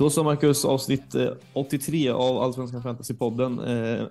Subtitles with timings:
[0.00, 4.06] Då så Marcus, avsnitt eh, 83 av Allsvenskan Fantasypodden eh,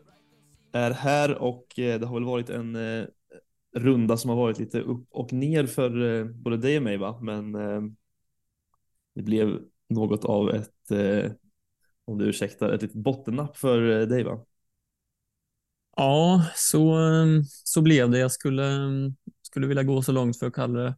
[0.72, 3.06] är här och eh, det har väl varit en eh,
[3.76, 7.52] runda som har varit lite upp och ner för både dig och mig va, men
[9.16, 10.92] det blev något av ett,
[12.06, 14.46] om du ursäktar, ett litet bottennapp för dig va?
[15.96, 16.98] Ja, så,
[17.48, 18.20] så blev det.
[18.20, 18.72] Jag skulle,
[19.42, 20.96] skulle vilja gå så långt för att kalla det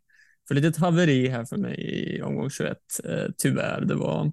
[0.47, 2.77] för lite haveri här för mig i omgång 21.
[3.37, 4.31] Tyvärr, det var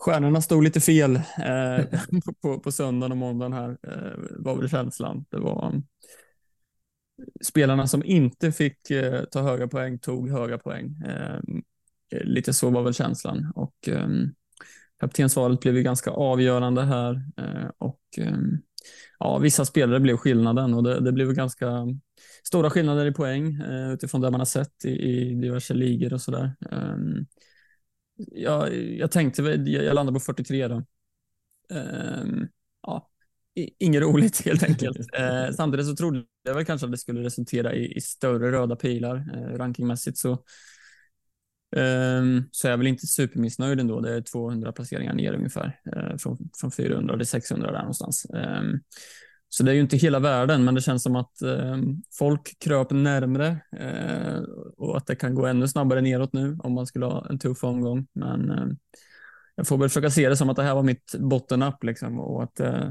[0.00, 1.84] stjärnorna stod lite fel eh,
[2.42, 5.24] på, på söndagen och måndagen här, eh, var väl känslan.
[5.30, 5.82] Det var mm,
[7.44, 11.02] spelarna som inte fick eh, ta höga poäng tog höga poäng.
[11.06, 11.40] Eh,
[12.12, 14.08] eh, lite så var väl känslan och eh,
[15.00, 18.38] kaptensvalet blev ju ganska avgörande här eh, och eh,
[19.18, 21.86] ja, vissa spelare blev skillnaden och det, det blev ganska
[22.44, 26.20] stora skillnader i poäng eh, utifrån det man har sett i, i diverse ligor och
[26.20, 26.56] sådär.
[26.70, 27.26] Ehm,
[28.26, 30.84] jag, jag tänkte, jag landade på 43 då.
[31.70, 32.48] Um,
[32.82, 33.08] ja,
[33.54, 34.98] inget roligt helt enkelt.
[34.98, 38.76] uh, samtidigt så trodde jag väl kanske att det skulle resultera i, i större röda
[38.76, 40.32] pilar uh, rankingmässigt så
[41.76, 44.00] um, så är jag väl inte supermissnöjd ändå.
[44.00, 48.26] Det är 200 placeringar ner ungefär uh, från, från 400 till 600 där någonstans.
[48.30, 48.80] Um,
[49.52, 51.78] så det är ju inte hela världen, men det känns som att eh,
[52.18, 54.42] folk kröp närmre eh,
[54.76, 57.64] och att det kan gå ännu snabbare neråt nu om man skulle ha en tuff
[57.64, 58.06] omgång.
[58.12, 58.66] Men eh,
[59.54, 62.42] jag får väl försöka se det som att det här var mitt bottennapp liksom och
[62.42, 62.90] att eh,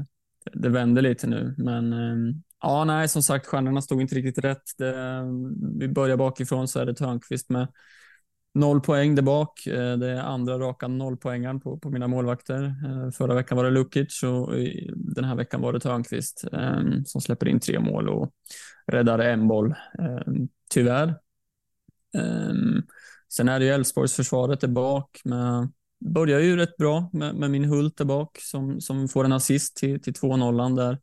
[0.52, 1.54] det vänder lite nu.
[1.58, 4.62] Men eh, ja, nej, som sagt, stjärnorna stod inte riktigt rätt.
[4.78, 7.68] Det, ehm, vi börjar bakifrån så är det Törnqvist med
[8.54, 9.66] Noll poäng där bak.
[9.66, 12.64] Eh, det är andra raka nollpoängaren på, på mina målvakter.
[12.64, 16.44] Eh, förra veckan var det Lukic och eh, den här veckan var det Törnqvist
[17.06, 18.30] som släpper in tre mål och
[18.86, 19.74] räddar en boll.
[20.70, 21.14] Tyvärr.
[23.32, 25.68] Sen är det ju Elfsborgs försvaret där bak med
[26.14, 29.76] börjar ju rätt bra med, med min Hult där bak som, som får en assist
[29.76, 30.98] till, till 2-0 där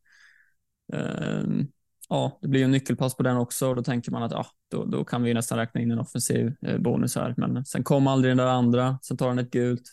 [2.09, 4.45] ja, det blir ju en nyckelpass på den också och då tänker man att ja,
[4.71, 7.33] då, då kan vi nästan räkna in en offensiv eh, bonus här.
[7.37, 9.83] Men sen kom aldrig den där andra, sen tar han ett gult,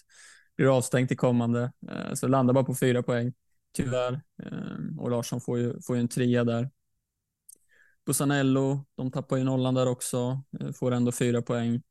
[0.56, 3.32] blir avstängd i kommande, eh, så landar bara på fyra poäng,
[3.76, 4.12] tyvärr.
[4.42, 6.70] Eh, och Larsson får ju, får ju en trea där.
[8.06, 11.82] Busanello, de tappar ju nollan där också, eh, får ändå fyra poäng.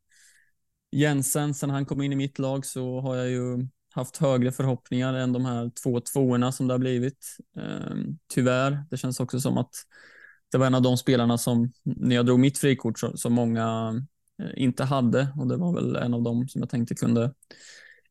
[0.91, 5.13] Jensen, sen han kom in i mitt lag så har jag ju haft högre förhoppningar
[5.13, 7.37] än de här två tvåorna som det har blivit.
[7.57, 9.75] Ehm, tyvärr, det känns också som att
[10.51, 13.95] det var en av de spelarna som, när jag drog mitt frikort, som många
[14.41, 17.33] eh, inte hade och det var väl en av dem som jag tänkte kunde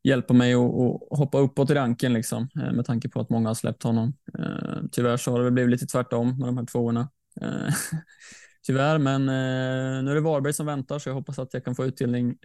[0.02, 3.54] hjälpa mig att hoppa uppåt i ranken liksom, eh, med tanke på att många har
[3.54, 4.14] släppt honom.
[4.38, 7.08] Ehm, tyvärr så har det blivit lite tvärtom med de här tvåorna.
[7.40, 7.74] Eh,
[8.66, 11.74] tyvärr, men eh, nu är det Varberg som väntar så jag hoppas att jag kan
[11.74, 12.36] få utdelning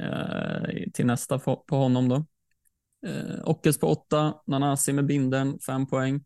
[0.93, 2.25] till nästa på honom då.
[3.07, 6.25] Eh, Ockels på 8, Nanasi med binden 5 poäng.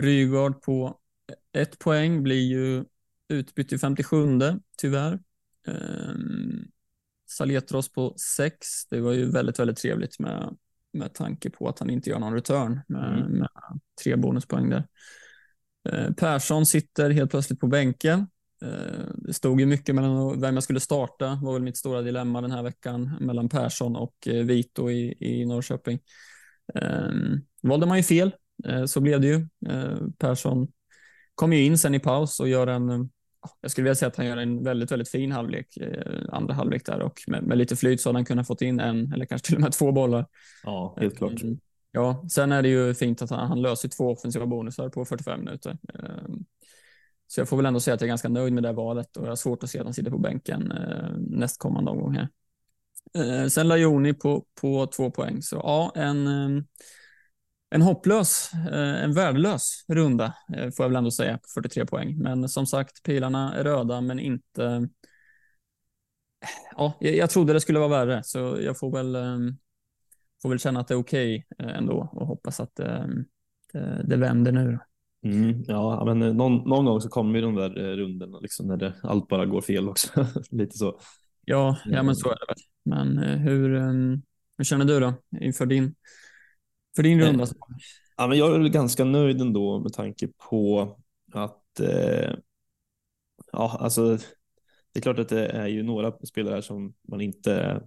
[0.00, 0.98] Rygaard på
[1.52, 2.84] 1 poäng blir ju
[3.28, 4.16] utbytt i 57
[4.78, 5.12] tyvärr.
[5.66, 6.14] Eh,
[7.30, 8.86] Saletros på 6.
[8.90, 10.56] Det var ju väldigt, väldigt trevligt med,
[10.92, 13.32] med tanke på att han inte gör någon return med, mm.
[13.32, 13.50] med
[14.02, 14.86] tre bonuspoäng där.
[15.88, 18.26] Eh, Persson sitter helt plötsligt på bänken.
[18.62, 22.40] Eh, det stod ju mycket mellan vem jag skulle starta, var väl mitt stora dilemma
[22.40, 25.98] den här veckan, mellan Persson och eh, Vito i, i Norrköping.
[26.74, 28.34] Ehm, valde man ju fel,
[28.64, 29.46] eh, så blev det ju.
[30.18, 30.68] Persson
[31.34, 33.10] kom ju in sen i paus och gör en,
[33.60, 35.78] jag skulle vilja säga att han gör en väldigt, väldigt fin halvlek,
[36.28, 39.12] andra halvlek där och med, med lite flyt så hade han kunnat fått in en
[39.12, 40.26] eller kanske till och med två bollar.
[40.64, 41.42] Ja, helt klart.
[41.42, 41.58] Ehm,
[41.92, 45.40] ja, sen är det ju fint att han, han löser två offensiva bonusar på 45
[45.40, 45.78] minuter.
[47.32, 49.24] Så jag får väl ändå säga att jag är ganska nöjd med det valet och
[49.24, 52.28] jag har svårt att se att han sitter på bänken eh, nästkommande omgång här.
[53.14, 56.62] Eh, sen Lajoni på, på två poäng, så ja, en, eh,
[57.70, 62.18] en hopplös, eh, en värdelös runda eh, får jag väl ändå säga, på 43 poäng.
[62.18, 64.88] Men som sagt, pilarna är röda, men inte...
[66.76, 69.16] Ja, jag, jag trodde det skulle vara värre, så jag får väl,
[70.42, 73.24] får väl känna att det är okej okay ändå och hoppas att det,
[74.04, 74.78] det vänder nu.
[75.24, 78.66] Mm, ja, men eh, någon, någon gång så kommer ju de där eh, rundorna liksom
[78.66, 80.26] när det, allt bara går fel också.
[80.50, 81.00] Lite så.
[81.44, 82.56] Ja, ja, men så är det väl.
[82.84, 84.22] Men eh, hur, ehm,
[84.58, 85.94] hur känner du då inför din,
[86.96, 87.46] för din runda?
[88.16, 90.96] Ja, men jag är ganska nöjd ändå med tanke på
[91.32, 92.34] att eh,
[93.52, 94.18] ja, alltså,
[94.92, 97.82] det är klart att det är ju några spelare som man inte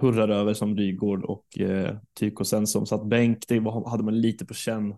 [0.00, 3.44] hurrar över som Rygård och eh, Tyko sen som satt bänk.
[3.48, 4.94] Det var, hade man lite på känn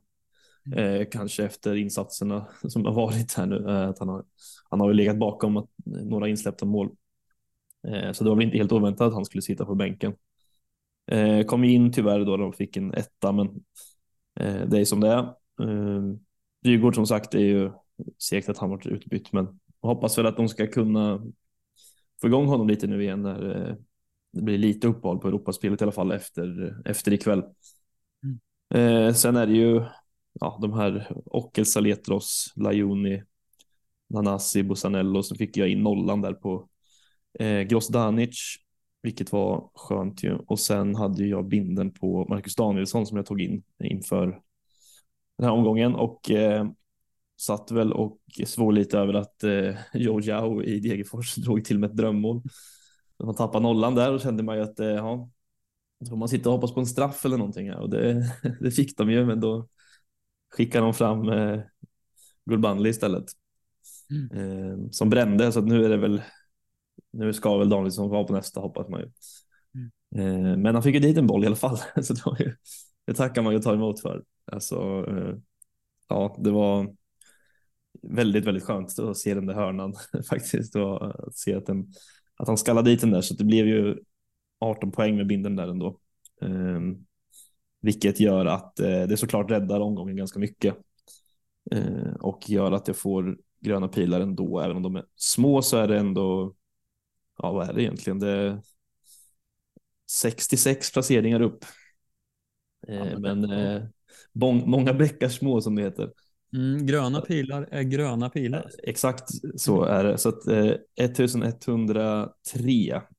[0.72, 3.70] Eh, kanske efter insatserna som har varit här nu.
[3.70, 4.24] Eh, att han, har,
[4.70, 6.90] han har ju legat bakom att, några insläppta mål.
[7.88, 10.14] Eh, så det var väl inte helt oväntat att han skulle sitta på bänken.
[11.06, 13.46] Eh, kom in tyvärr då de fick en etta, men
[14.40, 15.22] eh, det är som det är.
[15.62, 16.02] Eh,
[16.64, 17.72] Djurgård som sagt, är ju
[18.18, 21.20] segt att han varit utbytt, men hoppas väl att de ska kunna
[22.20, 23.74] få igång honom lite nu igen när eh,
[24.32, 27.42] det blir lite uppehåll på Europaspelet i alla fall efter, efter ikväll.
[28.22, 29.08] Mm.
[29.08, 29.84] Eh, sen är det ju
[30.40, 33.22] ja, de här Ockel, Saletros, Lajoni,
[34.08, 36.68] Nanasi, Busanello, så fick jag in nollan där på
[37.38, 38.56] eh, Grosdanic,
[39.02, 40.36] vilket var skönt ju.
[40.36, 44.26] Och sen hade jag binden på Marcus Danielsson som jag tog in inför
[45.38, 46.66] den här omgången och eh,
[47.40, 51.90] satt väl och svor lite över att eh, Joe Jao i Degerfors drog till med
[51.90, 52.42] ett drömmål.
[53.24, 55.30] Man tappade nollan där och kände man ju att eh, ja,
[56.00, 58.22] då får man sitta och hoppas på en straff eller någonting här och det,
[58.60, 59.68] det fick de ju, men då
[60.56, 61.60] skickade de fram eh,
[62.46, 63.24] Gulbanli istället
[64.10, 64.30] mm.
[64.30, 66.22] eh, som brände så att nu är det väl.
[67.12, 69.10] Nu ska väl Danielsson vara på nästa hoppas man ju.
[69.74, 70.46] Mm.
[70.46, 72.54] Eh, men han fick ju dit en boll i alla fall så det, var ju,
[73.06, 74.24] det tackar man ju ta emot för.
[74.52, 75.36] Alltså, eh,
[76.08, 76.94] ja, det var
[78.02, 79.94] väldigt, väldigt skönt att se den där hörnan
[80.28, 81.86] faktiskt och att se att, den,
[82.36, 83.98] att han skallade dit den där så det blev ju
[84.60, 85.98] 18 poäng med binden där ändå.
[86.40, 87.06] Um,
[87.84, 90.76] vilket gör att eh, det såklart räddar omgången ganska mycket
[91.70, 94.60] eh, och gör att jag får gröna pilar ändå.
[94.60, 96.54] Även om de är små så är det ändå,
[97.38, 98.18] ja vad är det egentligen?
[98.18, 98.60] Det är
[100.10, 101.64] 66 placeringar upp.
[102.88, 103.82] Eh, ja, men eh,
[104.32, 106.10] bon, många bäckar små som det heter.
[106.54, 108.70] Mm, gröna pilar är gröna pilar.
[108.82, 109.28] Exakt
[109.60, 110.18] så är det.
[110.18, 112.32] Så att eh, 1103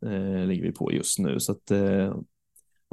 [0.06, 1.40] eh, ligger vi på just nu.
[1.40, 2.18] Så att eh,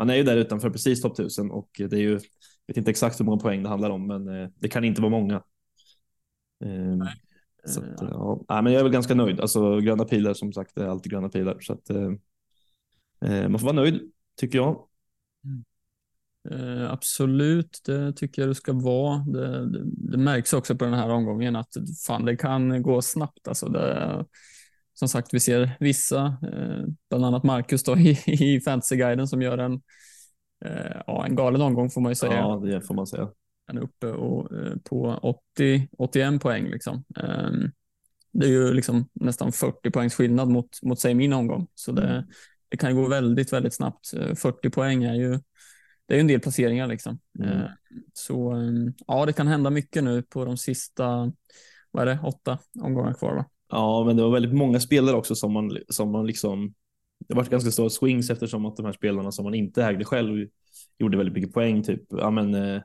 [0.03, 2.21] man är ju där utanför precis topp 1000 och det är ju, jag
[2.67, 5.11] vet inte exakt hur många poäng det handlar om, men eh, det kan inte vara
[5.11, 5.43] många.
[6.65, 7.15] Ehm, Nej.
[7.65, 8.45] Så att, ja.
[8.49, 8.63] ja.
[8.63, 9.41] men jag är väl ganska nöjd.
[9.41, 12.11] Alltså gröna pilar som sagt är alltid gröna pilar så att eh,
[13.25, 14.01] eh man får vara nöjd
[14.37, 14.89] tycker jag.
[15.45, 15.65] Mm.
[16.51, 19.19] Eh, absolut, det tycker jag det ska vara.
[19.19, 21.77] Det, det, det, märks också på den här omgången att
[22.07, 23.49] fan, det kan gå snabbt.
[23.49, 24.25] Alltså det,
[25.03, 29.59] som sagt, vi ser vissa, eh, bland annat Marcus då, i, i Fantasyguiden som gör
[29.59, 29.73] en,
[30.65, 32.33] eh, ja, en galen omgång får man ju säga.
[32.33, 33.31] Ja, det får man säga.
[33.67, 35.19] Han är uppe och, eh, på
[35.55, 36.69] 80, 81 poäng.
[36.69, 37.05] Liksom.
[37.17, 37.71] Ehm,
[38.33, 41.67] det är ju liksom nästan 40 poängs skillnad mot, mot säg min omgång.
[41.75, 42.25] Så det, mm.
[42.69, 44.11] det kan gå väldigt, väldigt snabbt.
[44.37, 45.39] 40 poäng är ju
[46.07, 46.87] det är en del placeringar.
[46.87, 47.19] Liksom.
[47.39, 47.69] Mm.
[48.13, 51.33] Så ehm, ja, det kan hända mycket nu på de sista
[51.93, 53.35] vad är det, åtta omgångar kvar.
[53.35, 53.45] Va?
[53.73, 56.75] Ja, men det var väldigt många spelare också som man, som man liksom,
[57.29, 60.49] det var ganska stora swings eftersom att de här spelarna som man inte ägde själv
[60.99, 61.83] gjorde väldigt mycket poäng.
[61.83, 62.83] Typ, ja men eh,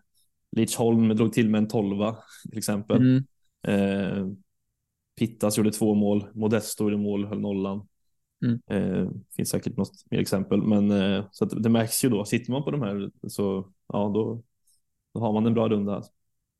[0.78, 2.18] Holm drog till med en tolva
[2.50, 2.98] till exempel.
[2.98, 3.24] Mm.
[3.68, 4.28] Eh,
[5.20, 7.88] Pittas gjorde två mål, Modesto gjorde mål, höll nollan.
[8.46, 8.60] Mm.
[8.70, 12.26] Eh, finns säkert något mer exempel, men eh, så att det märks ju då.
[12.26, 14.44] Sitter man på de här så ja, då,
[15.14, 16.04] då har man en bra runda.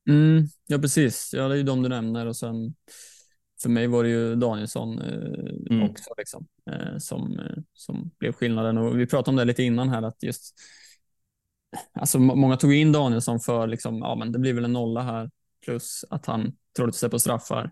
[0.10, 1.32] Mm, ja, precis.
[1.34, 2.76] Ja, det är ju de du nämner och sen
[3.62, 5.90] för mig var det ju Danielsson eh, mm.
[5.90, 8.78] också liksom, eh, som, eh, som blev skillnaden.
[8.78, 10.54] Och vi pratade om det lite innan här att just
[11.94, 15.30] Alltså, många tog in Danielsson för liksom, ja, men det blir väl en nolla här
[15.66, 17.72] plus att han troligtvis på straffar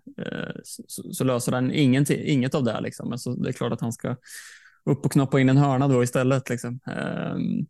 [0.64, 2.82] så, så, löser han inget av det.
[2.82, 3.10] Liksom.
[3.10, 4.16] Men så det är klart att han ska
[4.86, 6.50] upp och knoppa in en hörna då istället.
[6.50, 6.80] Liksom.
[6.86, 7.66] Ehm,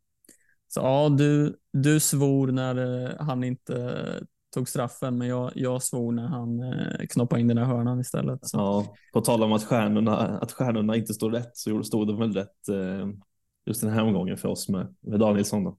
[0.67, 4.03] så ja, du, du svor när han inte
[4.55, 8.39] tog straffen, men jag, jag svor när han eh, knoppade in den där hörnan istället.
[8.47, 8.57] Så.
[8.57, 12.33] Ja, på tal om att stjärnorna, att stjärnorna inte står rätt så stod de väl
[12.33, 13.07] rätt eh,
[13.65, 15.63] just den här omgången för oss med, med Danielsson.
[15.63, 15.77] Då.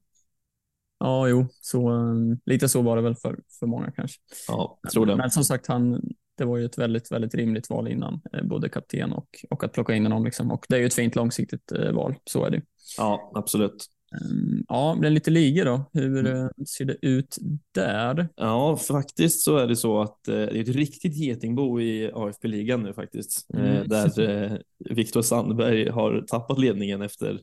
[0.99, 4.19] Ja, jo, så, um, lite så var det väl för, för många kanske.
[4.47, 5.15] Ja, jag tror det.
[5.15, 6.01] Men som sagt, han,
[6.37, 9.73] det var ju ett väldigt, väldigt rimligt val innan, eh, både kapten och, och att
[9.73, 10.25] plocka in honom.
[10.25, 10.51] Liksom.
[10.51, 12.61] Och det är ju ett fint långsiktigt eh, val, så är det.
[12.97, 13.85] Ja, absolut.
[14.11, 15.89] Ehm, ja, blir lite ligor då.
[15.93, 16.45] Hur mm.
[16.45, 17.37] Eh, ser det ut
[17.71, 18.29] där?
[18.35, 22.83] Ja, faktiskt så är det så att eh, det är ett riktigt getingbo i AFP-ligan
[22.83, 23.47] nu faktiskt.
[23.53, 23.87] Eh, mm.
[23.89, 24.63] där
[24.95, 27.41] Viktor Sandberg har tappat ledningen efter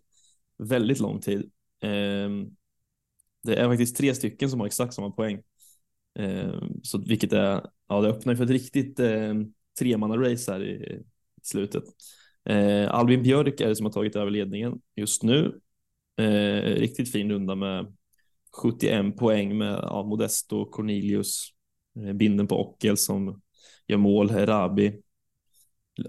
[0.58, 1.50] väldigt lång tid.
[1.80, 2.50] Ehm,
[3.42, 5.42] det är faktiskt tre stycken som har exakt samma poäng.
[6.18, 9.00] Ehm, så vilket är, ja det öppnar för ett riktigt
[9.80, 11.02] tremanna-race här i,
[11.42, 11.84] slutet.
[12.88, 15.60] Albin Björk är det som har tagit över ledningen just nu
[16.16, 17.96] Eh, riktigt fin runda med
[18.62, 21.48] 71 poäng med ja, Modesto, Cornelius,
[21.96, 23.40] eh, binden på Ockel som
[23.86, 25.00] gör mål, Rabi.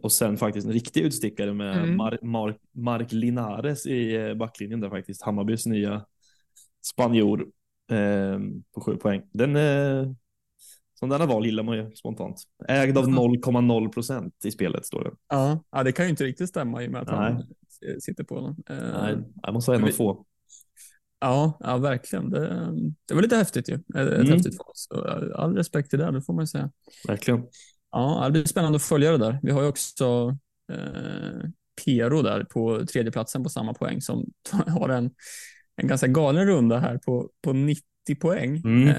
[0.01, 1.97] Och sen faktiskt en riktig utstickare med mm.
[1.97, 6.05] Mar Mar Mark Linares i eh, backlinjen där faktiskt, Hammarbys nya
[6.81, 7.47] spanjor
[7.91, 8.39] eh,
[8.75, 9.21] på sju poäng.
[9.31, 10.12] Den, eh,
[11.00, 12.43] som denna val gillar man ju spontant.
[12.67, 15.12] Ägd av 0,0 procent i spelet står det.
[15.29, 17.17] Ja, ja, det kan ju inte riktigt stämma i och med att Nej.
[17.17, 17.43] han
[18.00, 18.80] sitter på den.
[18.94, 20.25] Nej, jag måste ha en av få.
[21.20, 22.30] Ja, ja verkligen.
[22.30, 22.72] Det,
[23.08, 23.80] det var lite häftigt ju.
[23.96, 24.27] Mm.
[24.27, 24.72] häftigt val.
[24.74, 25.01] Så
[25.36, 26.72] all respekt till det, det får man ju säga.
[27.08, 27.44] Verkligen.
[27.92, 29.39] Ja, det blir spännande att följa det där.
[29.44, 30.38] Vi har ju också
[30.72, 31.50] eh,
[31.86, 34.25] Pero där på tredjeplatsen på samma poäng som
[34.68, 35.12] har en,
[35.75, 37.82] en ganska galen runda här på, på 90
[38.20, 38.62] poäng.
[38.65, 38.88] Mm.
[38.88, 38.96] Eh,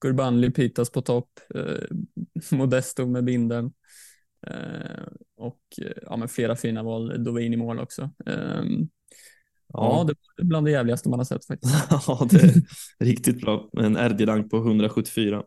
[0.00, 1.96] Gurbanli Pitas på topp, eh,
[2.56, 3.70] Modesto med binden eh,
[5.36, 8.10] och eh, ja, med flera fina val, Dovin i mål också.
[8.26, 8.62] Eh,
[9.72, 11.74] ja, det är bland det jävligaste man har sett faktiskt.
[11.90, 12.62] ja, det är
[13.04, 13.70] riktigt bra.
[13.72, 15.42] En RD-rank på 174.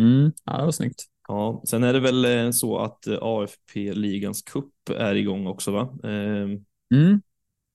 [0.00, 0.32] Mm.
[0.44, 1.04] Ja, det var snyggt.
[1.28, 5.98] Ja, sen är det väl eh, så att eh, AFP-ligans cup är igång också, va?
[6.04, 6.48] Eh,
[6.94, 7.22] Mm.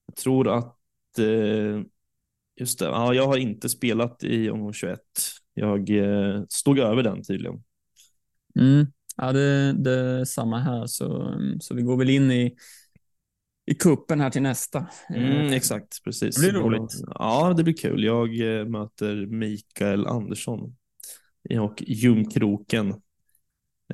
[0.06, 0.76] Jag tror att,
[2.60, 5.00] just det, ja, jag har inte spelat i omgång 21.
[5.54, 5.90] Jag
[6.48, 7.62] stod över den tydligen.
[8.58, 8.86] Mm.
[9.16, 12.56] Ja, det, det samma här, så, så vi går väl in i,
[13.66, 14.86] i kuppen här till nästa.
[15.08, 16.36] Mm, Eh, exakt, precis.
[16.36, 16.92] Det blir roligt.
[17.14, 18.04] Ja, det blir kul.
[18.04, 20.76] Jag eh, möter Mikael Andersson
[21.60, 22.88] och Ljungkroken.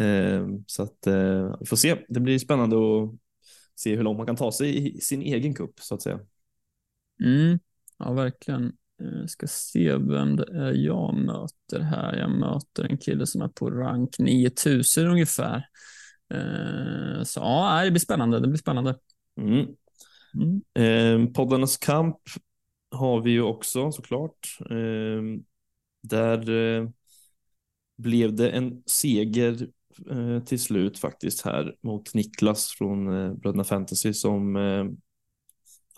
[0.01, 1.07] Eh, så att
[1.61, 1.97] vi får se.
[2.09, 3.11] Det blir spännande att
[3.75, 6.21] se hur långt man kan ta sig i sin egen kupp så att säga.
[7.25, 7.59] Mm.
[7.99, 8.73] Ja, verkligen.
[9.21, 12.17] Jag ska se vem det är jag möter här.
[12.17, 15.67] Jag möter en kille som är på rank 9000 ungefär.
[16.35, 18.41] Eh, Så ja, det blir spännande.
[18.41, 18.97] Det blir spännande.
[19.41, 19.67] Mm.
[20.35, 20.63] Mm.
[20.75, 22.17] Eh, poddarnas kamp
[22.91, 24.57] har vi ju också såklart.
[24.71, 25.23] Eh,
[26.03, 26.89] där eh,
[27.99, 29.69] blev det en seger
[30.11, 34.85] eh, till slut faktiskt här mot Niklas från eh, Bröderna Fantasy som eh,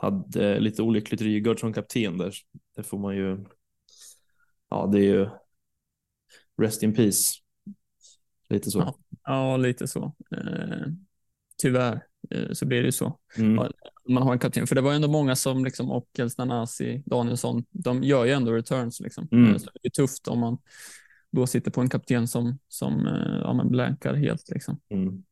[0.04, 2.34] hade lite olyckligt Rygaard som kapten där.
[2.76, 3.44] Det får man ju.
[4.70, 5.28] Ja, det är ju
[6.62, 7.34] rest in peace.
[8.48, 8.78] Lite så.
[8.78, 8.94] Ja.
[9.24, 10.14] Ja, lite så.
[10.36, 10.86] Eh,
[11.62, 13.18] Tyvärr eh, så blir det ju så.
[13.38, 13.72] Mm.
[14.08, 14.66] Man har en kapten.
[14.66, 18.52] För det var ju ändå många som, liksom, Ockels, Nanasi, Danielsson, de gör ju ändå
[18.52, 19.00] returns.
[19.00, 19.28] Liksom.
[19.32, 19.50] Mm.
[19.52, 20.58] Eh, Så det är tufft om man
[21.30, 24.50] då sitter på en kapten som, som eh, ja, men blankar helt.
[24.50, 24.80] Liksom.
[24.90, 25.24] Mm.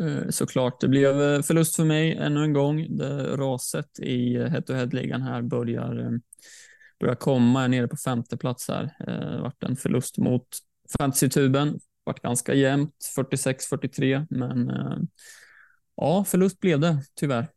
[0.00, 2.96] Eh, såklart, det blev eh, förlust för mig ännu en gång.
[2.96, 6.20] Det raset i eh, head-to-head-ligan här börjar,
[7.00, 7.58] börjar komma.
[7.58, 8.96] Jag är nere på femte plats här.
[8.98, 10.48] Det vart en förlust mot
[10.98, 11.78] fantasy-tuben.
[12.04, 14.72] Vart ganska jämnt, 46-43, men
[15.96, 17.48] ja, förlust blev det tyvärr.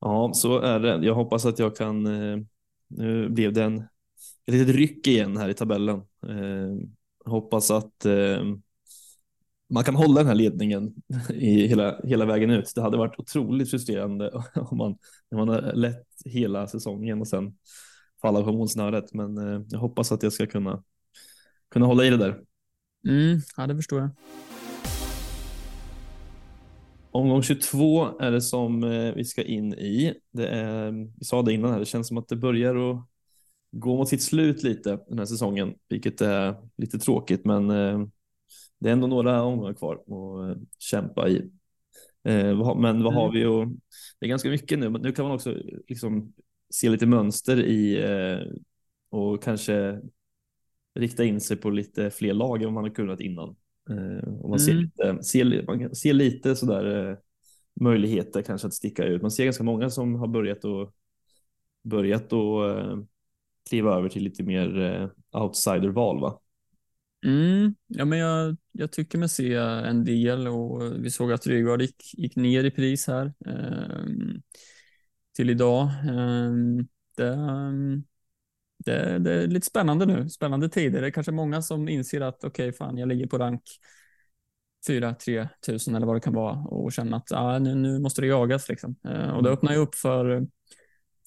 [0.00, 1.06] Ja, så är det.
[1.06, 2.02] Jag hoppas att jag kan.
[2.88, 6.02] Nu blev det en ett litet ryck igen här i tabellen.
[7.24, 8.06] Hoppas att
[9.70, 10.94] man kan hålla den här ledningen
[11.30, 12.72] i hela, hela vägen ut.
[12.74, 14.98] Det hade varit otroligt frustrerande om man,
[15.30, 17.54] när man har lett hela säsongen och sen
[18.22, 19.14] falla på målsnöret.
[19.14, 20.82] Men eh, jag hoppas att jag ska kunna,
[21.70, 22.40] kunna hålla i det där.
[23.08, 24.10] Mm, ja, det förstår jag.
[27.10, 30.14] Omgång 22 är det som eh, vi ska in i.
[30.32, 33.04] Det är, vi sa det innan här, det känns som att det börjar att
[33.70, 38.06] gå mot sitt slut lite den här säsongen, vilket är lite tråkigt, men eh,
[38.78, 41.50] det är ändå några omgångar kvar att eh, kämpa i.
[42.24, 43.66] Eh, Men vad har vi och
[44.20, 45.56] det är ganska mycket nu, men nu kan man också
[45.88, 46.32] liksom
[46.70, 48.52] se lite mönster i eh,
[49.10, 50.00] och kanske
[50.94, 53.56] rikta in sig på lite fler lag än man har kunnat innan.
[54.40, 54.82] Och man ser Mm.
[54.84, 57.16] lite, ser, man kan se lite sådär
[57.80, 59.22] möjligheter kanske att sticka ut.
[59.22, 60.94] Man ser ganska många som har börjat och
[61.82, 62.62] börjat och
[63.68, 66.40] kliva över till lite mer outsider-val va?
[67.24, 71.82] Mm, ja, men jag, jag tycker mig se en del och vi såg att Rygaard
[71.82, 74.42] gick, gick ner i pris här ehm,
[75.36, 75.88] till idag.
[76.08, 78.04] Ehm, det, ehm,
[78.84, 81.00] det, det är lite spännande nu, spännande tider.
[81.00, 83.62] Det är kanske många som inser att okej, fan, jag ligger på rank
[84.86, 88.20] 4 3 tusen eller vad det kan vara och känner att ah, nu, nu måste
[88.20, 88.68] det jagas.
[88.68, 88.96] Liksom.
[89.04, 89.52] Eh, och det Mm.
[89.52, 90.46] öppnar ju upp för,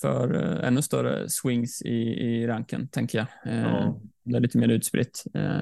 [0.01, 1.95] för eh, ännu större swings i,
[2.25, 3.53] i ranken, tänker jag.
[3.53, 4.01] Eh, Ja.
[4.23, 5.23] Det är lite mer utspritt.
[5.33, 5.61] Eh,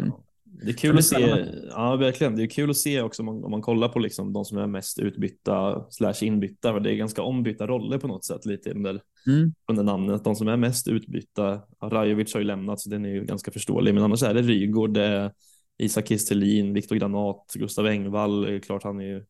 [0.62, 3.26] Det är kul det att se, ja verkligen, det är kul att se också om
[3.26, 6.94] man, om man kollar på liksom de som är mest utbytta slash inbytta, för det
[6.94, 9.54] är ganska ombytta roller på något sätt lite där, Mm.
[9.72, 10.24] under namnet.
[10.24, 13.94] De som är mest utbytta, Rajovic har ju lämnat så den är ju ganska förståelig,
[13.94, 15.32] men annars är det Rygård, det är
[15.78, 19.24] Isak Kistelin, Viktor Granat, Gustav Engvall, klart han är ju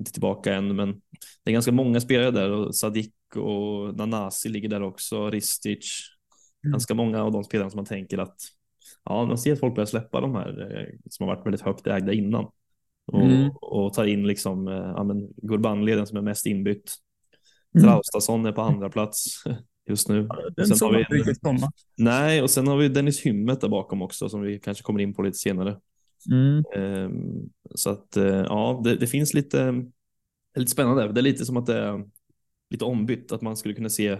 [0.00, 0.92] inte tillbaka än, men
[1.44, 5.90] det är ganska många spelare där och Sadik och Nanasi ligger där också, Ristic.
[6.62, 8.36] Ganska många av de spelarna som man tänker att
[9.04, 11.86] ja, man ser att folk börjar släppa de här eh, som har varit väldigt högt
[11.86, 12.44] ägda innan
[13.12, 13.50] och, Mm.
[13.50, 16.92] och tar in liksom eh, ja, men Gurbanli, den som är mest inbytt.
[17.74, 17.88] Mm.
[17.88, 19.42] Traustason är på andra plats
[19.88, 20.28] just nu.
[20.56, 21.72] Den Sen har vi en- riktigt komma.
[21.96, 25.14] Nej, och sen har vi Dennis Hymmet där bakom också som vi kanske kommer in
[25.14, 25.80] på lite senare.
[26.30, 26.64] Mm.
[26.76, 29.84] Ehm, Så att eh, ja, det, det finns lite,
[30.56, 31.12] lite spännande.
[31.12, 32.04] Det är lite som att det är
[32.70, 34.18] lite ombytt, att man skulle kunna se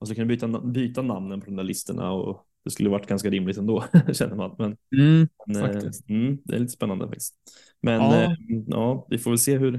[0.00, 3.30] man skulle kunna byta, byta namnen på de där listorna och det skulle varit ganska
[3.30, 4.56] rimligt ändå känner man.
[4.58, 6.08] Men, mm, men faktiskt.
[6.08, 7.34] Mm, det är lite spännande faktiskt.
[7.82, 8.22] Men Ja.
[8.22, 8.36] ja,
[8.66, 9.72] ja vi får väl se hur,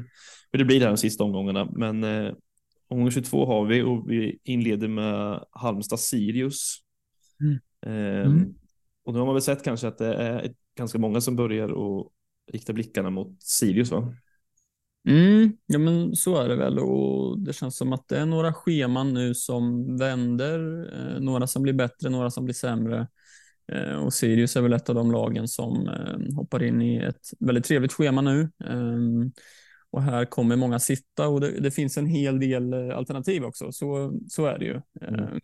[0.51, 1.69] hur det blir här de sista omgångarna.
[1.75, 2.33] Men eh,
[2.88, 6.77] omgång 22 har vi och vi inleder med Halmstad Sirius.
[7.41, 7.53] Mm.
[7.86, 8.53] Eh, Mm.
[9.05, 12.07] Och nu har man väl sett kanske att det är ganska många som börjar att
[12.53, 14.13] rikta blickarna mot Sirius va?
[15.08, 18.54] Mm, ja men så är det väl och det känns som att det är några
[18.54, 20.60] scheman nu som vänder,
[20.94, 23.08] eh, några som blir bättre, några som blir sämre.
[23.72, 27.30] Eh, och Sirius är väl ett av de lagen som eh, hoppar in i ett
[27.40, 28.50] väldigt trevligt schema nu.
[28.66, 29.32] Ehm,
[29.92, 33.72] och här kommer många sitta och det, det finns en hel del eh, alternativ också,
[33.72, 34.82] så, så är det ju.
[35.02, 35.20] Mm.
[35.20, 35.40] Ehm,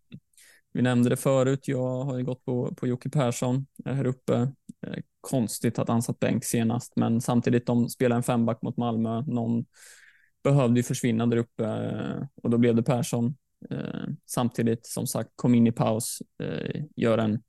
[0.74, 4.52] vi nämnde det förut, jag har ju gått på, på Jocke Persson eh, här uppe.
[4.84, 9.22] Eh, konstigt att han satt bänk senast, men samtidigt de spelar en femback mot Malmö.
[9.22, 9.66] Någon
[10.44, 13.36] behövde ju försvinna där uppe eh, och då blev det Persson.
[13.70, 16.22] Eh, Samtidigt som sagt kom in i paus,
[16.96, 17.42] gör en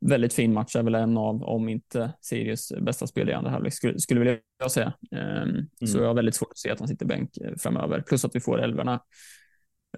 [0.00, 3.74] väldigt fin match, är väl en av, om inte Sirius bästa spelare i andra halvlek,
[3.74, 4.92] skulle, skulle vilja säga.
[5.10, 8.36] Ehm, Så jag har väldigt svårt att se att han sitter bänk framöver, plus att
[8.36, 9.00] vi får älvorna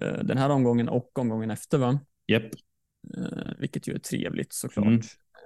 [0.01, 1.77] eh, den här omgången och omgången efter.
[1.77, 1.99] Va?
[3.17, 4.87] Eh, vilket ju är trevligt såklart.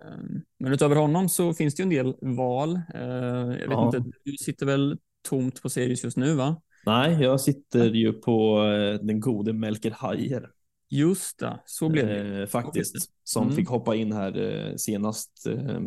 [0.01, 0.17] Eh,
[0.59, 2.75] Men utöver honom så finns det ju en del val.
[2.93, 3.85] Eh, Jag vet Ja.
[3.95, 4.97] inte, du sitter väl
[5.29, 6.61] tomt på Sirius just nu va?
[6.85, 10.49] Nej, jag sitter ju på eh, den gode Melker Hajer.
[10.89, 12.47] Just det, så blev det.
[12.47, 12.95] Faktiskt.
[13.23, 13.55] Som Mm.
[13.55, 15.79] fick hoppa in här senast eh,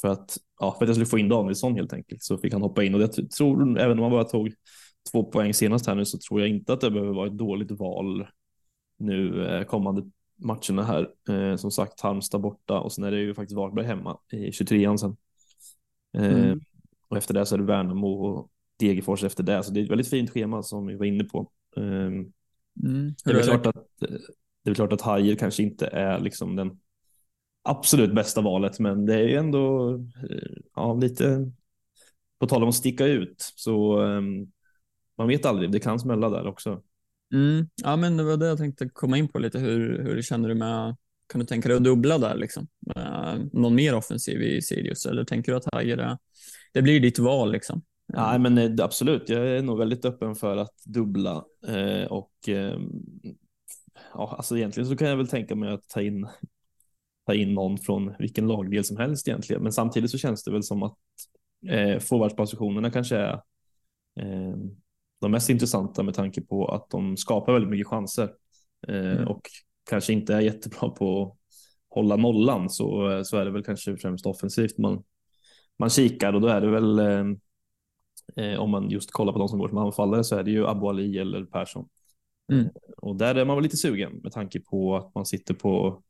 [0.00, 2.22] för, att, ja, för att jag skulle få in Danielsson helt enkelt.
[2.22, 4.52] Så fick han hoppa in och jag tror, även om han bara tog
[5.12, 7.70] två poäng senast här nu så tror jag inte att det behöver vara ett dåligt
[7.70, 8.26] val
[8.98, 11.08] nu kommande matcherna här.
[11.28, 14.96] Eh, som sagt Halmstad borta och sen är det ju faktiskt Varberg hemma i 23an
[14.96, 15.16] sen.
[16.16, 16.60] Eh, Mm.
[17.08, 19.62] Och efter det så är det Värnamo och Degerfors efter det.
[19.62, 21.50] Så det är ett väldigt fint schema som vi var inne på.
[21.76, 21.82] Eh,
[22.84, 23.14] Mm.
[23.24, 23.86] det är, är klart att,
[24.64, 26.80] det är klart att Hajer kanske inte är liksom den
[27.62, 31.52] absolut bästa valet, men det är ju ändå eh, ja, lite
[32.38, 34.52] på tal om att sticka ut så um,
[35.16, 36.82] man vet aldrig, det kan smälla där också.
[37.32, 37.68] Mm.
[37.82, 39.58] Ja, men det var det jag tänkte komma in på lite.
[39.58, 40.96] Hur, hur känner du med,
[41.28, 42.68] kan du tänka dig att dubbla där liksom?
[42.96, 46.18] Eh, någon mer offensiv i Sirius eller tänker du att Hager är,
[46.72, 47.82] det blir ditt val liksom?
[48.12, 52.78] Nej, men eh, absolut, jag är nog väldigt öppen för att dubbla eh, och eh,
[54.14, 56.28] ja, alltså egentligen så kan jag väl tänka mig att ta in
[57.26, 59.62] ta in någon från vilken lagdel som helst egentligen.
[59.62, 60.96] Men samtidigt så känns det väl som att
[61.68, 63.32] eh, forwardspositionerna kanske är
[64.20, 64.54] eh,
[65.20, 68.30] de mest intressanta med tanke på att de skapar väldigt mycket chanser
[68.88, 69.28] eh, Mm.
[69.28, 69.40] och
[69.90, 71.36] kanske inte är jättebra på att
[71.88, 75.02] hålla nollan så, så är det väl kanske främst offensivt man,
[75.78, 77.24] man kikar och då är det väl eh,
[78.36, 80.66] eh, om man just kollar på de som går som anfallare så är det ju
[80.66, 81.88] Abu Ali eller Persson.
[82.52, 82.68] Mm.
[82.96, 86.02] Och där är man väl lite sugen med tanke på att man sitter på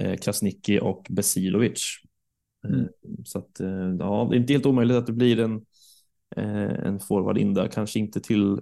[0.00, 1.84] eh, Krasniqi och Besilovic.
[2.68, 2.80] Mm.
[2.80, 2.86] Eh,
[3.24, 5.62] Så att eh, ja, det är inte helt omöjligt att det blir en, eh,
[6.36, 8.60] en forward in där, kanske inte till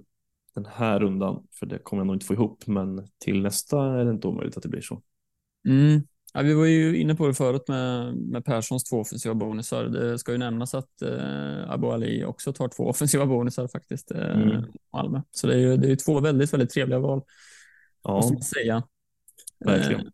[0.54, 4.04] den här rundan, för det kommer jag nog inte få ihop, men till nästa är
[4.04, 5.02] det inte omöjligt att det blir så.
[5.68, 6.02] Mm.
[6.35, 9.85] Ja, vi var ju inne på det förut med, med Perssons två offensiva bonusar.
[9.85, 14.11] Det ska ju nämnas att eh, Abu Ali också tar två offensiva bonusar faktiskt.
[14.11, 14.64] Eh, Mm.
[14.92, 15.22] Malmö.
[15.30, 17.22] Så det är ju det är två väldigt, väldigt trevliga val,
[18.09, 18.83] måste Ja, man säga.
[19.64, 20.00] verkligen.
[20.00, 20.06] Eh,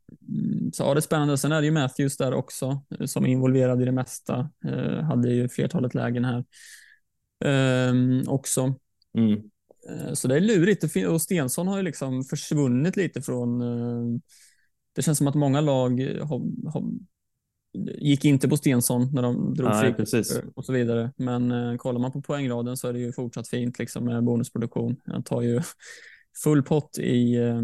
[0.72, 1.38] Så ja, det är spännande.
[1.38, 4.50] Sen är det ju Matthews där också eh, som är involverad i det mesta.
[4.66, 6.44] Eh, hade ju flertalet lägen här
[7.44, 8.74] Ehm, också.
[9.18, 9.32] Mm.
[9.88, 11.06] Eh, Så det är lurigt.
[11.08, 13.60] Och Stensson har ju liksom försvunnit lite från...
[13.60, 14.20] eh,
[14.94, 16.84] Det känns som att många lag har, har,
[17.98, 20.40] gick inte på Stensson när de drog Nej, precis.
[20.54, 21.12] och så vidare.
[21.16, 24.96] Men eh, kollar man på poängraden så är det ju fortsatt fint liksom med bonusproduktion.
[25.04, 25.60] Han tar ju
[26.44, 27.60] full pott i, eh,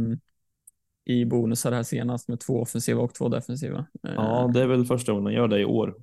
[1.05, 3.87] i bonusar här senast med två offensiva och två defensiva.
[4.09, 5.97] Eh, Ja, det är väl första gången jag gör det i år.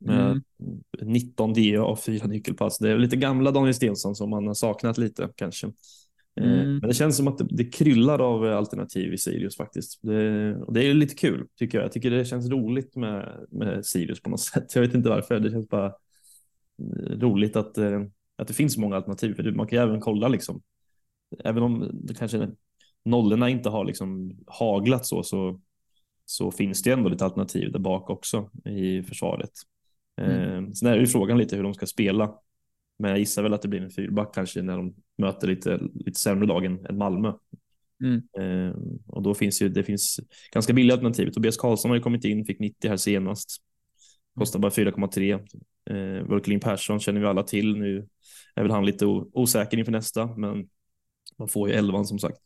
[0.00, 0.82] Med Mm.
[1.02, 2.78] 19 DA av fyra nyckelpass.
[2.78, 5.66] Det är lite gamla Daniel Stensson som man har saknat lite kanske.
[5.66, 5.72] Eh,
[6.44, 6.78] Mm.
[6.78, 9.98] Men det känns som att det, det kryllar av alternativ i Sirius faktiskt.
[10.02, 11.84] Det, och det är lite kul tycker jag.
[11.84, 14.74] Jag tycker det känns roligt med, med Sirius på något sätt.
[14.74, 15.40] Jag vet inte varför.
[15.40, 18.00] Det känns bara eh, roligt att, eh,
[18.36, 19.34] att det finns många alternativ.
[19.34, 20.62] För man kan ju även kolla liksom.
[21.44, 22.48] Även om det kanske
[23.04, 25.60] nollorna inte har liksom haglat så, så,
[26.24, 29.50] så finns det ändå lite alternativ där bak också i försvaret.
[30.16, 32.34] Eh, sen är det ju frågan lite hur de ska spela.
[32.98, 36.20] Men jag gissar väl att det blir en fyrback kanske när de möter lite, lite
[36.20, 37.32] sämre lag än, Malmö.
[38.02, 38.22] Mm.
[38.38, 40.20] Eh, och då finns ju, det finns
[40.52, 41.30] ganska billiga alternativ.
[41.30, 43.56] Tobias Karlsson har ju kommit in, fick 90 här senast.
[44.34, 45.32] Kostar bara 4,3.
[45.90, 47.76] Eh, Burkelin Persson känner vi alla till.
[47.76, 48.08] Nu
[48.54, 50.68] är väl han lite osäker inför nästa, men
[51.38, 52.40] man får ju 11 som sagt.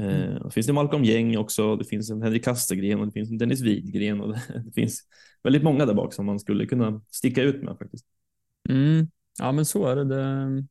[0.00, 3.30] Eh, och finns det Malcolm Gäng också, det finns en Henrik Kastegren och det finns
[3.30, 5.00] en Dennis Widgren och det, det finns
[5.42, 8.06] väldigt många där bak som man skulle kunna sticka ut med faktiskt.
[8.68, 9.08] Mm.
[9.38, 10.04] Ja, men så är det.
[10.04, 10.64] det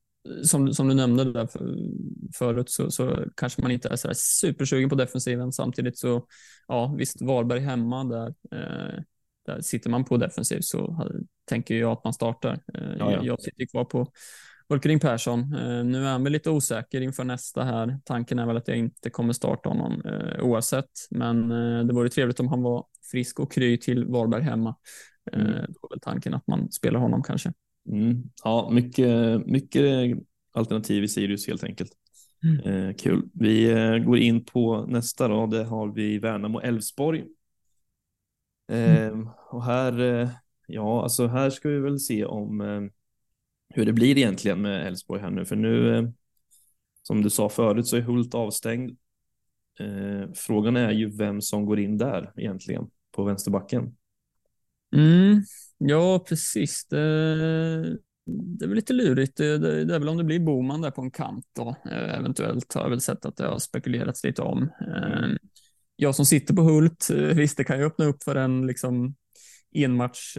[0.44, 1.76] som, som du nämnde där för,
[2.34, 5.52] förut så, så kanske man inte är så supersugen på defensiven.
[5.52, 6.28] Samtidigt så,
[6.68, 9.04] ja visst, Varberg hemma där, eh,
[9.46, 11.10] där sitter man på defensiv så
[11.46, 12.60] tänker jag att man startar.
[12.74, 13.24] Eh, ja, ja.
[13.24, 14.12] Jag sitter kvar på
[14.70, 15.40] Volkering Persson.
[15.40, 18.00] Eh, nu är han väl lite osäker inför nästa här.
[18.06, 22.10] Tanken är väl att jag inte kommer starta honom eh, oavsett, men eh, det vore
[22.10, 24.76] trevligt om han var frisk och kry till Varberg hemma.
[25.32, 25.54] Eh, mm.
[25.54, 27.54] Då är väl tanken att man spelar honom kanske.
[27.90, 28.24] Mm.
[28.44, 30.18] Ja, mycket, mycket
[30.54, 31.92] alternativ i Sirius helt enkelt.
[32.44, 32.88] Mm.
[32.90, 33.30] Eh, kul.
[33.34, 35.48] Vi eh, går in på nästa då.
[35.48, 37.26] Det har vi Värnamo-Elfsborg.
[38.72, 39.30] Eh, mm.
[39.52, 40.30] Och här, eh,
[40.68, 42.82] ja, alltså här ska vi väl se om eh,
[43.74, 46.10] hur det blir egentligen med Elfsborg här nu, för nu, eh,
[47.04, 48.98] som du sa förut, så är Hult avstängd.
[49.80, 53.96] Eh, frågan är ju vem som går in där egentligen på vänsterbacken.
[54.96, 55.42] Mm.
[55.78, 56.86] Ja, precis.
[56.86, 56.98] Det,
[58.26, 59.38] det är väl lite lurigt.
[59.38, 61.76] Det, det, det, är väl om det blir Boman där på en kant då.
[61.92, 64.70] Eh, eventuellt har jag väl sett att det har spekulerats lite om.
[64.82, 65.38] Mm.
[65.96, 69.16] Jag som sitter på Hult, visst det kan ju öppna upp för en liksom
[69.74, 70.38] enmatch,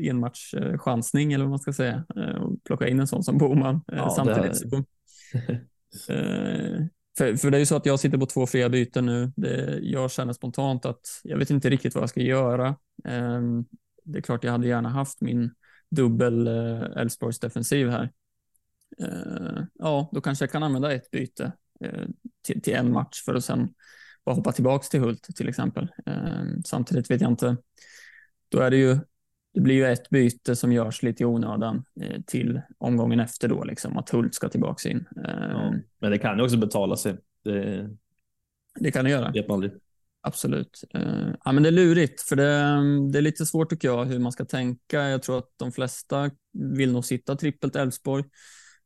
[0.00, 2.04] enmatch chansning eller vad man ska säga
[2.40, 4.56] och plocka in en sån som Boman ja, samtidigt.
[4.56, 4.66] Så,
[7.18, 9.32] för, för det är ju så att jag sitter på två fria byten nu.
[9.36, 12.76] Det, jag känner spontant att jag vet inte riktigt vad jag ska göra.
[13.04, 13.64] Ehm,
[14.04, 15.50] det är klart jag hade gärna haft min
[15.90, 18.10] dubbel eh, Elfsborgs defensiv här.
[18.98, 22.06] Eh, ja, då kanske jag kan använda ett byte eh,
[22.46, 23.74] till, till en match för att sen
[24.24, 25.88] bara hoppa tillbaks till Hult till exempel.
[26.64, 27.56] Samtidigt vet jag inte.
[28.48, 28.98] Då är det ju
[29.56, 31.84] det blir ju ett byte som görs lite i onödan
[32.26, 35.04] till omgången efter då, liksom att Hult ska tillbaks in.
[35.14, 37.16] Ja, men det kan ju också betala sig.
[37.44, 37.90] Det,
[38.80, 39.30] det kan det göra.
[39.30, 39.72] Vet man aldrig.
[40.20, 40.84] Absolut.
[40.96, 42.52] Uh, ja, men det är lurigt, för det,
[43.12, 45.02] det, är lite svårt tycker jag hur man ska tänka.
[45.02, 48.24] Jag tror att de flesta vill nog sitta trippelt Elfsborg.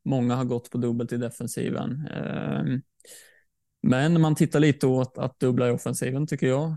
[0.04, 2.08] Många har gått på dubbelt i defensiven.
[3.82, 6.76] Men man tittar lite åt att dubbla i offensiven tycker jag.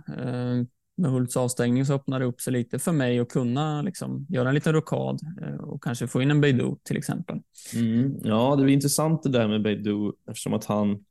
[0.96, 4.50] Med Hults avstängning så öppnar det upp sig lite för mig att kunna liksom, göra
[4.50, 5.20] en liten rokad
[5.60, 7.40] och kanske få in en Beidou till exempel.
[7.76, 11.04] Mm, ja, det är intressant det där med Beidou eftersom att han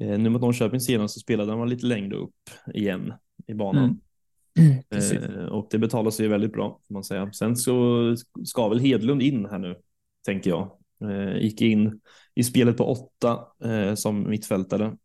[0.00, 3.12] Eh, nu mot Norrköping senast så spelade han lite längre upp igen
[3.46, 3.84] i banan.
[3.84, 3.96] Mm.
[4.90, 7.32] Eh, och det betalar sig väldigt bra får man säga.
[7.32, 9.76] Sen så ska väl Hedlund in här nu,
[10.24, 10.70] tänker jag.
[11.10, 12.00] Eh, gick in
[12.34, 14.96] i spelet på åtta eh, som mittfältare.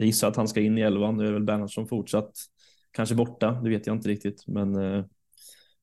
[0.00, 1.16] Eh, jag gissar att han ska in i elvan.
[1.16, 2.32] Nu är väl Bernhardsson fortsatt
[2.90, 3.60] kanske borta.
[3.62, 5.04] Det vet jag inte riktigt, men eh,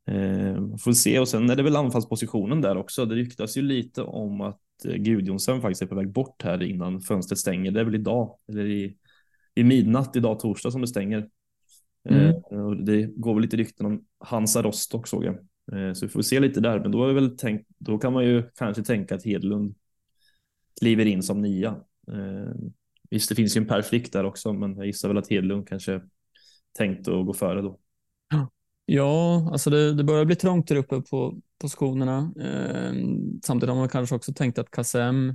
[0.07, 1.19] eh får se.
[1.19, 3.05] Och sen är det väl anfallspositionen där också.
[3.05, 7.01] Det ryktas ju lite om att Eh, Gudjonsen faktiskt är på väg bort här innan
[7.01, 7.71] fönstret stänger.
[7.71, 8.97] Det är väl idag, eller i,
[9.55, 11.29] i midnatt idag torsdag som det stänger.
[12.09, 12.29] Mm.
[12.51, 15.35] Eh, det går väl lite rykten om Hansa Rostock såg jag.
[15.71, 18.25] Eh, så vi får se lite där, men då, är väl tänkt, då kan man
[18.25, 19.75] ju kanske tänka att Hedlund
[20.79, 21.75] kliver in som nia.
[22.11, 22.55] Eh,
[23.09, 25.67] visst, det finns ju en Per Frick där också, men jag gissar väl att Hedlund
[25.67, 26.01] kanske
[26.77, 27.79] tänkt att gå före då.
[28.89, 32.33] Ja, alltså det, det börjar bli trångt där uppe på positionerna.
[32.39, 32.93] Eh,
[33.43, 35.29] samtidigt har man kanske också tänkt att Kassem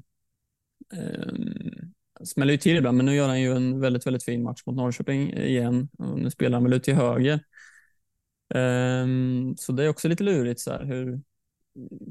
[0.93, 1.33] eh,
[2.25, 4.77] smäller ju till ibland, men nu gör han ju en väldigt, väldigt fin match mot
[4.77, 5.89] Norrköping igen.
[5.99, 7.41] Och nu spelar han väl ut till höger.
[8.55, 9.07] Eh,
[9.57, 10.85] så det är också lite lurigt så här.
[10.85, 11.21] Hur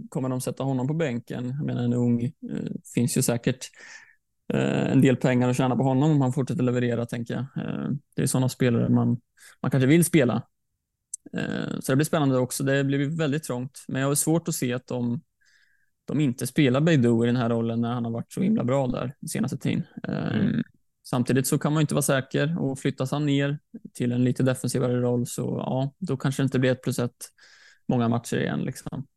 [0.09, 1.47] kommer de sätta honom på bänken?
[1.47, 3.69] Jag menar en ung, eh, finns ju säkert
[4.57, 7.65] en del pengar att tjäna på honom om han fortsätter leverera, tänker jag.
[7.65, 9.17] Eh, det är sådana spelare man,
[9.61, 10.43] man kanske vill spela
[11.33, 12.63] Eh, så det blir spännande också.
[12.63, 15.21] Det blir väldigt trångt, men jag har svårt att se att de,
[16.05, 18.87] de inte spelar Beidou i den här rollen när han har varit så himla bra
[18.87, 19.83] där senaste tiden.
[20.07, 20.63] Eh, mm.
[21.03, 23.59] Samtidigt så kan man inte vara säker och flyttas han ner
[23.93, 27.25] till en lite defensivare roll så ja, då kanske det inte blir ett plus ett
[27.87, 28.59] många matcher igen.
[28.59, 29.07] Liksom.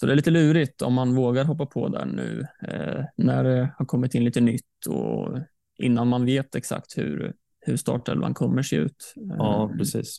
[0.00, 2.46] Så det är lite lurigt om man vågar hoppa på där nu
[3.16, 5.38] när det har kommit in lite nytt och
[5.78, 9.14] innan man vet exakt hur, hur startelvan kommer se ut.
[9.14, 10.18] Ja, precis.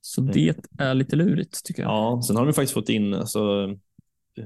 [0.00, 1.90] Så det är lite lurigt tycker jag.
[1.90, 3.68] Ja, sen har de faktiskt fått in, alltså,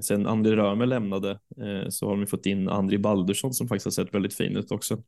[0.01, 4.05] sen André Römer lämnade eh, så har de fått in André Baldursson som faktiskt har
[4.05, 5.03] sett väldigt fin ut också.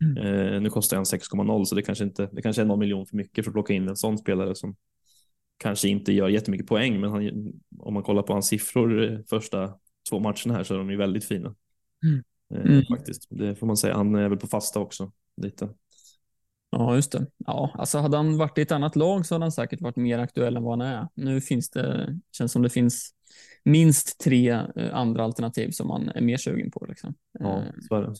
[0.00, 0.16] Mm.
[0.16, 3.16] Eh, nu kostar han 6,0 så det kanske inte, det kanske är någon miljon för
[3.16, 4.76] mycket för att plocka in en sån spelare som
[5.56, 9.74] kanske inte gör jättemycket poäng, men han, om man kollar på hans siffror eh, första
[10.10, 11.54] två matcherna här så är de ju väldigt fina.
[12.04, 12.24] Mm.
[12.54, 12.84] Eh, mm.
[12.84, 13.96] Faktiskt, det får man säga.
[13.96, 15.12] Han är väl på fasta också
[15.42, 15.68] lite.
[16.70, 17.26] Ja, just det.
[17.38, 20.18] Ja, alltså hade han varit i ett annat lag så hade han säkert varit mer
[20.18, 21.08] aktuell än vad han är.
[21.14, 23.10] Nu finns det, känns som det finns
[23.64, 26.86] minst tre eh, andra alternativ som man är mer sugen på.
[26.88, 27.14] Liksom.
[27.38, 28.14] Ja, så är det.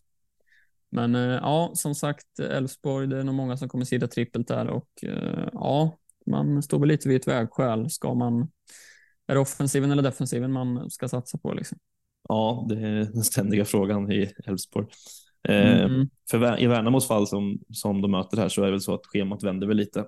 [0.90, 4.88] Men ja, som sagt, Elfsborg, det är nog många som kommer sida trippelt där och
[5.53, 7.91] ja, man står väl lite vid ett vägskäl.
[7.91, 8.49] Ska man,
[9.27, 11.55] är det offensiven eller defensiven man ska satsa på?
[11.55, 11.79] Liksom?
[12.29, 14.87] Ja, det är den ständiga frågan i Elfsborg.
[15.49, 16.09] Eh, mm.
[16.31, 19.07] För I Värnamos fall som, som de möter här så är det väl så att
[19.07, 20.01] schemat vänder väl lite.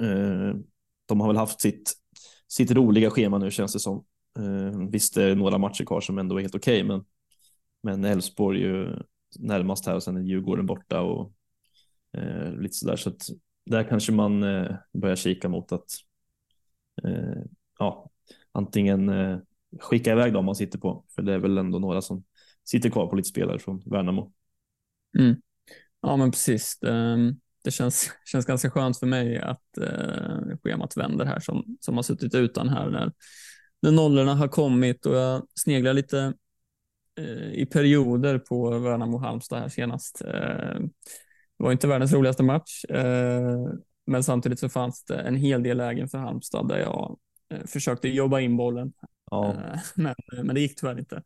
[0.00, 0.54] Eh,
[1.08, 1.92] de har väl haft sitt,
[2.48, 4.04] sitt roliga schema nu känns det som.
[4.38, 7.04] Eh, visst är det några matcher kvar som ändå är helt okej, okay, men
[7.82, 8.96] men Elfsborg ju
[9.38, 11.32] närmast här och sen är Djurgården borta och
[12.16, 13.22] eh, lite sådär så att
[13.64, 15.90] där kanske man eh, börjar kika mot att
[17.04, 17.42] eh,
[17.78, 18.10] ja,
[18.52, 19.38] antingen eh,
[19.80, 22.24] skicka iväg dem man sitter på, för det är väl ändå några som
[22.64, 24.32] sitter kvar på lite spelare från Värnamo.
[25.18, 25.36] Mm.
[26.00, 26.78] Ja, men precis.
[26.78, 31.96] Det, det, känns, känns ganska skönt för mig att eh, schemat vänder här som, som
[31.96, 33.12] har suttit utan här när,
[33.82, 36.34] när nollorna har kommit och jag sneglar lite
[37.18, 40.22] eh, i perioder på Värnamo-Halmstad här senast.
[40.22, 40.80] Eh,
[41.62, 43.58] det var inte världens roligaste match, eh,
[44.06, 47.18] men samtidigt så fanns det en hel del lägen för Halmstad där jag
[47.54, 48.92] eh, försökte jobba in bollen.
[49.30, 49.50] Ja.
[49.50, 51.22] Eh, men, men det gick tyvärr inte.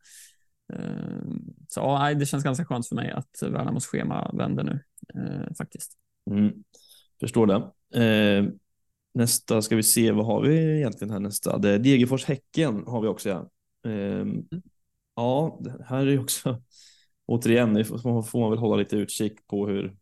[1.67, 4.83] Så ja, det känns ganska skönt för mig att Värnamos schema vänder nu
[5.57, 5.91] faktiskt.
[6.31, 6.53] Mm.
[7.19, 8.51] Förstår det.
[9.13, 11.57] nästa ska vi se, vad har vi egentligen här nästa?
[11.57, 13.29] Det är Degerfors-Häcken har vi också.
[13.29, 13.49] Ja.
[13.89, 14.45] mm.
[15.15, 16.61] ja, här är också
[17.25, 19.95] återigen får man väl hålla lite utkik på hur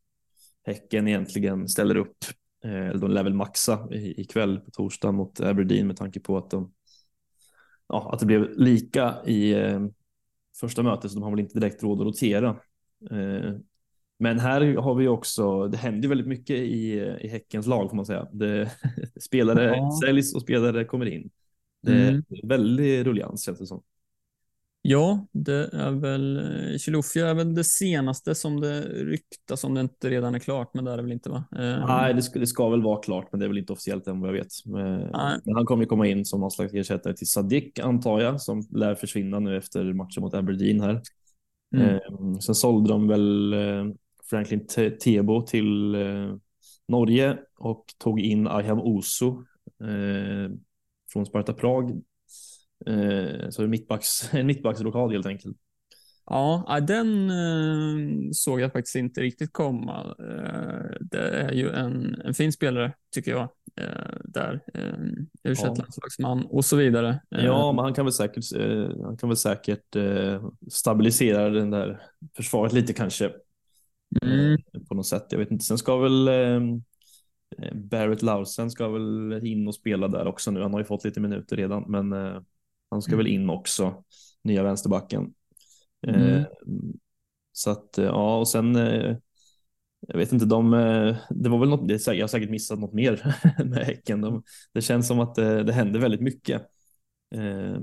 [0.65, 2.17] Häcken egentligen ställer upp.
[2.63, 6.71] Eh, de lär väl maxa ikväll på torsdag mot Aberdeen med tanke på att de
[7.88, 9.86] ja, att det blev lika i eh,
[10.60, 12.49] första mötet så de har väl inte direkt råd att rotera.
[13.12, 13.54] Eh,
[14.19, 18.06] men här har vi också, det händer väldigt mycket i, i Häckens lag får man
[18.06, 18.28] säga.
[18.32, 18.71] Det,
[19.21, 19.99] spelare ja.
[20.06, 21.30] säljs och spelare kommer in.
[21.82, 22.23] Det är mm.
[22.43, 23.84] väldigt rullians känns det som.
[24.88, 26.39] Ja, det är väl
[26.80, 30.86] Chilufya är väl det senaste som det ryktas om det inte redan är klart, men
[30.86, 31.43] det är det väl inte va?
[31.52, 34.08] Eh, Nej, det ska, det ska väl vara klart, men det är väl inte officiellt
[34.08, 34.48] än vad jag vet.
[34.65, 35.39] Eh.
[35.45, 38.67] Men han kommer ju komma in som någon slags ersättare till Sadik antar jag, som
[38.71, 41.02] lär försvinna nu efter matchen mot Aberdeen här.
[41.76, 41.95] Mm.
[41.95, 43.56] Eh, sen sålde de väl
[44.30, 44.67] Franklin
[45.04, 45.95] Tebo till
[46.88, 49.43] Norge och tog in Ayham Oso
[51.13, 52.02] från Sparta Prag
[52.86, 55.58] Eh, så mittbacks, en mittbacksrokad helt enkelt.
[56.26, 60.16] Ja, den eh, såg jag faktiskt inte riktigt komma.
[60.20, 63.50] Eh, det är ju en, en fin spelare tycker jag.
[64.24, 65.66] Där, u ja.
[65.66, 67.22] landslagsman och så vidare.
[67.30, 68.44] Ja, men han kan väl säkert,
[69.04, 69.96] han kan väl säkert
[70.72, 72.02] stabilisera den där
[72.36, 73.32] försvaret lite kanske.
[74.22, 74.58] Mm.
[74.90, 75.26] På något sätt.
[75.30, 75.66] Jag vet inte.
[75.66, 76.30] Sen ska väl
[77.74, 80.62] Barrett Lausen ska väl in och spela där också nu.
[80.62, 82.14] Han har ju fått lite minuter redan, men
[82.96, 83.26] han ska mm.
[83.26, 84.04] väl in också,
[84.44, 85.34] nya vänsterbacken.
[86.08, 86.22] Mm.
[86.22, 86.46] Eh,
[87.52, 89.18] så att eh, ja, och sen eh,
[90.08, 92.94] jag vet inte, de, eh, det var väl något, det, jag har säkert missat något
[92.94, 94.22] mer med Häcken.
[94.22, 96.62] De, det känns som att det, det händer väldigt mycket
[97.36, 97.78] eh,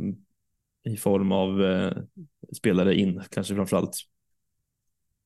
[0.84, 1.92] i form av eh,
[2.56, 3.96] spelare in, kanske framför allt.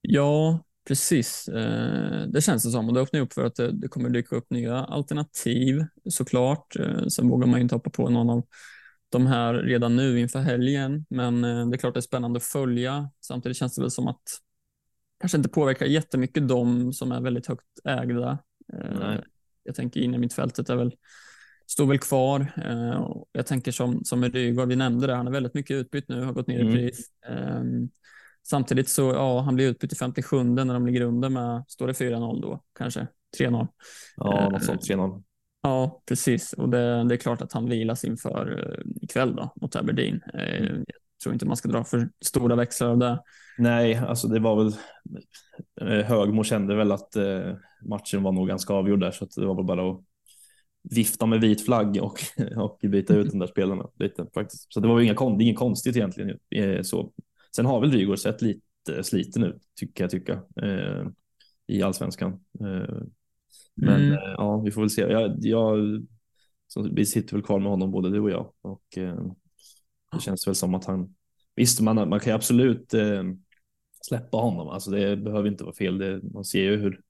[0.00, 1.48] Ja, precis.
[1.48, 4.36] Eh, det känns det som och det öppnar upp för att det, det kommer dyka
[4.36, 6.76] upp nya alternativ såklart.
[6.76, 8.42] Eh, sen vågar man ju inte hoppa på någon av
[9.08, 12.44] de här redan nu inför helgen, men eh, det är klart det är spännande att
[12.44, 13.10] följa.
[13.20, 14.22] Samtidigt känns det väl som att
[15.20, 18.38] kanske inte påverkar jättemycket de som är väldigt högt ägda.
[18.72, 19.22] Eh, Nej.
[19.62, 20.96] Jag tänker in i mittfältet är väl
[21.66, 22.52] står väl kvar.
[22.56, 26.22] Eh, jag tänker som, som Rygaard, vi nämnde det, han är väldigt mycket utbytt nu,
[26.22, 26.72] har gått ner mm.
[26.72, 27.10] i pris.
[27.26, 27.88] Ehm,
[28.42, 31.92] samtidigt så, ja, han blir utbytt i 57 när de ligger under med, står det
[31.92, 33.06] 4-0 då, kanske
[33.38, 33.68] 3-0.
[34.16, 35.22] Ja, något sånt, 3-0.
[35.66, 36.52] Ja, precis.
[36.52, 40.22] Och det, det, är klart att han vilas inför uh, ikväll då, mot Aberdeen.
[40.34, 43.22] Uh, jag tror inte man ska dra för stora växlar av det.
[43.58, 44.72] Nej, alltså det var väl
[45.82, 47.16] uh, Högmo kände väl att
[47.82, 50.00] matchen var nog ganska avgjord där så att det var väl bara att
[50.90, 52.20] vifta med vit flagg och,
[52.56, 54.72] och byta ut de där spelarna lite faktiskt.
[54.72, 56.38] Så det var inga, det inget konstigt egentligen.
[56.84, 57.12] Så.
[57.56, 60.42] Sen har väl Rygaard sett lite sliten ut tycker jag tycka
[61.66, 62.40] i allsvenskan.
[63.76, 64.12] Men mm.
[64.12, 65.02] Eh, ja, vi får väl se.
[65.02, 66.02] Jag, jag,
[66.66, 69.26] så vi sitter väl kvar med honom både du och jag och eh,
[70.12, 71.14] det känns väl som att han
[71.56, 73.22] visst, man, man kan ju absolut eh,
[74.00, 74.68] släppa honom.
[74.68, 75.98] Alltså det behöver inte vara fel.
[75.98, 77.00] Det, man ser ju hur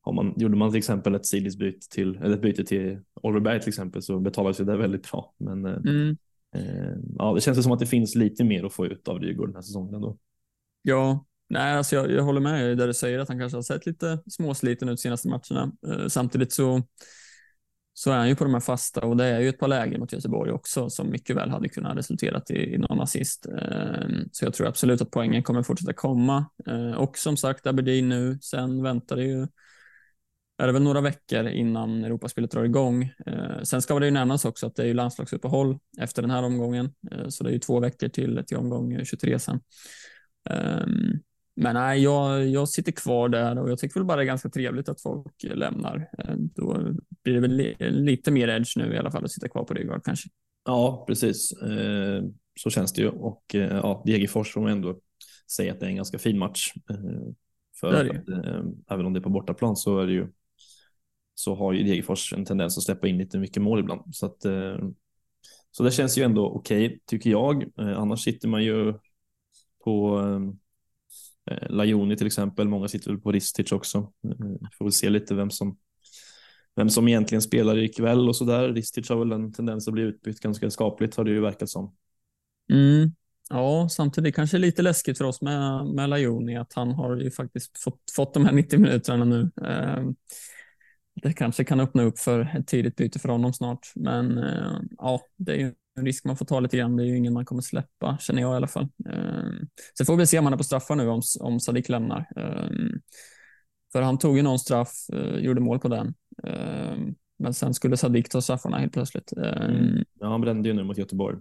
[0.00, 3.60] har man, gjorde man till exempel ett sidisbyte till eller ett byte till Oliver Berg
[3.60, 5.34] till exempel så betalas ju det väldigt bra.
[5.38, 6.16] Men eh, mm.
[6.54, 9.48] eh, ja, det känns som att det finns lite mer att få ut av Rygaard
[9.48, 10.18] den här säsongen ändå.
[10.82, 13.62] Ja, Nej, alltså jag, jag håller med dig där du säger att han kanske har
[13.62, 15.72] sett lite småsliten ut senaste matcherna.
[15.88, 16.82] Eh, samtidigt så,
[17.92, 20.00] så är han ju på de här fasta och det är ju ett par lägen
[20.00, 23.46] mot Göteborg också som mycket väl hade kunnat resulterat i, i någon assist.
[23.46, 26.46] Eh, så jag tror absolut att poängen kommer fortsätta komma.
[26.66, 29.46] Eh, och som sagt Aberdeen nu, sen väntar det ju
[30.58, 33.12] är det väl några veckor innan Europaspelet drar igång.
[33.26, 36.42] Eh, sen ska det ju nämnas också att det är ju landslagsuppehåll efter den här
[36.42, 39.60] omgången, eh, så det är ju två veckor till, till omgång 23 sen.
[40.50, 41.20] Ehm,
[41.60, 44.48] men nej, jag, jag sitter kvar där och jag tycker väl bara det är ganska
[44.48, 46.10] trevligt att folk lämnar.
[46.18, 49.48] Eh, då blir det väl li, lite mer edge nu i alla fall att sitta
[49.48, 50.28] kvar på Rygaard kanske.
[50.64, 51.52] Ja, precis.
[51.52, 52.22] Eh,
[52.60, 55.00] så känns det ju och eh, ja, Degerfors man ändå
[55.56, 56.72] säga att det är en ganska fin match.
[57.80, 58.36] För det det.
[58.36, 60.28] Att, även om det är på bortaplan så är det ju
[61.34, 64.14] så har ju Degerfors en tendens att släppa in lite mycket mål ibland.
[64.14, 64.42] Så, att,
[65.70, 67.64] så det känns ju ändå okej okay, tycker jag.
[67.76, 68.94] Annars sitter man ju
[69.84, 70.20] på
[71.50, 74.12] Eh, Lajoni till exempel, många sitter väl på Ristic också.
[74.22, 75.78] Vi får väl se lite vem som,
[76.76, 78.72] vem som egentligen spelar ikväll och så där.
[78.72, 81.94] Ristic har väl en tendens att bli utbytt ganska skapligt har det ju verkat som.
[82.72, 83.12] Mm.
[83.50, 87.78] Ja, samtidigt kanske lite läskigt för oss med, med Lajoni att han har ju faktiskt
[87.78, 89.50] fått, fått de här 90 minuterna nu.
[89.64, 90.04] Eh,
[91.22, 94.44] det kanske kan öppna upp för ett tidigt byte för honom snart, men
[94.98, 96.96] ja, det är ju risk man får ta lite grann.
[96.96, 98.88] Det är ju ingen man kommer släppa, känner jag i alla fall.
[99.08, 102.26] Ehm, sen får vi se om han är på straffar nu om, om Sadik lämnar.
[102.36, 103.00] Ehm,
[103.92, 106.14] för han tog ju någon straff, eh, gjorde mål på den.
[106.44, 109.32] Ehm, men sen skulle Sadik ta straffarna helt plötsligt.
[109.32, 110.04] Mm.
[110.20, 111.38] Ja, han brände ju nu mot Göteborg.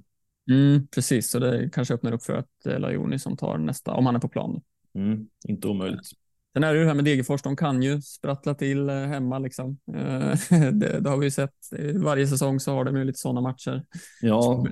[0.49, 3.93] Mm, precis, så det kanske öppnar upp för att det är Lajoni som tar nästa,
[3.93, 4.61] om han är på plan.
[4.95, 6.11] Mm, inte omöjligt.
[6.57, 9.39] Sen är det ju det här med Degerfors, de kan ju sprattla till eh, hemma
[9.39, 9.79] liksom.
[9.93, 10.33] Eh,
[10.71, 11.53] det, det har vi ju sett.
[11.95, 13.85] Varje säsong så har de ju lite sådana matcher.
[14.21, 14.65] Ja.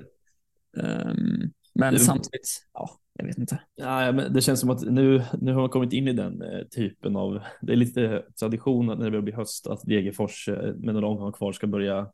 [0.76, 2.00] Ehm, men det...
[2.00, 3.60] samtidigt, ja, jag vet inte.
[3.74, 6.64] Ja, men det känns som att nu, nu har man kommit in i den eh,
[6.76, 11.06] typen av, det är lite tradition när det börjar bli höst att Degerfors med några
[11.06, 12.10] omgångar kvar ska börja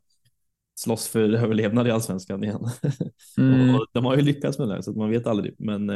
[0.75, 2.69] slåss för överlevnad i allsvenskan igen.
[3.37, 3.75] Mm.
[3.75, 5.55] och de har ju lyckats med det så att man vet aldrig.
[5.57, 5.91] Men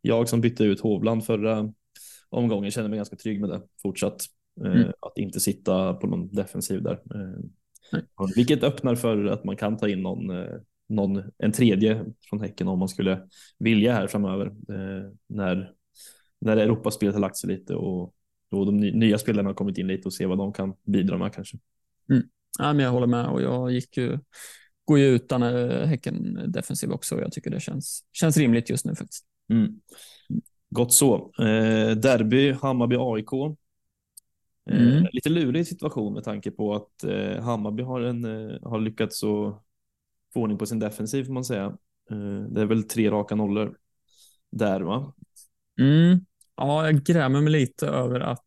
[0.00, 1.72] jag som bytte ut Hovland förra
[2.34, 4.24] omgången känner mig ganska trygg med det fortsatt.
[4.60, 4.92] Eh, mm.
[5.00, 7.00] Att inte sitta på någon defensiv där.
[7.14, 8.00] Eh,
[8.36, 10.54] vilket öppnar för att man kan ta in någon, eh,
[10.88, 14.52] någon, en tredje från Häcken om man skulle vilja här framöver.
[15.26, 15.72] När,
[16.40, 18.02] när Europaspelet har lagt sig lite och,
[18.50, 21.34] och de nya spelarna har kommit in lite och se vad de kan bidra med
[21.34, 21.58] kanske.
[22.10, 22.22] Mm.
[22.58, 24.18] Ja, men jag håller med och jag gick ju,
[24.84, 25.42] går ju utan
[25.88, 29.24] Häcken defensiv också och jag tycker det känns, känns rimligt just nu faktiskt.
[29.50, 29.80] Mm.
[30.74, 31.14] Gott så.
[31.38, 33.56] Eh, derby, Hammarby-AIK.
[34.70, 35.06] Eh, mm.
[35.12, 38.24] Lite lurig situation med tanke på att eh, Hammarby har, en,
[38.62, 39.62] har lyckats så
[40.34, 41.76] få ordning på sin defensiv får man säga.
[42.48, 43.76] Det är väl tre raka nollor
[44.50, 45.14] där va?
[45.80, 46.18] Mm.
[46.56, 48.44] Ja, jag grämer mig lite över att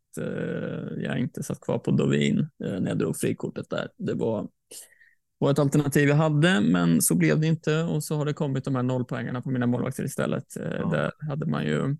[0.97, 3.89] jag inte satt kvar på Dovin när jag drog frikortet där.
[3.97, 4.47] Det var
[5.37, 8.65] var ett alternativ jag hade, men så blev det inte och så har det kommit
[8.65, 10.45] de här nollpoängarna på mina målvakter istället.
[10.55, 10.89] Ja.
[10.89, 11.97] Där hade man ju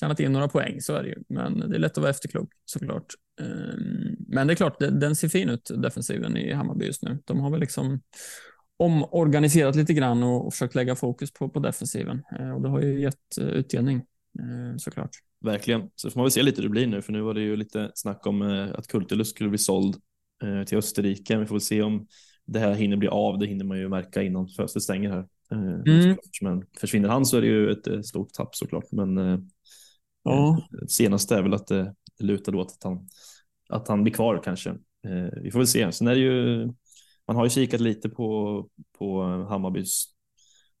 [0.00, 1.16] tjänat in några poäng, så är det ju.
[1.28, 3.06] Men det är lätt att vara efterklok såklart.
[3.40, 7.18] Ehm, men det är klart, den ser fin ut, defensiven i Hammarby just nu.
[7.24, 8.00] De har väl liksom
[8.76, 13.00] omorganiserat lite grann och försökt lägga fokus på, på defensiven eh, och det har ju
[13.00, 13.96] gett eh, utdelning
[14.38, 15.10] eh, såklart.
[15.44, 17.40] Verkligen, så får man väl se lite hur det blir nu, för nu var det
[17.40, 18.42] ju lite snack om
[18.74, 19.96] att Kultulus skulle bli såld
[20.66, 21.38] till Österrike.
[21.38, 22.06] Vi får väl se om
[22.52, 23.38] det här hinner bli av.
[23.38, 25.28] Det hinner man ju märka innan fönstret stänger här.
[25.52, 26.16] Mm.
[26.42, 28.92] Men försvinner han så är det ju ett stort tapp såklart.
[28.92, 29.18] Men
[30.22, 30.68] Ja.
[30.80, 33.08] Eh, senaste är väl att det, det lutar åt att han,
[33.68, 34.70] att han blir kvar kanske.
[35.06, 35.92] Eh, vi får väl se.
[35.92, 36.66] Sen är det ju,
[37.26, 40.04] man har ju kikat lite på, på Hammarbys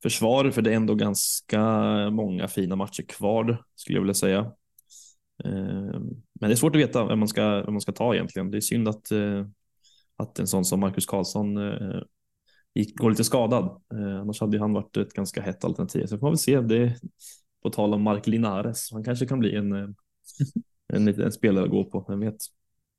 [0.02, 1.60] försvar, för det är ändå ganska
[2.10, 4.38] många fina matcher kvar skulle jag vilja säga.
[5.44, 6.00] Eh,
[6.40, 8.50] men det är svårt att veta vem man ska, vem man ska ta egentligen.
[8.50, 9.12] Det är synd att,
[10.20, 12.02] att en sån som Marcus Karlsson eh,
[12.74, 13.64] gick, går lite skadad.
[13.94, 16.06] Eh, annars hade han varit ett ganska hett alternativ.
[16.06, 16.60] Så får man väl se.
[16.60, 16.96] Det,
[17.62, 19.88] på tal om Mark Linares, han kanske kan bli en, eh,
[20.92, 22.36] en, en, en spelare att gå på, vem vet.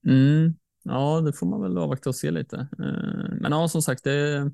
[0.07, 0.55] Mm.
[0.83, 2.57] Ja, det får man väl avvakta och se lite.
[2.57, 4.51] Eh, men ja, som sagt, det,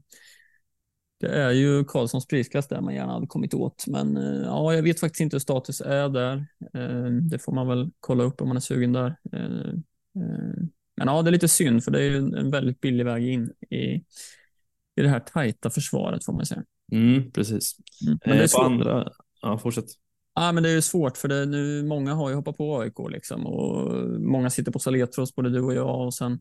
[1.19, 3.87] det är ju Karlssons prisklass där man gärna hade kommit åt.
[3.87, 6.45] Men eh, ja, jag vet faktiskt inte hur status är där.
[7.29, 9.15] Det får man väl kolla upp om man är sugen där.
[10.97, 13.51] Men ja, det är lite synd för det är ju en väldigt billig väg in
[13.69, 13.77] i,
[14.95, 16.63] i det här tajta försvaret får man säga.
[16.91, 17.75] Mm, precis.
[18.07, 18.19] Mm.
[18.25, 19.85] Men det är på andra, Ja, fortsätt.
[20.35, 22.93] Ja, men det är ju svårt för det nu, många har ju hoppat på AIK
[23.09, 26.39] liksom och många sitter på Saletros, både du och jag och sen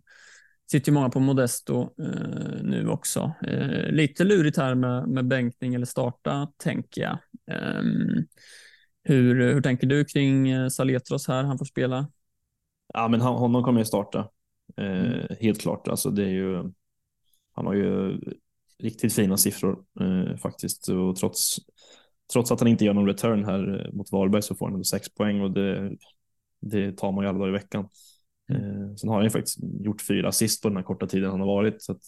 [0.71, 3.33] sitter ju många på Modesto eh, nu också.
[3.47, 7.19] Eh, lite lurigt här med, med bänkning eller starta tänker jag.
[7.57, 7.83] Eh,
[9.05, 11.45] hur, hur tänker du kring eh, Saletros här?
[11.45, 12.09] Han får spela.
[12.95, 14.29] Ja, men han, honom kommer jag starta.
[14.77, 15.27] Eh, mm.
[15.41, 15.89] Helt klart.
[15.89, 16.73] Alltså, det är ju
[17.57, 18.21] han har ju
[18.79, 21.57] riktigt fina siffror eh, faktiskt och trots,
[22.33, 25.15] trots att han inte gör någon return här mot Varberg så får han ändå sex
[25.15, 25.97] poäng och det,
[26.61, 27.89] det tar man ju alla dagar i veckan.
[28.49, 28.63] Mm.
[28.63, 31.41] Eh, sen har han ju faktiskt gjort fyra assist på den här korta tiden han
[31.41, 31.83] har varit.
[31.83, 32.03] Så att,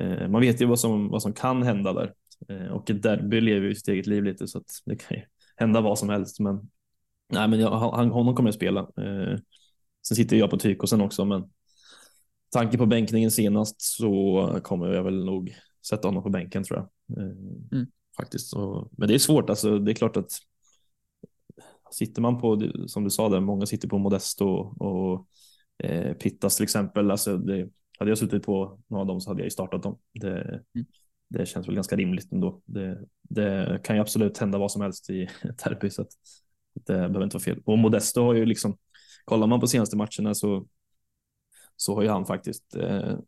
[0.00, 2.14] eh, man vet ju vad som, vad som kan hända där
[2.48, 5.22] eh, och ett derby lever ju sitt eget liv lite så att det kan ju
[5.56, 6.40] hända vad som helst.
[6.40, 6.70] Men,
[7.32, 8.80] nej, men jag, han, honom kommer jag spela.
[8.80, 9.38] Eh,
[10.08, 11.50] sen sitter jag på Tykosen också, men
[12.50, 15.54] tanke på bänkningen senast så kommer jag väl nog
[15.88, 17.18] sätta honom på bänken tror jag.
[17.18, 17.30] Eh,
[17.72, 17.86] mm.
[18.16, 18.48] Faktiskt.
[18.48, 20.30] Så, men det är svårt, alltså, det är klart att
[21.90, 24.46] sitter man på, som du sa där, många sitter på Modesto
[24.78, 25.26] och
[25.84, 27.10] eh, Pittas till exempel.
[27.10, 27.68] Alltså det,
[27.98, 29.98] hade jag suttit på några av dem så hade jag ju startat dem.
[30.20, 30.86] Det, mm.
[31.28, 32.60] det känns väl ganska rimligt ändå.
[32.64, 35.28] Det, det kan ju absolut hända vad som helst i
[35.64, 36.12] derby så att
[36.74, 37.62] det behöver inte vara fel.
[37.64, 38.78] Och Modesto har ju liksom,
[39.24, 40.66] kollar man på senaste matcherna så,
[41.80, 43.18] så har ju han faktiskt eh,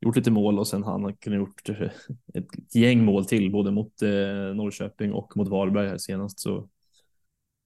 [0.00, 1.68] gjort lite mål och sen han har kunnat gjort
[2.34, 6.40] ett gäng mål till både mot eh, Norrköping och mot Varberg här senast.
[6.40, 6.68] Så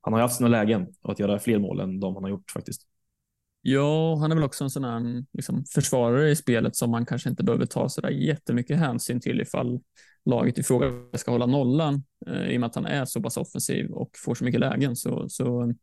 [0.01, 2.51] han har haft sina lägen och att göra fler mål än de han har gjort
[2.51, 2.83] faktiskt.
[3.63, 7.31] Ja, han är väl också en sån här liksom, försvarare i spelet som man kanske
[7.31, 9.81] inte behöver ta så där jättemycket hänsyn till ifall
[10.25, 13.37] laget i fråga ska hålla nollan eh, i och med att han är så pass
[13.37, 15.75] offensiv och får så mycket lägen så, så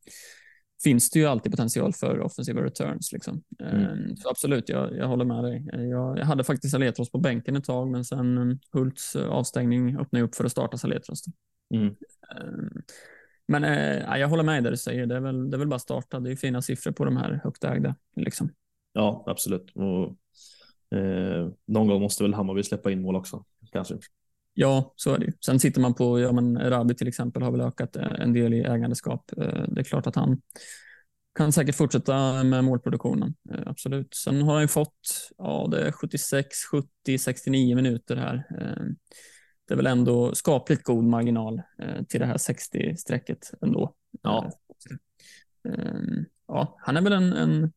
[0.84, 3.12] finns det ju alltid potential för offensiva returns.
[3.12, 3.44] Liksom.
[3.60, 3.86] Mm.
[3.86, 5.66] Ehm, så absolut, jag, jag håller med dig.
[5.90, 10.26] Jag, jag hade faktiskt Saletros på bänken ett tag, men sen Hults uh, avstängning öppnade
[10.26, 11.24] upp för att starta Saletros.
[11.74, 11.96] Mm.
[12.42, 12.84] Um,
[13.48, 15.06] men eh, jag håller med där du säger.
[15.06, 16.20] Det är, väl, det är väl bara starta.
[16.20, 17.96] Det är fina siffror på de här högt ägda.
[18.16, 18.50] Liksom.
[18.94, 19.72] Ja, absolut.
[19.76, 20.18] Och,
[20.98, 23.98] eh, någon gång måste väl Hammarby släppa in mål också, kanske.
[24.60, 25.32] Ja, så är det ju.
[25.46, 28.54] Sen sitter man på, ja men Rabi till exempel har väl ökat eh, en del
[28.54, 29.32] i ägandeskap.
[29.38, 30.42] Eh, det är klart att han
[31.38, 33.36] kan säkert fortsätta med målproduktionen.
[33.52, 34.16] Eh, absolut.
[34.16, 38.44] Sen har han ju fått, ja det är 76, 70, 69 minuter här
[39.68, 41.62] det är väl ändå skapligt god marginal
[42.10, 43.96] till det här 60-strecket ändå.
[44.22, 44.52] Ja.
[46.48, 47.74] Ja, han är väl en, en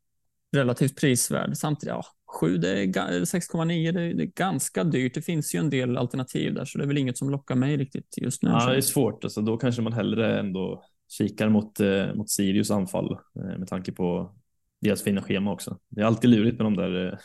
[0.57, 1.57] relativt prisvärd.
[1.57, 2.05] Samtidigt, ja,
[2.41, 5.15] 7, det är 6,9, det, det, är ganska dyrt.
[5.15, 7.77] Det finns ju en del alternativ där, så det är väl inget som lockar mig
[7.77, 8.51] riktigt just nu.
[8.51, 9.25] Ja, det är svårt.
[9.25, 13.93] Alltså, då kanske man hellre ändå kikar mot, eh, mot Sirius anfall eh, med tanke
[13.93, 14.35] på
[14.81, 15.79] deras fina schema också.
[15.89, 17.19] Det är alltid lurigt med de där eh,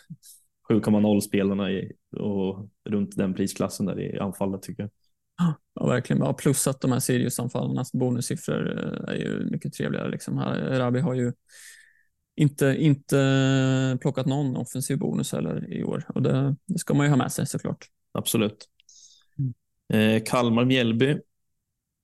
[0.70, 4.92] 7,0 spelarna i, och runt den prisklassen där i anfallet tycker jag.
[5.76, 6.22] Ja, verkligen.
[6.22, 10.10] Ja, plus att de här Sirius-anfallarnas bonussiffror eh, är ju mycket trevligare.
[10.10, 10.38] Liksom.
[10.38, 11.34] Här, Rabi har ju
[12.36, 17.10] inte, inte plockat någon offensiv bonus heller i år och det, det ska man ju
[17.10, 17.90] ha med sig såklart.
[18.12, 18.70] Absolut.
[19.40, 19.54] Mm.
[20.18, 21.10] Eh, Kalmar-Mjällby.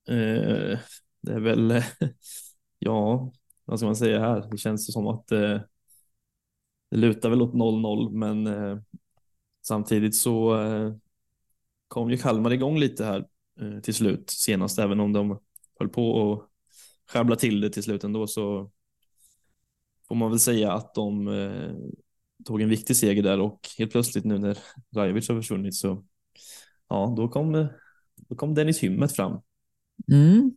[0.08, 0.78] Eh,
[1.20, 1.82] det är väl,
[2.78, 3.32] ja,
[3.64, 4.48] vad ska man säga här?
[4.50, 5.60] Det känns som att eh,
[6.90, 8.78] det lutar väl åt 0-0, men eh,
[9.62, 10.94] samtidigt så eh,
[11.88, 13.26] kom ju Kalmar igång lite här
[13.60, 15.38] eh, till slut senast, även om de
[15.78, 16.48] höll på att
[17.12, 18.70] sjabbla till det till slut ändå så
[20.12, 21.72] får man väl säga att de eh,
[22.44, 24.58] tog en viktig seger där och helt plötsligt nu när
[24.96, 26.04] Rajovic har försvunnit så
[26.88, 27.68] ja, då kom,
[28.16, 29.40] då kom Dennis Hymmet fram.
[30.12, 30.52] Mm.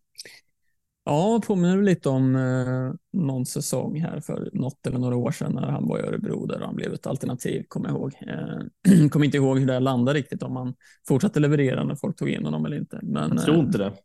[1.06, 5.68] Ja, påminner lite om eh, någon säsong här för något eller några år sedan när
[5.68, 8.14] han var i Örebro där han blev ett alternativ, kommer jag ihåg.
[8.28, 10.74] Eh, kommer inte ihåg hur det landade riktigt, om han
[11.08, 12.99] fortsatte leverera när folk tog in honom eller inte.
[13.03, 13.97] Men, jag tror inte eh, det.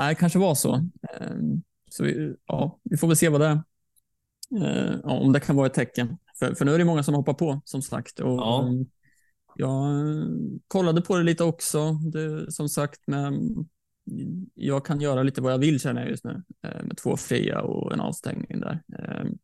[0.00, 0.74] Nej, kanske var så.
[0.74, 1.36] Eh,
[1.90, 3.62] så vi, ja, vi får väl se vad det.
[4.62, 6.16] Eh, om det kan vara ett tecken.
[6.38, 8.20] För, för nu är det många som hoppar på, som sagt.
[8.20, 8.70] Och, ja.
[9.56, 9.84] Jag
[10.68, 13.32] kollade på det lite också, det, som sagt, med
[14.54, 17.60] jag kan göra lite vad jag vill känner jag just nu eh, med två fria
[17.60, 18.82] och en avstängning där.
[18.98, 19.38] Ehm,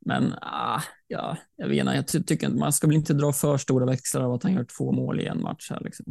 [0.00, 3.56] men ah, ja, jag vet inte, jag ty tycker man ska väl inte dra för
[3.56, 5.80] stora växlar av att han gör två mål i en match här.
[5.80, 6.06] Liksom.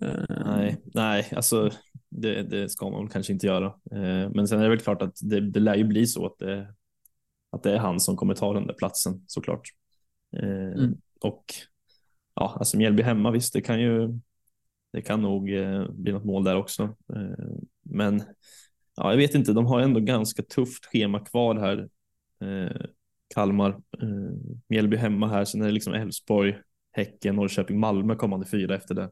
[0.00, 0.26] Ehm.
[0.46, 1.70] Nej, nej, alltså
[2.10, 3.74] det, det ska man kanske inte göra.
[3.90, 6.38] Ehm, men sen är det väl klart att det, det lär ju bli så att
[6.38, 6.74] det,
[7.54, 9.68] att det är han som kommer ta den där platsen såklart.
[10.42, 10.94] Mm.
[11.20, 11.44] Och
[12.34, 14.18] ja, alltså Mjällby hemma, visst, det kan ju
[14.94, 16.82] det kan nog eh, bli något mål där också.
[16.82, 17.46] Eh,
[17.82, 18.22] men
[18.96, 21.88] ja, jag vet inte, de har ändå ganska tufft schema kvar här.
[22.40, 22.86] Eh,
[23.34, 24.08] Kalmar, eh,
[24.68, 26.58] Mjällby hemma här, sen är det liksom Elfsborg,
[26.92, 29.10] Häcken, Norrköping, Malmö kommande fyra efter det.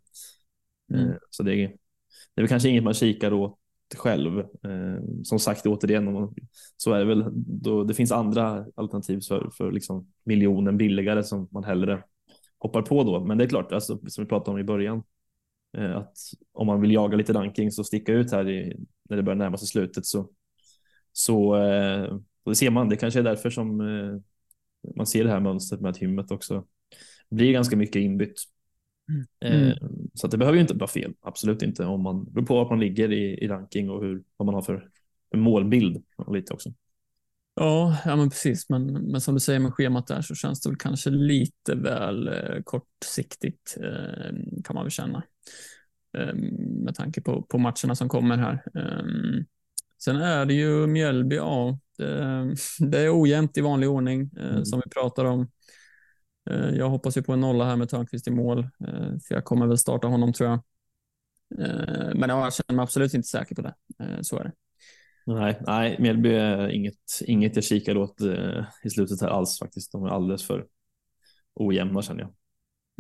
[0.95, 1.09] Mm.
[1.09, 1.69] Eh, så det är,
[2.35, 3.59] det är väl kanske inget man kikar åt
[3.99, 4.39] själv.
[4.39, 6.35] Eh, som sagt, återigen,
[6.77, 7.25] så är det väl.
[7.47, 12.03] Då, det finns andra alternativ för, för liksom miljonen billigare som man hellre
[12.59, 13.25] hoppar på då.
[13.25, 15.03] Men det är klart, alltså, som vi pratade om i början,
[15.79, 16.17] Eh, att
[16.53, 18.77] om man vill jaga lite rankings och sticka ut här i,
[19.09, 20.31] när det börjar närma sig slutet så,
[21.13, 22.89] så eh, det ser man.
[22.89, 24.21] Det kanske är därför som eh,
[24.97, 26.67] man ser det här mönstret med att hymmet också
[27.31, 28.35] blir ganska mycket inbytt.
[29.45, 29.69] Mm.
[29.69, 29.77] Eh,
[30.15, 31.85] så det behöver ju inte vara fel, absolut inte.
[31.85, 34.63] Om man beror på var man ligger i, i ranking och hur, vad man har
[34.63, 34.89] för
[35.35, 36.03] målbild
[36.33, 36.73] lite också.
[37.55, 38.69] Ja, ja men precis.
[38.69, 42.29] Men, men som du säger med schemat där så känns det väl kanske lite väl
[42.29, 44.33] eh, kortsiktigt eh,
[44.65, 45.23] kan man väl känna.
[46.19, 46.35] Eh,
[46.85, 48.63] med tanke på, på matcherna som kommer här.
[48.75, 49.05] Eh,
[50.05, 52.55] sen är det ju Mjällby, ja, det,
[52.91, 54.65] det är ojämnt i vanlig ordning eh, Mm.
[54.65, 55.51] som vi pratar om.
[56.51, 59.45] Eh, jag hoppas ju på en nolla här med Törnqvist i mål, eh, för jag
[59.45, 60.59] kommer väl starta honom tror jag.
[61.67, 63.75] Eh, men ja, jag känner mig absolut inte säker på det.
[64.23, 64.53] Så är det.
[65.27, 66.95] Nej, nej Mjällby är inget,
[67.27, 68.21] inget jag kikar åt
[68.85, 69.93] i slutet här alls faktiskt.
[69.93, 70.67] De är alldeles för
[71.55, 72.33] ojämna känner jag.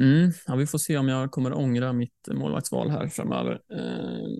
[0.00, 3.60] Mm, ja, vi får se om jag kommer ångra mitt målvaktsval här framöver.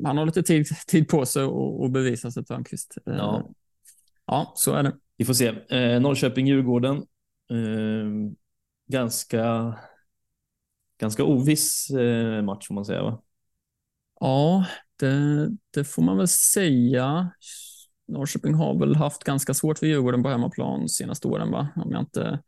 [0.04, 2.96] Han har lite tid, tid på sig att- bevisa sig, Törnqvist.
[3.04, 3.50] Ja.
[4.26, 4.92] ja, så är det.
[5.16, 5.48] Vi får se.
[5.48, 7.02] Eh, Norrköping-Djurgården.
[8.86, 9.74] Ganska,
[10.98, 13.22] ganska oviss eh, match får man säga va?
[14.20, 14.66] Ja,
[14.96, 17.30] det, det får man väl säga.
[18.06, 21.68] Norrköping har väl haft ganska svårt för Djurgården på hemmaplan senaste åren, va?
[21.76, 22.42] om jag inte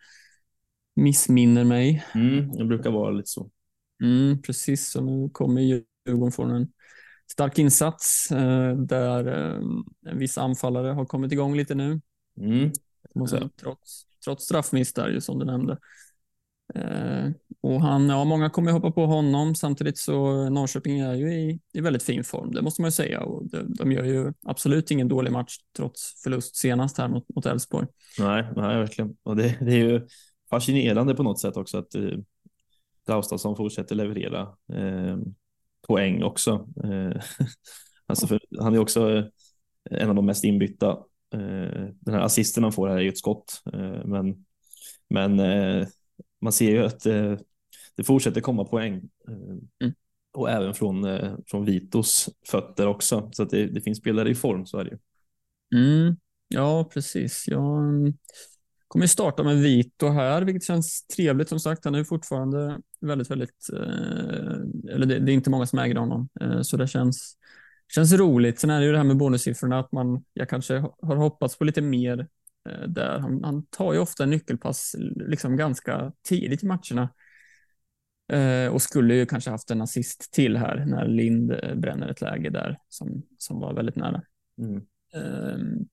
[0.97, 2.05] missminner mig.
[2.15, 3.51] Mm, det brukar vara lite så.
[4.03, 6.73] Mm, precis, så nu kommer Djurgården från en
[7.33, 9.61] stark insats eh, där eh,
[10.07, 12.01] en viss anfallare har kommit igång lite nu.
[12.41, 12.73] Mm,
[13.61, 15.79] trots, trots straffmiss där ju som du nämnde.
[16.75, 19.55] Eh, och han, ja, många kommer hoppa på honom.
[19.55, 22.53] Samtidigt så Norrköping är ju i, i väldigt fin form.
[22.53, 23.21] Det måste man ju säga.
[23.21, 27.47] Och de, de gör ju absolut ingen dålig match trots förlust senast här mot mot
[27.47, 27.87] Elfsborg.
[28.19, 29.17] Nej, nej, verkligen.
[29.23, 30.07] Och det, det är ju
[30.51, 32.19] fascinerande på något sätt också att eh,
[33.07, 34.41] Traustason fortsätter leverera
[34.73, 35.19] eh,
[35.89, 36.69] poäng också.
[36.85, 37.23] Eh,
[38.07, 39.25] alltså för, han är också eh,
[39.91, 40.91] en av de mest inbytta.
[41.35, 44.45] Eh, den här assisten han får här är ju ett skott, eh, men,
[45.09, 45.87] men eh,
[46.45, 47.37] man ser ju att eh,
[47.97, 48.95] det fortsätter komma poäng.
[49.29, 49.35] Eh,
[49.83, 49.95] Mm.
[50.35, 53.31] Och även från, eh, från Vitos fötter också.
[53.33, 54.99] Så att det, det finns spelare i form, så är det ju.
[55.79, 56.17] Mm,
[56.49, 57.45] ja, precis.
[57.49, 58.15] Jag mm,
[58.89, 61.85] kommer starta med Vito här, vilket känns trevligt som sagt.
[61.85, 66.29] Han är fortfarande väldigt, väldigt, eh, eller det, det är inte många som äger honom,
[66.41, 67.37] eh, så det känns,
[67.95, 68.59] känns roligt.
[68.59, 71.65] Sen är det ju det här med bonussiffrorna, att man, jag kanske har hoppats på
[71.65, 72.29] lite mer
[72.89, 73.19] där.
[73.19, 77.09] Han, han tar ju ofta nyckelpass liksom ganska tidigt i matcherna.
[78.33, 82.21] Eh, och skulle ju kanske haft en assist till här när Lind eh, bränner ett
[82.21, 84.23] läge där som, som var väldigt nära.
[84.59, 84.83] Mm.
[85.15, 85.89] Ehm,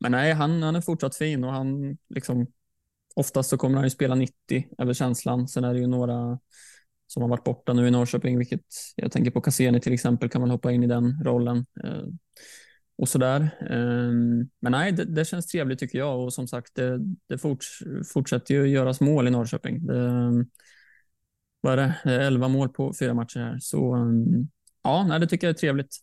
[0.00, 2.46] Men nej, han, han är fortsatt fin och han liksom
[3.14, 5.48] oftast så kommer han ju spela 90 över känslan.
[5.48, 6.38] Sen är det ju några
[7.06, 8.66] som har varit borta nu i Norrköping, vilket
[8.96, 11.66] jag tänker på Cassini till exempel kan man hoppa in i den rollen.
[13.00, 13.40] Och sådär.
[13.40, 13.50] där.
[14.60, 17.82] Men nej, det, det känns trevligt tycker jag och som sagt, det, det forts,
[18.12, 19.86] fortsätter ju göras mål i Norrköping.
[19.86, 20.30] Det,
[21.60, 21.96] vad är det?
[22.04, 24.48] Det är 11 mål på fyra matcher här, så ehm,
[24.82, 25.96] ja, nej, det tycker jag är trevligt.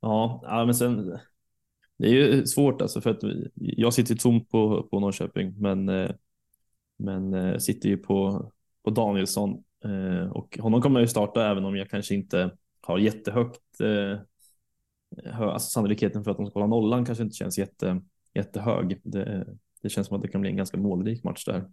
[0.00, 1.18] Ja, men sen.
[1.96, 3.20] Det är ju svårt alltså för att
[3.54, 6.10] jag sitter tomt på, på Norrköping, men, eh,
[6.98, 8.50] men eh, sitter ju på,
[8.84, 12.50] på Danielsson eh, och honom kommer jag ju starta även om jag kanske inte
[12.80, 13.80] har jättehögt.
[15.34, 18.00] Alltså sannolikheten för att de ska hålla nollan kanske inte känns jätte,
[18.34, 19.00] jättehög.
[19.04, 19.46] Det,
[19.82, 21.68] det känns som att det kan bli en ganska målrik match där.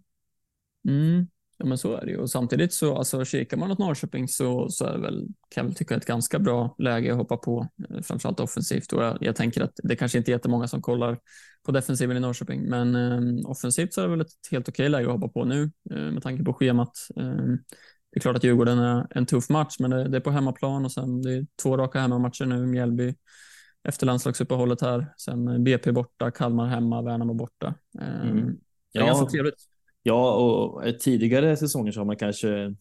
[0.88, 1.26] Mm.
[1.60, 2.18] Ja, men så är det ju.
[2.18, 5.64] Och samtidigt så, alltså, kikar man åt Norrköping så, så är det väl, kan jag
[5.64, 8.92] väl tycka, ett ganska bra läge att hoppa på, eh, framförallt offensivt.
[8.92, 11.18] Och jag, jag tänker att det kanske inte är jättemånga som kollar
[11.62, 15.06] på defensiven i Norrköping, men eh, offensivt så är det väl ett helt okej läge
[15.06, 16.92] att hoppa på nu eh, med tanke på schemat.
[17.16, 17.54] Eh,
[18.18, 20.92] är klart att Djurgården är en tuff match, men det, det är på hemmaplan och
[20.92, 23.14] sen det är två raka hemmamatcher nu, Mjällby
[23.88, 27.74] efter landslagsuppehållet här, sen BP borta, Kalmar hemma, Värnamo borta.
[28.00, 28.56] Eh, Mm.
[28.92, 29.64] Det är ganska trevligt.
[30.02, 32.74] Ja, och tidigare säsonger så har man kanske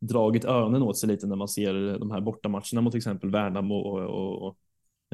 [0.00, 3.74] dragit öronen åt sig lite när man ser de här bortamatcherna mot till exempel Värnamo
[3.74, 4.58] och, och, och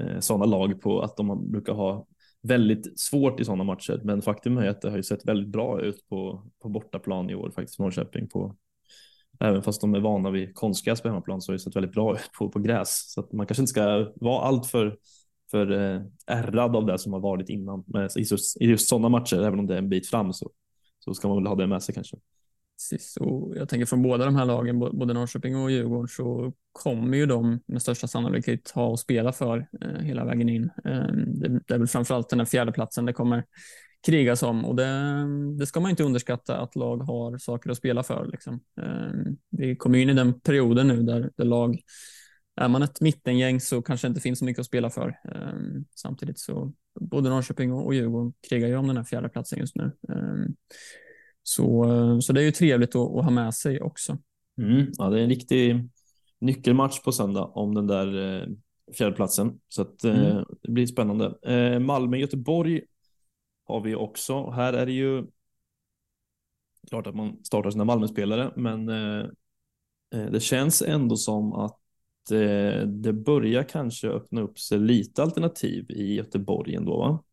[0.00, 2.06] eh, sådana lag på att de brukar ha
[2.42, 4.00] väldigt svårt i sådana matcher.
[4.04, 7.34] Men faktum är att det har ju sett väldigt bra ut på, på bortaplan i
[7.34, 8.28] år faktiskt, Norrköping.
[8.28, 8.56] På,
[9.42, 12.14] även fast de är vana vid konstgräs på hemmaplan så har det sett väldigt bra
[12.14, 13.12] ut på, på gräs.
[13.12, 14.96] Så att man kanske inte ska vara alltför
[15.50, 17.84] för, eh, ärrad av det som har varit innan.
[17.86, 20.50] Men i just, i just sådana matcher, även om det är en bit fram så,
[20.98, 22.16] så ska man väl ha det med sig kanske.
[22.78, 27.16] Precis, och jag tänker från båda de här lagen, både Norrköping och Djurgården, så kommer
[27.16, 30.70] ju de med största sannolikhet ha att spela för eh, hela vägen in.
[30.84, 33.44] Eh, det, det är väl framförallt den här fjärdeplatsen det kommer
[34.06, 35.24] krigas om och det,
[35.58, 38.26] det ska man inte underskatta att lag har saker att spela för.
[38.26, 38.60] Liksom.
[38.80, 41.80] Eh, vi kommer in i den perioden nu där, där lag,
[42.56, 45.08] är man ett mittengäng så kanske det inte finns så mycket att spela för.
[45.08, 49.92] Eh, samtidigt så både Norrköping och, Djurgården krigar ju om den här fjärdeplatsen just nu.
[50.08, 50.52] Eh,
[51.44, 51.84] Så,
[52.22, 54.18] så det är ju trevligt att, att ha med sig också.
[54.58, 55.88] Mm, ja, det är en riktig
[56.40, 58.48] nyckelmatch på söndag om den där eh,
[58.98, 59.60] fjärdeplatsen.
[59.68, 60.44] Så att, eh, mm.
[60.62, 61.34] det blir spännande.
[61.42, 62.80] Eh, Malmö-Göteborg
[63.64, 64.50] har vi också.
[64.50, 65.26] Här är det ju
[66.88, 69.26] klart att man startar sina Malmö-spelare, men eh,
[70.14, 71.80] eh, det känns ändå som att
[72.30, 77.24] eh, det börjar kanske öppna upp sig lite alternativ i Göteborg ändå, va?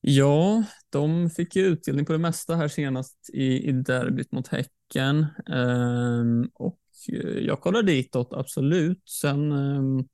[0.00, 5.26] Ja, de fick ju utdelning på det mesta här senast i, i derbyt mot Häcken.
[5.46, 6.80] Ehm, och
[7.40, 9.08] jag kollar ditåt, absolut.
[9.08, 10.08] Sen ehm,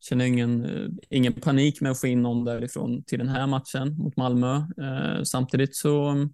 [0.00, 3.96] känner ingen, eh, ingen panik med att få in någon därifrån till den här matchen
[3.96, 4.54] mot Malmö.
[4.56, 6.26] Eh, samtidigt så eh,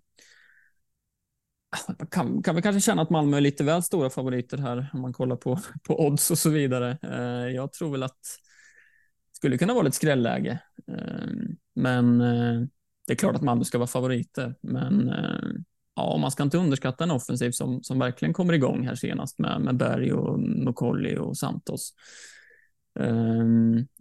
[2.11, 5.12] kan, kan vi kanske känna att Malmö är lite väl stora favoriter här om man
[5.12, 6.99] kollar på, på odds och så vidare.
[7.03, 8.21] Eh, jag tror väl att
[9.33, 10.61] det skulle kunna vara ett skrälläge.
[10.89, 11.29] Eh,
[11.75, 12.61] men eh,
[13.07, 14.55] det är klart att Malmö ska vara favoriter.
[14.61, 15.12] Men
[15.97, 19.61] ja, man ska inte underskatta en offensiv som, som verkligen kommer igång här senast med,
[19.61, 21.93] med Berg och Mukolli och Santos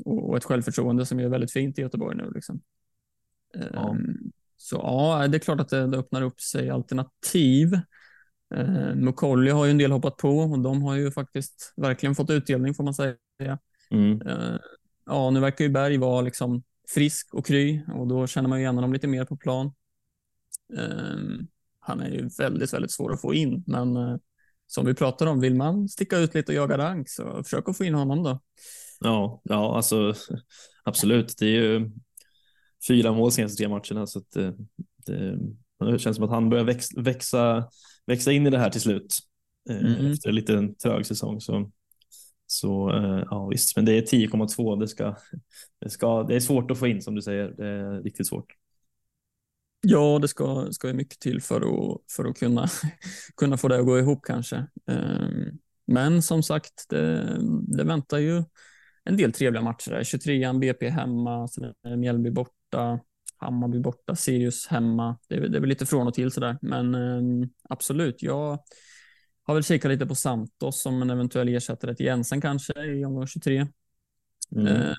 [0.06, 2.32] och ett självförtroende som är väldigt fint i Göteborg nu.
[2.36, 2.62] Liksom.
[3.74, 3.98] Ja.
[4.58, 7.74] Så ja, det är klart att det, det öppnar upp sig alternativ.
[8.56, 12.30] Eh, Mukolli har ju en del hoppat på och de har ju faktiskt verkligen fått
[12.30, 13.18] utdelning får man säga.
[13.92, 14.22] Mm.
[14.22, 14.58] Eh,
[15.06, 18.64] ja, nu verkar ju Berg vara liksom frisk och kry och då känner man ju
[18.64, 19.74] igen honom lite mer på plan.
[20.78, 21.46] Eh,
[21.80, 24.18] han är ju väldigt, väldigt svår att få in, men eh,
[24.68, 27.78] som vi pratar om, vill man sticka ut lite och jaga rank så försök att
[27.78, 28.40] få in honom då.
[29.00, 30.14] Ja, ja, alltså
[30.84, 31.36] absolut.
[31.38, 31.92] Det är ju
[32.88, 34.08] fyra mål senaste tre matcherna.
[34.08, 34.56] Så att det,
[35.06, 35.40] det,
[35.80, 37.70] det känns som att han börjar väx, växa,
[38.06, 39.20] växa in i det här till slut.
[39.70, 40.12] Mm.
[40.12, 41.42] Efter en liten trög säsong.
[41.42, 41.72] Så,
[42.48, 44.80] så eh, ja visst, men det är 10,2.
[44.80, 45.16] Det, ska,
[45.80, 47.48] det, ska, det är svårt att få in som du säger.
[47.58, 48.54] Det är riktigt svårt.
[49.82, 52.68] Ja, det ska, ska mycket till för att, för att kunna,
[53.38, 54.68] kunna få det att gå ihop kanske.
[54.88, 57.38] Ehm, men som sagt, det,
[57.78, 58.44] det väntar ju
[59.06, 60.04] en del trevliga matcher där.
[60.04, 63.00] 23an BP hemma, sen Mjällby borta borta,
[63.38, 65.18] Hammarby borta, Sirius hemma.
[65.30, 68.24] Det är, det är väl lite från och till sådär, men eh, absolut.
[68.24, 68.60] Jag
[69.44, 73.28] har väl kikat lite på Santos som en eventuell ersättare till Jensen kanske i omgång
[73.28, 73.68] 23.
[74.56, 74.68] Mm.
[74.68, 74.96] Eh,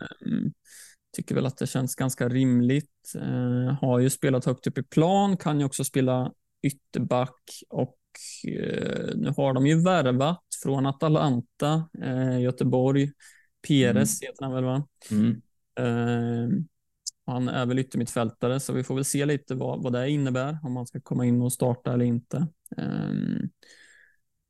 [1.17, 3.15] tycker väl att det känns ganska rimligt.
[3.15, 6.33] Eh, har ju spelat högt upp i plan, kan ju också spela
[6.63, 7.99] ytterback och
[8.49, 13.13] eh, nu har de ju värvat från Atalanta, eh, Göteborg,
[13.69, 14.29] Peres mm.
[14.29, 14.87] heter han väl va?
[15.11, 15.43] Mm.
[15.79, 16.49] Eh,
[17.27, 20.77] han är väl yttermittfältare, så vi får väl se lite vad, vad det innebär, om
[20.77, 22.37] han ska komma in och starta eller inte.
[22.77, 23.51] Um,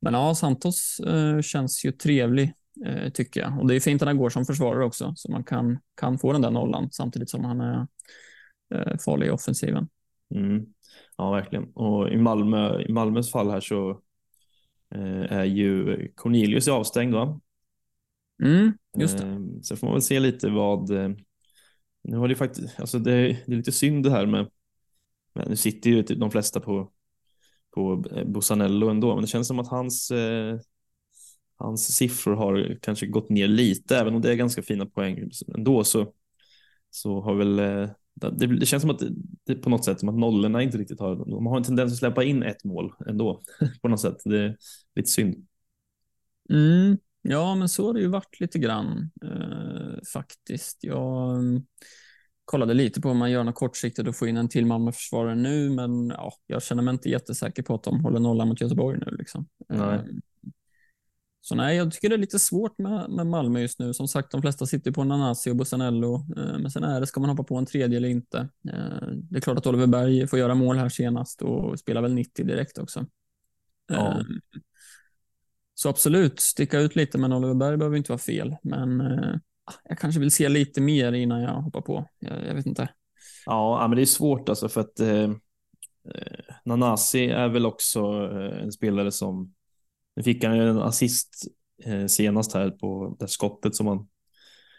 [0.01, 2.53] men ja, Santos uh, känns ju trevlig,
[2.87, 3.59] uh, tycker jag.
[3.59, 6.31] Och det är fint att han går som försvarare också, så man kan, kan få
[6.31, 7.87] den där nollan samtidigt som han är
[8.75, 9.87] uh, farlig i offensiven.
[10.35, 10.65] Mm.
[11.17, 11.71] Ja, verkligen.
[11.73, 14.01] Och i, Malmö, i Malmös fall här så
[15.29, 17.39] är ju Cornelius avstängd, va?
[18.43, 19.23] Mm, just det.
[19.23, 20.89] Ehm, så får man väl se lite vad
[22.07, 23.11] nu har det faktiskt, alltså det,
[23.45, 24.49] det är lite synd det här med,
[25.47, 26.91] nu sitter ju typ de flesta på,
[27.75, 30.59] på eh, Bosanello ändå, men det känns som att hans, eh,
[31.55, 35.83] hans siffror har kanske gått ner lite, även om det är ganska fina poäng ändå
[35.83, 36.13] så,
[36.89, 39.01] så har väl eh, det, det, känns som att
[39.43, 41.99] det, på något sätt som att nollorna inte riktigt har, de har en tendens att
[41.99, 43.41] släppa in ett mål ändå
[43.81, 44.17] på något sätt.
[44.25, 44.57] Det är
[44.95, 45.47] lite synd.
[46.49, 46.97] Mm,
[47.29, 50.83] Ja, men så har det ju varit lite grann eh, faktiskt.
[50.83, 51.65] Jag um,
[52.45, 55.69] kollade lite på om man gör något kortsiktigt och få in en till Malmöförsvarare nu,
[55.69, 59.15] men ja, jag känner mig inte jättesäker på att de håller nollan mot Göteborg nu.
[59.17, 59.47] Liksom.
[59.69, 59.95] Nej.
[59.95, 60.01] Eh,
[61.41, 63.93] så nej, jag tycker det är lite svårt med, med Malmö just nu.
[63.93, 67.19] Som sagt, de flesta sitter på Nanasi och Bussanello, eh, men sen är det, ska
[67.19, 68.37] man hoppa på en tredje eller inte?
[68.69, 72.13] Eh, det är klart att Oliver Berg får göra mål här senast och spelar väl
[72.13, 73.05] 90 direkt också.
[73.87, 74.21] Ja.
[75.79, 78.55] Så absolut, sticka ut lite, men Oliver Berg behöver inte vara fel.
[78.61, 79.35] Men eh,
[79.89, 82.05] jag kanske vill se lite mer innan jag hoppar på.
[82.19, 82.89] Jag, jag vet inte.
[83.45, 85.31] Ja, men det är svårt alltså för att eh, eh
[86.65, 87.99] Nanasi är väl också
[88.33, 89.53] eh, en spelare som
[90.15, 91.47] nu fick han ju en assist
[91.83, 94.07] eh, senast här på det skottet som man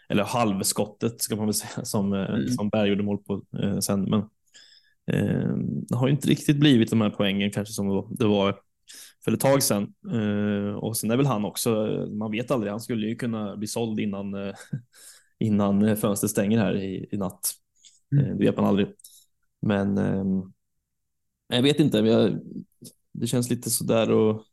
[0.09, 2.47] eller halvskottet ska man väl säga som, eh, mm.
[2.47, 4.01] som Berg gjorde mål på eh, sen.
[4.01, 4.23] Men
[5.89, 8.59] det har ju inte riktigt blivit de här poängen kanske som det var
[9.25, 9.93] för ett tag sedan.
[10.11, 11.69] Uh, och sen är väl han också,
[12.11, 14.53] man vet aldrig, han skulle ju kunna bli såld innan, uh,
[15.39, 17.53] innan fönstret stänger här i, i natt.
[18.11, 18.25] Mm.
[18.25, 18.87] Uh, det vet man aldrig.
[19.61, 20.53] Men um,
[21.47, 22.39] jag vet inte, jag,
[23.13, 24.43] det känns lite sådär och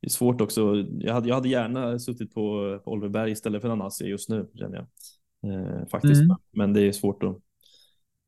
[0.00, 0.86] det är svårt också.
[0.98, 4.50] Jag hade, jag hade gärna suttit på, på Oliver Berg istället för Nanasi just nu
[4.54, 5.90] känner jag.
[5.90, 6.36] faktiskt, mm.
[6.50, 7.36] men det är svårt att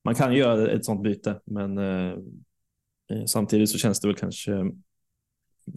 [0.05, 1.79] man kan göra ett sånt byte, men
[3.27, 4.53] Samtidigt så känns det väl kanske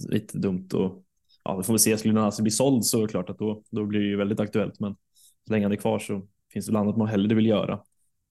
[0.09, 1.03] lite dumt och
[1.43, 1.97] ja, vi får väl se.
[1.97, 4.39] Skulle Nanasi bli såld så är det klart att då, då blir det ju väldigt
[4.39, 4.79] aktuellt.
[4.79, 4.95] Men
[5.47, 7.79] så länge han är kvar så finns det väl annat man hellre vill göra.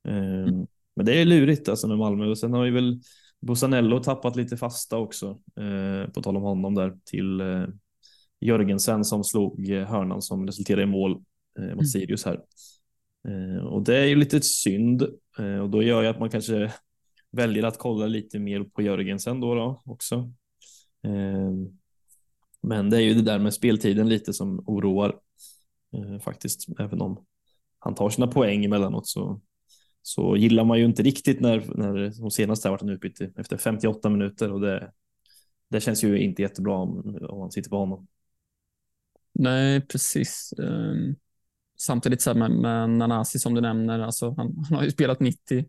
[0.09, 0.67] Mm.
[0.97, 3.01] Men det är lurigt alltså med Malmö och sen har vi väl
[3.41, 5.39] Bosanello tappat lite fasta också.
[5.57, 7.65] Eh, på tal om honom där till eh,
[8.41, 11.13] Jörgensen som slog eh, hörnan som resulterade i mål
[11.59, 11.85] eh, mot mm.
[11.85, 12.41] Sirius här.
[13.29, 15.03] Eh, och det är ju lite synd
[15.39, 16.73] eh, och då gör jag att man kanske
[17.31, 20.33] väljer att kolla lite mer på Jörgensen då, då också.
[21.05, 21.79] Ehm,
[22.61, 25.19] men det är ju det där med speltiden lite som oroar
[25.93, 27.25] eh, faktiskt, även om
[27.79, 29.41] han tar sina poäng emellanåt så
[30.03, 34.09] så gillar man ju inte riktigt när, när de senaste har varit utbyte efter 58
[34.09, 34.93] minuter och det,
[35.69, 38.07] det känns ju inte jättebra om, om man sitter på honom.
[39.33, 40.55] Nej, precis.
[40.59, 41.15] Ehm,
[41.79, 45.21] samtidigt så här med, med Nanasi som du nämner, alltså han, han har ju spelat
[45.21, 45.65] 90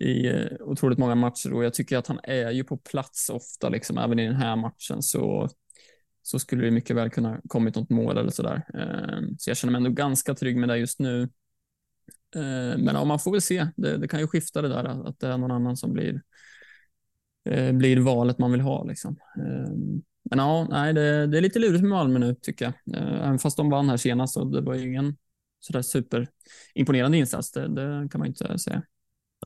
[0.00, 3.68] i eh, otroligt många matcher och jag tycker att han är ju på plats ofta,
[3.68, 5.48] liksom även i den här matchen så
[6.28, 8.62] så skulle det mycket väl kunna kommit något mål eller så där.
[8.74, 11.22] Ehm, så jag känner mig ändå ganska trygg med det just nu.
[12.36, 13.68] Ehm, men ja, man får väl se.
[13.76, 16.22] Det, det, kan ju skifta det där att det är någon annan som blir,
[17.50, 18.84] eh, blir valet man vill ha.
[18.84, 19.16] Liksom.
[19.36, 22.74] Ehm, men ja, nej, det, det, är lite lurigt med Malmö nu tycker jag.
[22.96, 25.16] Även fast de vann här senast och det var ju ingen
[25.60, 27.52] sådär superimponerande insats.
[27.52, 28.82] Det, det, kan man ju inte säga.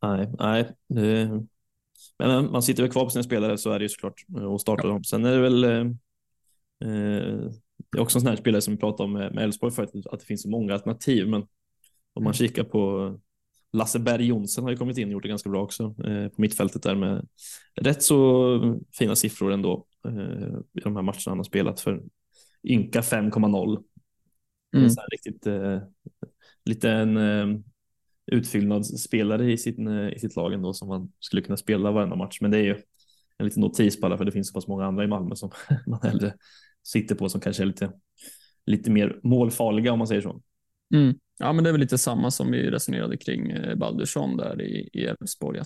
[0.02, 0.72] Nej, nej.
[0.88, 1.30] Det...
[2.18, 4.88] Men man sitter väl kvar på sina spelare så är det ju såklart och startar
[4.88, 5.04] dem.
[5.04, 5.86] Sen är det väl eh,
[7.92, 10.20] det är också en sån här spelare som vi pratade om med Elfsborg förut, att
[10.20, 11.28] det finns så många alternativ.
[11.28, 11.40] Men
[12.14, 12.32] om man mm.
[12.32, 13.14] kikar på
[13.72, 16.40] Lasse Berg Jonsson har ju kommit in och gjort det ganska bra också eh, på
[16.40, 17.28] mittfältet där med
[17.80, 22.02] rätt så fina siffror ändå eh, i de här matcherna han har spelat för
[22.64, 23.82] ynka 5,0.
[24.76, 24.88] Mm.
[25.10, 25.78] riktigt eh,
[26.64, 27.58] lite en eh,
[28.26, 32.38] utfyllnadsspelare i, sin, eh, i sitt lag ändå som man skulle kunna spela varenda match.
[32.40, 32.76] Men det är ju
[33.38, 35.50] en liten notis bara för det finns så pass många andra i Malmö som
[35.86, 36.34] man hellre
[36.82, 37.92] sitter på som kanske är lite,
[38.66, 40.40] lite mer målfarliga om man säger så.
[40.94, 41.14] Mm.
[41.38, 45.04] Ja, men det är väl lite samma som vi resonerade kring eh, Baldursson där i
[45.04, 45.60] Elfsborg.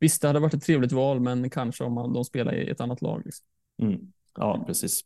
[0.00, 2.80] Visst, det hade varit ett trevligt val, men kanske om man, de spelar i ett
[2.80, 3.22] annat lag.
[3.24, 3.46] Liksom.
[3.82, 4.00] Mm.
[4.34, 5.00] Ja, precis.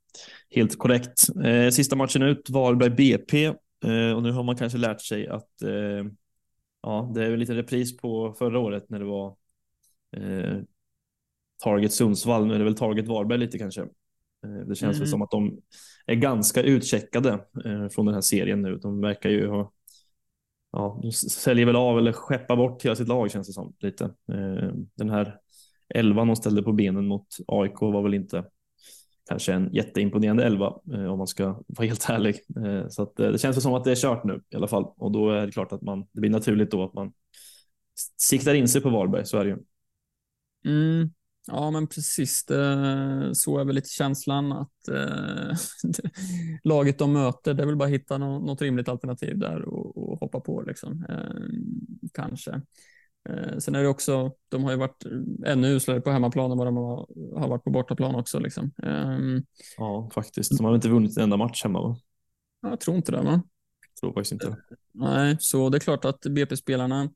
[0.50, 1.22] Helt korrekt.
[1.44, 3.44] Eh, sista matchen ut, Varberg BP.
[3.84, 6.10] Eh, och nu har man kanske lärt sig att eh,
[6.84, 9.36] ja, det är väl lite repris på förra året när det var
[10.16, 10.58] eh,
[11.64, 12.46] Target Sundsvall.
[12.46, 13.80] Nu är det väl Target Varberg lite kanske.
[13.80, 14.98] Eh, det känns mm.
[14.98, 15.60] väl som att de
[16.06, 17.32] är ganska utcheckade
[17.64, 18.76] eh, från den här serien nu.
[18.76, 19.72] De verkar ju ha
[20.76, 24.04] Ja, de säljer väl av eller skeppar bort hela sitt lag känns det som lite.
[24.04, 25.38] Eh, den här
[25.88, 28.44] elvan de ställde på benen mot AIK var väl inte
[29.28, 32.40] kanske en jätteimponerande elva eh, om man ska vara helt ärlig.
[32.66, 34.84] Eh, så att eh, det känns som att det är kört nu i alla fall
[34.96, 37.12] och då är det klart att man, det blir naturligt då att man
[38.16, 39.56] siktar in sig på Varberg, så är det ju.
[40.66, 41.10] Mm,
[41.46, 42.44] Ja, men precis.
[42.44, 45.56] Det, så är väl lite känslan att eh,
[46.64, 49.96] laget de möter, det är väl bara att hitta något, något rimligt alternativ där och,
[49.96, 51.04] och hoppa på liksom.
[51.08, 51.58] Eh,
[52.12, 52.62] kanske.
[53.28, 55.04] Eh, sen är det också, de har ju varit
[55.46, 57.06] ännu uslare på hemmaplan än vad de har,
[57.40, 58.38] har varit på bortaplan också.
[58.38, 58.70] Liksom.
[58.82, 59.42] Eh,
[59.76, 60.58] ja, faktiskt.
[60.58, 61.96] De har inte vunnit en enda match hemma va?
[62.62, 63.22] Jag tror inte det.
[63.22, 63.42] Va?
[63.90, 64.56] Jag tror faktiskt inte det.
[64.92, 67.08] Nej, så det är klart att BP-spelarna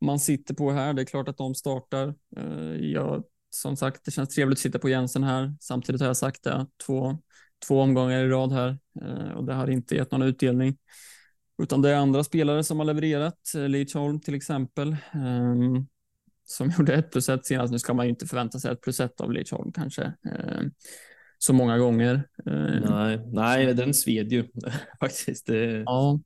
[0.00, 2.14] man sitter på här, det är klart att de startar.
[2.36, 5.54] Eh, jag som sagt, det känns trevligt att sitta på Jensen här.
[5.60, 7.18] Samtidigt har jag sagt det två,
[7.66, 10.76] två omgångar i rad här eh, och det har inte gett någon utdelning.
[11.62, 15.86] Utan det är andra spelare som har levererat, eh, Leachholm till exempel, ehm,
[16.44, 17.72] som gjorde ett plus ett senast.
[17.72, 20.70] Nu ska man ju inte förvänta sig ett plus ett av Leachholm kanske ehm,
[21.38, 22.28] så många gånger.
[22.46, 22.82] Ehm.
[22.90, 24.48] Nej, nej den sved ju
[25.00, 25.46] faktiskt.
[25.46, 26.20] Det, ja.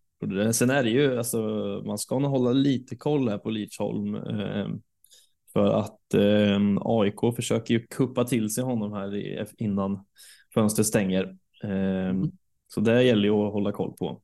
[0.53, 1.41] Sen är det ju, alltså,
[1.87, 4.17] man ska nog hålla lite koll här på Leachholm.
[5.53, 6.15] För att
[6.81, 10.05] AIK försöker ju kuppa till sig honom här innan
[10.55, 11.25] fönstret stänger.
[11.65, 12.15] Eh,
[12.69, 14.23] så det gäller ju att hålla koll på.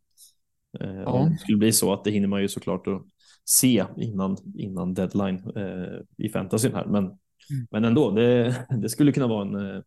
[0.80, 1.06] Eh, ja.
[1.06, 3.02] Om det skulle bli så att det hinner man ju såklart att
[3.44, 6.86] se innan, innan deadline eh, i fantasyn här.
[6.86, 7.66] Men, mm.
[7.70, 9.82] men ändå, det, det skulle kunna vara en, eh,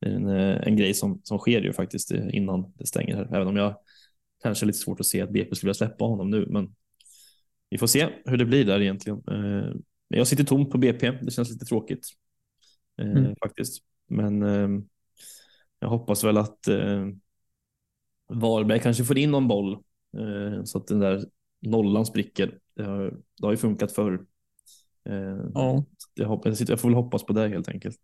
[0.00, 3.36] en, en grej som, som sker ju faktiskt innan det stänger här.
[3.36, 3.76] Även om jag
[4.42, 6.46] kanske är lite svårt att se att BP skulle vilja släppa honom nu.
[6.48, 6.74] Men
[7.70, 9.22] vi får se hur det blir där egentligen.
[10.08, 11.10] Men jag sitter tom på BP.
[11.10, 12.08] Det känns lite tråkigt
[13.02, 13.34] mm.
[13.44, 13.82] faktiskt.
[14.08, 14.42] Men
[15.80, 16.68] jag hoppas väl att
[18.28, 19.82] Varberg kanske får in någon boll
[20.64, 21.24] så att den där
[21.62, 22.58] nollan spricker.
[22.76, 24.26] Det har, det har ju funkat förr.
[25.08, 25.84] Eh, ja.
[26.14, 27.96] Jag, hoppas, jag får väl hoppas på det helt enkelt.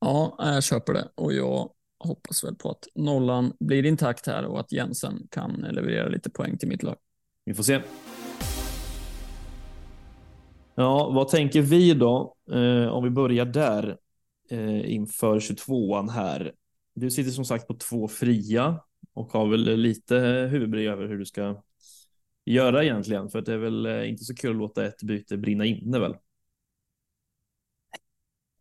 [0.00, 4.60] Ja, jag köper det och jag hoppas väl på att nollan blir intakt här och
[4.60, 6.96] att Jensen kan leverera lite poäng till mitt lag.
[7.44, 7.80] Vi får se.
[10.74, 12.36] Ja, vad tänker vi då?
[12.52, 13.96] Eh, om vi börjar där
[14.50, 16.52] eh, inför 22an här.
[16.94, 18.80] Du sitter som sagt på två fria
[19.12, 20.16] och har väl lite
[20.50, 21.62] huvudbry över hur du ska
[22.44, 25.36] göra egentligen, för att det är väl eh, inte så kul att låta ett byte
[25.36, 26.14] brinna inne väl?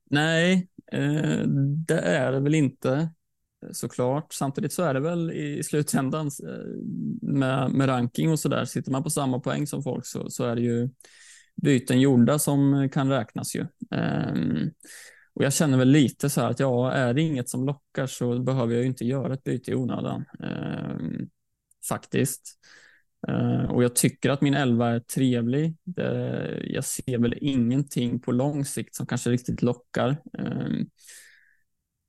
[0.10, 1.42] Nej, eh,
[1.88, 3.10] det är det väl inte
[3.72, 4.34] såklart.
[4.34, 6.76] Samtidigt så är det väl i slutändan eh,
[7.22, 8.66] med, med ranking och så där.
[8.66, 10.90] Sitter man på samma poäng som folk så, så är det ju
[11.56, 13.62] byten gjorda som kan räknas ju.
[13.92, 14.72] Um,
[15.34, 18.40] och jag känner väl lite så här att ja, är det inget som lockar så
[18.40, 20.26] behöver jag ju inte göra ett byte i onödan.
[20.40, 21.26] Eh,
[21.90, 22.60] faktiskt.
[23.28, 25.76] Eh, och jag tycker att min elva är trevlig.
[25.84, 30.10] Det, jag ser väl ingenting på lång sikt som kanske riktigt lockar.
[30.38, 30.86] Eh,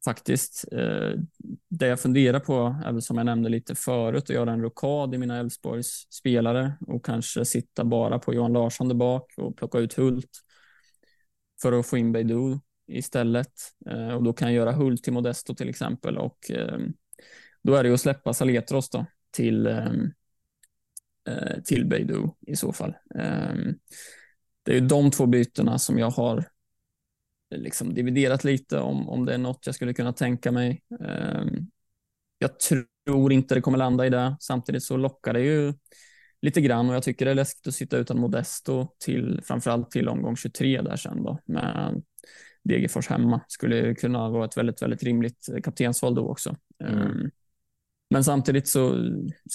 [0.05, 0.65] faktiskt.
[0.73, 1.11] Eh,
[1.69, 5.15] det jag funderar på är väl som jag nämnde lite förut att göra en rokad
[5.15, 9.79] i mina Elfsborgs spelare och kanske sitta bara på Johan Larsson där bak och plocka
[9.79, 10.31] ut Hult
[11.63, 13.53] för att få in Beidou istället.
[13.87, 16.79] Eh, och då kan jag göra Hult till Modesto till exempel och eh,
[17.63, 19.93] då är det ju att släppa Saletros då till Eh,
[21.27, 22.95] eh till Beidou i så fall.
[24.63, 26.45] Det är de två bytena som jag har
[27.55, 30.83] liksom dividerat lite om, om det är något jag skulle kunna tänka mig.
[32.39, 34.37] Jag tror inte det kommer landa i det.
[34.41, 35.75] Samtidigt så lockar det ju
[36.45, 40.09] lite grann och jag tycker det är läskigt att sitta utan Modesto till framförallt till
[40.09, 42.03] omgång 23 där sen då med
[42.65, 43.41] Degerfors hemma.
[43.49, 46.57] Skulle kunna vara ett väldigt, väldigt rimligt kaptensval då också.
[46.85, 47.01] Mm.
[47.01, 47.31] Ehm,
[48.11, 49.11] men samtidigt så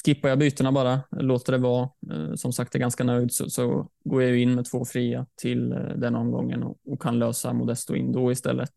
[0.05, 1.89] skippar jag bytena bara, låter det vara.
[2.11, 5.71] Eh, som sagt, är ganska nöjd så, så går jag in med två fria till
[5.71, 8.71] eh, den omgången och, och kan lösa Modesto in då istället.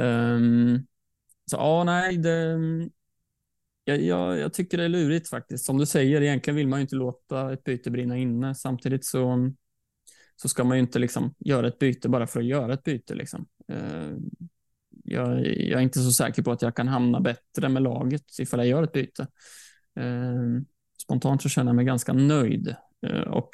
[0.00, 0.86] Um,
[1.50, 2.58] så ja, nej, det,
[3.84, 5.64] jag, jag, jag, tycker det är lurigt faktiskt.
[5.64, 8.54] Som du säger, egentligen vill man ju inte låta ett byte brinna inne.
[8.54, 9.50] Samtidigt så,
[10.42, 13.14] så ska man ju inte liksom göra ett byte bara för att göra ett byte.
[13.14, 13.46] Liksom.
[13.68, 14.10] Eh,
[15.04, 18.60] jag, jag, är inte så säker på att jag kan hamna bättre med laget ifall
[18.60, 19.26] jag gör ett byte.
[20.00, 20.62] Eh,
[21.02, 22.76] spontant så känner jag mig ganska nöjd
[23.06, 23.50] eh, och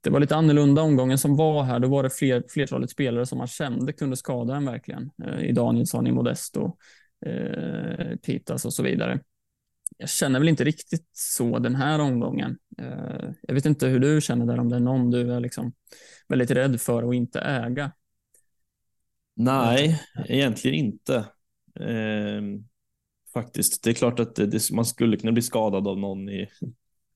[0.00, 1.78] det var lite annorlunda omgången som var här.
[1.78, 5.10] Då var det fler, flertalet spelare som man kände kunde skada en verkligen.
[5.40, 6.76] I Danielsson, i Modesto,
[8.26, 9.20] Pitas och så vidare.
[9.96, 12.58] Jag känner väl inte riktigt så den här omgången.
[12.78, 15.72] Eh, jag vet inte hur du känner där, om det är någon du är liksom
[16.28, 17.92] väldigt rädd för att inte äga.
[19.36, 21.16] Nej, egentligen inte.
[21.80, 22.42] Eh,
[23.32, 23.84] faktiskt.
[23.84, 26.48] Det är klart att det, det, man skulle kunna bli skadad av någon i,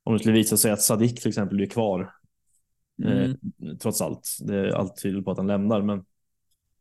[0.04, 2.14] om det skulle visa sig att Sadik till exempel blir kvar.
[3.04, 3.30] Eh, mm.
[3.30, 4.36] Eh, trots allt.
[4.40, 6.04] Det är allt tyder på att han lämnar, men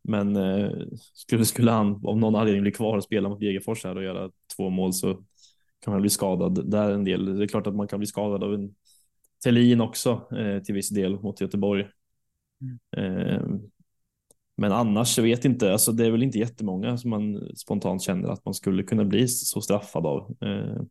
[0.02, 0.70] men eh,
[1.12, 4.30] skulle, skulle han av någon anledning bli kvar och spela mot Degerfors här och göra
[4.56, 5.24] två mål så
[5.80, 7.38] kan man bli skadad där en del.
[7.38, 8.74] Det är klart att man kan bli skadad av en
[9.44, 11.88] Thelin också eh, till viss del mot Göteborg.
[12.60, 13.16] Mm.
[13.16, 13.42] Eh,
[14.56, 18.28] men annars, jag vet inte, alltså det är väl inte jättemånga som man spontant känner
[18.28, 20.36] att man skulle kunna bli så straffad av.
[20.40, 20.82] Eh,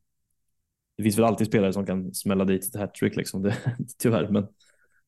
[0.97, 3.55] det finns väl alltid spelare som kan smälla dit ett hattrick liksom, det,
[3.97, 4.29] tyvärr.
[4.29, 4.47] Men,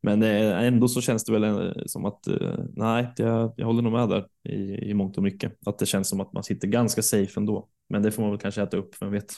[0.02, 2.28] men eh, ändå så känns det väl eh, som att,
[2.74, 5.68] nej, jag, jag håller nog med där i, i mångt och mycket.
[5.68, 7.70] Att det känns som att man sitter ganska safe ändå.
[7.90, 9.34] Men det får man väl kanske äta upp, vem vet.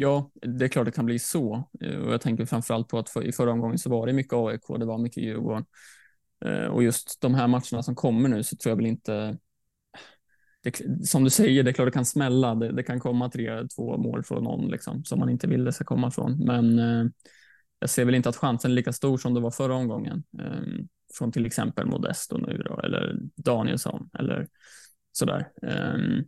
[0.00, 1.68] Ja, det är klart det kan bli så.
[1.80, 4.32] Eh, och jag tänker framförallt på att för, i förra omgången så var det mycket
[4.32, 5.64] AIK, det var mycket Djurgården.
[6.44, 9.38] Eh, och just de här matcherna som kommer nu så tror jag väl inte
[10.62, 12.54] det, som du säger, det är klart det kan smälla.
[12.54, 15.72] Det, det kan komma tre, två mål från någon liksom, som man inte vill det
[15.72, 16.44] ska komma från.
[16.44, 17.06] Men eh,
[17.78, 20.24] jag ser väl inte att chansen är lika stor som det var förra omgången.
[20.38, 20.84] Eh,
[21.18, 24.46] från till exempel Modesto nu då, eller Danielsson eller
[25.12, 25.48] sådär.
[25.62, 26.24] Eh,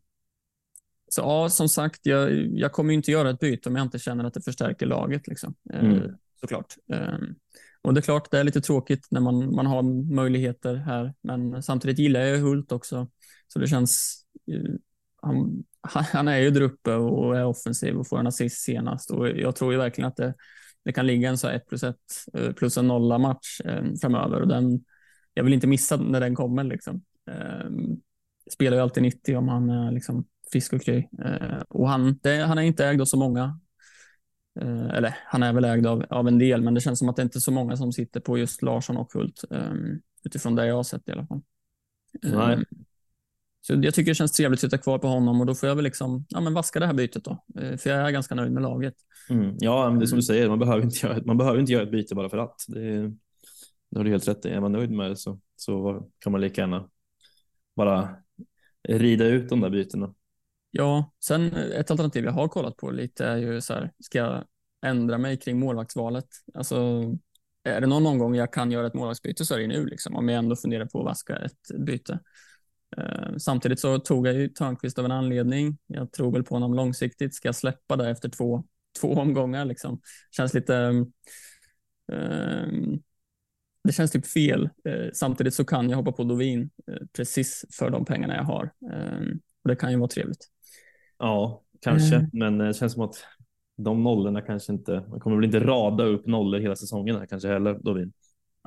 [1.15, 4.25] så ja, som sagt, jag, jag kommer inte göra ett byte om jag inte känner
[4.25, 5.29] att det förstärker laget.
[5.29, 5.55] Liksom.
[5.73, 6.17] Eh, mm.
[6.41, 6.75] Såklart.
[6.93, 7.35] Ehm,
[7.83, 9.83] och det är klart, det är lite tråkigt när man, man har
[10.15, 13.09] möjligheter här, men samtidigt gillar jag Hult också.
[13.49, 14.75] Så det känns, eh,
[15.23, 15.65] han,
[16.13, 19.57] han är ju där uppe och är offensiv och får en assist senast och jag
[19.57, 20.35] tror ju verkligen att det,
[20.85, 21.97] det kan ligga en så 1 plus 1
[22.35, 24.85] eh, plus en nolla match eh, framöver och den,
[25.35, 27.03] jag vill inte missa när den kommer liksom.
[27.31, 27.71] Eh,
[28.51, 31.09] spelar ju alltid 90 om han är liksom frisk och kry.
[31.25, 33.61] Eh, och han, det, han är inte ägd av så många
[34.61, 37.17] Eh, eller han är väl ägd av, av en del, men det känns som att
[37.17, 40.67] det inte är så många som sitter på just Larsson och Hult um, utifrån det
[40.67, 41.41] jag har sett i alla fall.
[42.23, 42.65] Nej.
[43.61, 45.77] Så jag tycker det känns trevligt att sitta kvar på honom och då får jag
[45.77, 47.45] väl liksom, ja, men vaska det här bytet då.
[47.55, 48.95] För jag är ganska nöjd med laget.
[49.31, 49.57] Mm.
[49.59, 51.83] Ja, men det är som du säger, man behöver inte göra, man behöver inte göra
[51.83, 52.65] ett byte bara för att.
[52.69, 53.13] Det,
[53.91, 54.49] det har du helt rätt i.
[54.49, 56.89] Är man nöjd med det så, så kan man lika gärna
[57.77, 58.17] bara
[58.89, 60.15] rida ut de där bytena.
[60.75, 64.19] Ja, sen eh, ett alternativ jag har kollat på lite är ju så här, ska
[64.19, 64.45] jag
[64.87, 66.27] ändra mig kring målvaktsvalet?
[66.55, 67.03] Alltså,
[67.65, 70.29] är det någon omgång jag kan göra ett målvaktsbyte så är det nu, liksom, om
[70.29, 72.19] jag ändå funderar på att vaska ett byte.
[72.97, 75.79] Eh, samtidigt så tog jag ju Törnqvist av en anledning.
[75.87, 77.35] Jag tror väl på honom långsiktigt.
[77.35, 78.65] Ska jag släppa det efter två,
[79.01, 79.65] två omgångar?
[79.65, 80.01] Liksom?
[80.37, 81.05] Känns lite...
[82.13, 82.67] Eh,
[83.85, 84.69] det känns typ fel.
[84.85, 88.73] Eh, samtidigt så kan jag hoppa på Dovin eh, precis för de pengarna jag har.
[88.93, 89.29] Eh,
[89.63, 90.49] och det kan ju vara trevligt.
[91.23, 92.31] Ja, kanske, Mm.
[92.33, 93.15] men det känns som att
[93.77, 97.49] de nollorna kanske inte, man kommer väl inte rada upp nollor hela säsongen här kanske
[97.49, 98.13] heller, Dovin.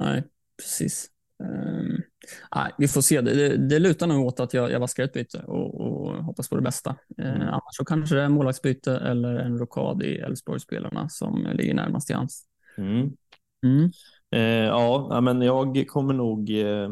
[0.02, 0.24] Nej,
[0.58, 1.10] precis.
[1.44, 2.02] Um,
[2.56, 3.22] nej, vi får se.
[3.22, 6.50] Det, det, det lutar nog åt att jag, jag vaskar ett byte och, och hoppas
[6.50, 6.96] på det bästa.
[7.18, 7.42] Mm.
[7.42, 12.08] Uh, annars så kanske det är målvaktsbyte eller en rokad i Elfsborgsspelarna som ligger närmast
[12.08, 12.44] till hands.
[12.78, 13.12] Mm.
[13.66, 13.92] Mm.
[14.32, 16.92] Eh, ja, men jag kommer nog, eh,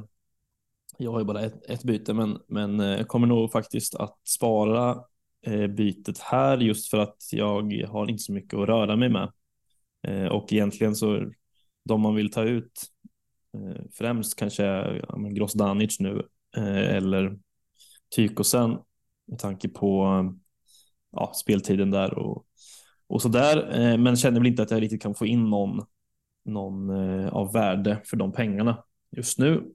[0.98, 4.18] jag har ju bara ett, ett byte, men, men eh, jag kommer nog faktiskt att
[4.28, 5.04] spara eh,
[5.46, 9.32] Eh, bytet här just för att jag har inte så mycket att röra mig med.
[10.08, 11.32] Eh, och egentligen så
[11.86, 12.84] de man vill ta ut
[13.54, 17.38] eh, främst kanske är ja, Grosdanic nu eller
[18.16, 18.78] Tykosen
[19.28, 20.06] med tanke på
[21.12, 22.46] ja, speltiden där och,
[23.08, 23.98] och så där.
[23.98, 25.86] Men känner väl inte att jag riktigt kan få in någon,
[26.46, 26.90] någon
[27.30, 29.74] av värde för de pengarna just nu.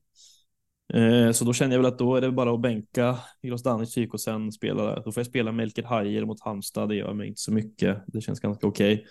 [0.95, 4.53] Eh, så då känner jag väl att då är det bara att bänka Grosdanic, Tykosen,
[4.53, 5.01] spela.
[5.01, 6.89] Då får jag spela Melker Hajer mot Halmstad.
[6.89, 8.03] Det gör mig inte så mycket.
[8.07, 8.95] Det känns ganska okej.
[8.95, 9.07] Okay.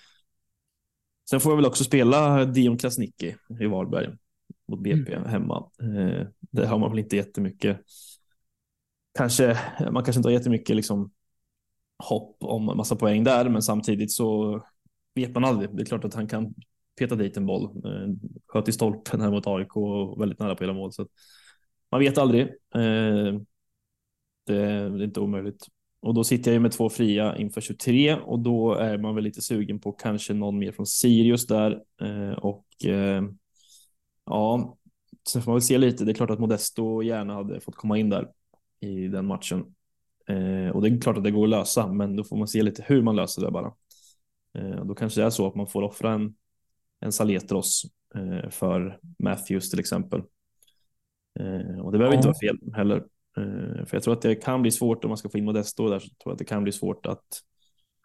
[1.30, 4.10] Sen får jag väl också spela Dion Krasniqi i Varberg
[4.68, 5.30] mot BP mm.
[5.30, 5.70] hemma.
[5.82, 7.80] Eh, det har man väl inte jättemycket.
[9.18, 9.58] Kanske,
[9.92, 11.12] man kanske inte har jättemycket liksom
[12.04, 14.62] hopp om massa poäng där, men samtidigt så
[15.16, 15.76] vet man aldrig.
[15.76, 16.54] Det är klart att han kan
[17.00, 17.64] peta dit en boll.
[17.64, 18.14] Eh,
[18.48, 20.94] sköt i stolpen här mot AIK och väldigt nära på hela mål.
[20.94, 21.08] Så
[21.92, 22.42] man vet aldrig.
[22.76, 23.40] Eh,
[24.48, 25.68] det är inte omöjligt.
[26.00, 29.24] Och då sitter jag ju med två fria inför 23 och då är man väl
[29.24, 31.84] lite sugen på kanske någon mer från Sirius där.
[32.02, 33.24] Eh, och eh,
[34.26, 34.78] ja,
[35.30, 36.06] sen får man väl se lite.
[36.06, 38.28] Det är klart att Modesto gärna hade fått komma in där
[38.80, 39.76] i den matchen.
[40.28, 42.64] Eh, och det är klart att det går att lösa, men då får man se
[42.64, 43.74] lite hur man löser det bara.
[44.54, 46.36] Eh, då kanske det är så att man får offra en,
[47.00, 47.84] en Saletros
[48.50, 50.22] för Matthews till exempel
[51.82, 52.16] och det behöver ja.
[52.16, 53.04] inte vara fel heller.
[53.86, 56.00] för jag tror att det kan bli svårt om man ska få in Modesto där,
[56.00, 57.26] så tror jag att det kan bli svårt att,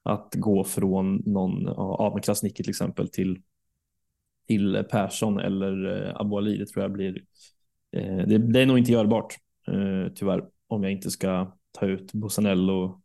[0.03, 3.43] att gå från någon, ja, med Krasniqi till exempel till
[4.47, 6.59] till Persson eller eh, Abu Ali.
[6.59, 7.25] Det tror jag blir.
[7.97, 9.35] Eh, det, det, är nog inte görbart
[9.67, 13.03] eh, tyvärr om jag inte ska ta ut Bosanello,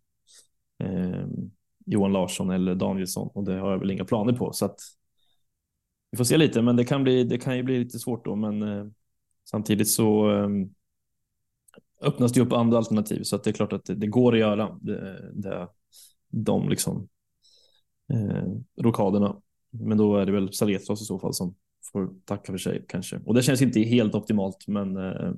[0.84, 1.28] eh,
[1.86, 4.80] Johan Larsson eller Danielsson och det har jag väl inga planer på så att
[6.12, 7.24] vi får se lite, men det kan bli.
[7.24, 8.86] Det kan ju bli lite svårt då, men eh,
[9.50, 10.70] samtidigt så ehm,
[12.02, 14.40] öppnas det upp andra alternativ så att det är klart att det, det går att
[14.40, 15.68] göra det, det,
[16.30, 17.08] de liksom
[18.14, 18.44] eh,
[18.84, 19.42] rokaderna.
[19.72, 21.56] Men då är det väl Saletros i så fall som
[21.92, 23.20] får tacka för sig kanske.
[23.26, 25.32] Och det känns inte helt optimalt, men eh,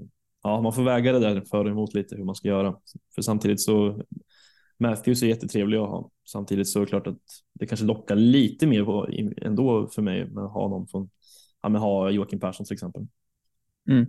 [0.44, 2.76] ja, man får väga det där för och emot lite hur man ska göra.
[3.16, 4.04] För samtidigt så
[4.78, 6.12] Matthews är jättetrevlig att ha.
[6.28, 7.22] Samtidigt så är det klart att
[7.54, 9.08] det kanske lockar lite mer på,
[9.42, 11.10] ändå för mig med att ha någon från,
[11.62, 13.08] ja, men ha Joakim Persson till exempel.
[13.90, 14.06] Mm.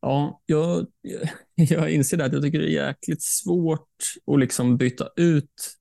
[0.00, 0.86] Ja, jag,
[1.54, 3.88] jag inser det att jag tycker det är jäkligt svårt
[4.26, 5.76] att liksom byta ut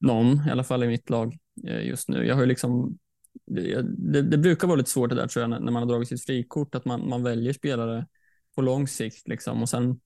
[0.00, 2.26] någon, i alla fall i mitt lag eh, just nu.
[2.26, 2.98] Jag har liksom,
[3.46, 6.26] det, det, brukar vara lite svårt det där tror jag när man har dragit sitt
[6.26, 8.06] frikort, att man, man väljer spelare
[8.54, 10.00] på lång sikt liksom, och sen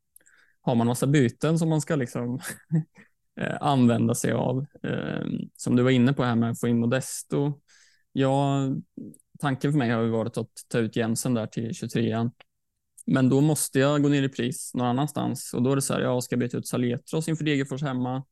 [0.61, 2.41] har man massa byten som man ska liksom
[3.41, 4.67] eh, använda sig av.
[4.83, 7.61] Ehm, som du var inne på här med att få in Modesto.
[8.13, 8.83] Jag
[9.39, 12.31] tanken för mig har varit att ta ut Jensen där till 23an.
[13.07, 15.95] Men då måste jag gå ner i pris någon annanstans och då är det så
[15.95, 18.25] här, jag ska byta ut Saletros inför Degerfors hemma.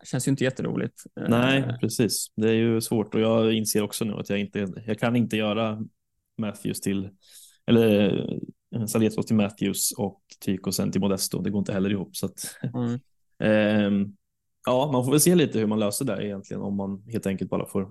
[0.00, 1.02] Det känns ju inte jätteroligt.
[1.28, 2.32] Nej, Eh, precis.
[2.36, 5.36] Det är ju svårt och jag inser också nu att jag inte, jag kan inte
[5.36, 5.78] göra
[6.38, 7.10] Matthews till,
[7.66, 8.18] eller
[8.76, 11.42] eh, Saletros till Matthews och Tyko sen till Modesto.
[11.42, 12.16] Det går inte heller ihop.
[12.16, 13.00] Så att, Mm.
[13.42, 14.08] eh,
[14.66, 17.50] ja, man får väl se lite hur man löser det egentligen om man helt enkelt
[17.50, 17.90] bara får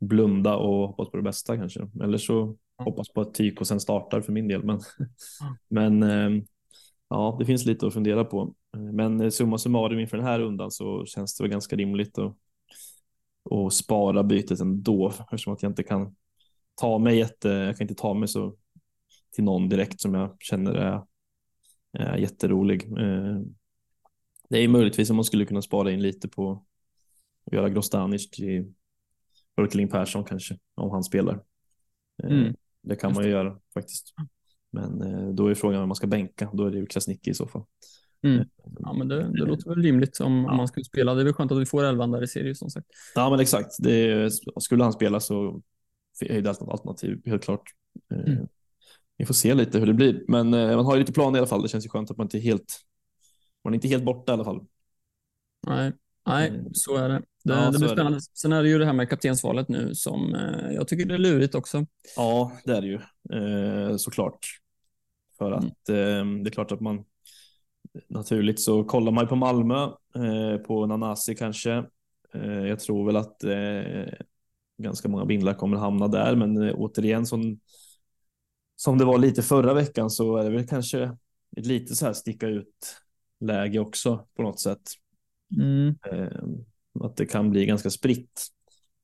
[0.00, 1.88] blunda och hoppas på det bästa kanske.
[2.02, 4.64] Eller så hoppas på att Tyko sen startar för min del.
[4.64, 4.80] Men,
[5.68, 6.42] men eh,
[7.08, 8.54] ja, det finns lite att fundera på.
[8.92, 12.36] Men summa summarum inför den här rundan så känns det väl ganska rimligt att,
[13.50, 16.16] att spara bytet ändå eftersom att jag inte kan
[16.74, 18.56] ta mig jätte, jag kan inte ta mig så
[19.34, 21.02] till någon direkt som jag känner är,
[21.92, 22.84] är jätterolig.
[22.98, 23.40] Eh,
[24.48, 26.64] Det är möjligtvis om man skulle kunna spara in lite på
[27.46, 28.74] att göra Grostanic till
[29.56, 31.34] Börkeling Persson kanske om han spelar.
[32.22, 32.54] Eh, Mm.
[32.82, 34.14] Det kan man ju göra faktiskt.
[34.72, 36.50] Men eh, då är frågan om man ska bänka.
[36.52, 37.64] Då är det ju Krasniqi i så fall.
[38.22, 38.48] Mm.
[38.78, 40.54] Ja, men det, det låter väl rimligt om, Ja.
[40.56, 41.14] man skulle spela.
[41.14, 42.86] Det är väl skönt att vi får elvan där i serie som sagt.
[43.14, 43.70] Ja, men exakt.
[43.78, 44.30] Det är,
[44.60, 45.62] skulle han spela så
[46.28, 47.62] höjda alternativ, helt klart.
[48.14, 48.46] Mm.
[49.16, 51.46] Vi får se lite hur det blir, men man har ju lite plan i alla
[51.46, 51.62] fall.
[51.62, 52.80] Det känns ju skönt att man inte är helt,
[53.64, 54.66] man är inte helt borta i alla fall.
[55.66, 55.92] Nej,
[56.26, 57.22] nej så är det.
[57.44, 58.18] Det, ja, det blir spännande.
[58.18, 58.24] Det.
[58.34, 61.18] Sen är det ju det här med kaptensvalet nu som eh, jag tycker det är
[61.18, 61.86] lurigt också.
[62.16, 63.00] Ja, det är det ju
[63.32, 64.38] eh, såklart.
[65.38, 66.38] För att mm.
[66.38, 67.04] eh, det är klart att man
[68.08, 71.84] naturligt så kollar man ju på Malmö, eh, på Nanasi kanske.
[72.34, 74.12] Eh, jag tror väl att eh,
[74.82, 77.60] ganska många bindlar kommer hamna där, men återigen som,
[78.76, 81.16] som det var lite förra veckan så är det väl kanske
[81.56, 82.96] ett lite så här sticka ut
[83.40, 84.82] läge också på något sätt.
[85.58, 85.94] Mm
[87.00, 88.46] att det kan bli ganska spritt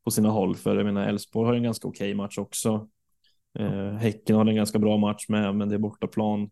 [0.05, 0.57] på sina håll.
[0.57, 2.89] För jag menar, Elfsborg har en ganska okej match också.
[3.59, 6.51] Eh, häcken har en ganska bra match med, men det är bortaplan.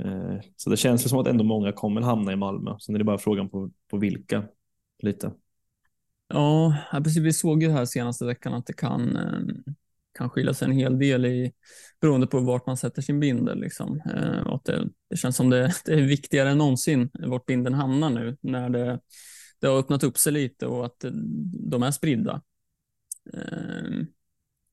[0.00, 2.76] Eh, så det känns som att ändå många kommer hamna i Malmö.
[2.80, 4.44] Sen är det bara frågan på, på vilka
[5.02, 5.32] lite.
[6.28, 7.22] Ja, precis.
[7.22, 9.72] Vi såg ju här senaste veckan att det kan, eh,
[10.16, 11.52] kan skilja sig en hel del i,
[12.00, 13.60] beroende på vart man sätter sin bindel.
[13.60, 14.00] Liksom.
[14.14, 18.10] Eh, och det, det känns som det, det, är viktigare än någonsin vart bindeln hamnar
[18.10, 19.00] nu när det
[19.58, 21.04] det har öppnat upp sig lite och att
[21.70, 22.42] de är spridda.
[23.34, 23.90] Eh,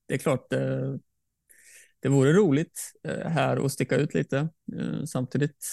[0.08, 0.98] det är klart, det,
[2.00, 4.48] det vore roligt eh, här att sticka ut lite.
[4.78, 5.66] Eh, samtidigt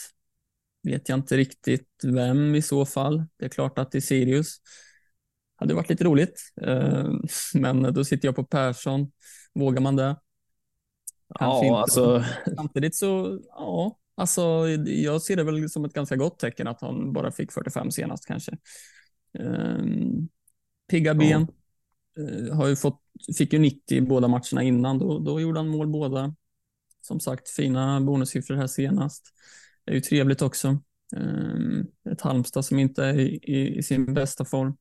[0.83, 3.25] vet jag inte riktigt vem i så fall.
[3.37, 4.57] Det är klart att i Sirius
[5.55, 7.11] hade varit lite roligt, eh,
[7.53, 9.11] men då sitter jag på Persson.
[9.53, 10.15] Vågar man det?
[11.39, 12.23] Kanske ja, alltså...
[12.55, 14.41] Samtidigt så, ja, alltså
[14.85, 18.25] jag ser det väl som ett ganska gott tecken att han bara fick 45 senast
[18.25, 18.57] kanske.
[19.39, 20.29] Um,
[20.89, 21.47] pigga ben.
[22.13, 22.23] Ja.
[22.23, 23.01] Uh, har ju fått,
[23.37, 24.99] fick ju 90 i båda matcherna innan.
[24.99, 26.35] Då, då gjorde han mål båda.
[27.01, 29.23] Som sagt, fina bonussiffror här senast.
[29.85, 30.79] Det är ju trevligt också.
[31.15, 34.77] Um, ett Halmstad som inte är i, i, i sin bästa form.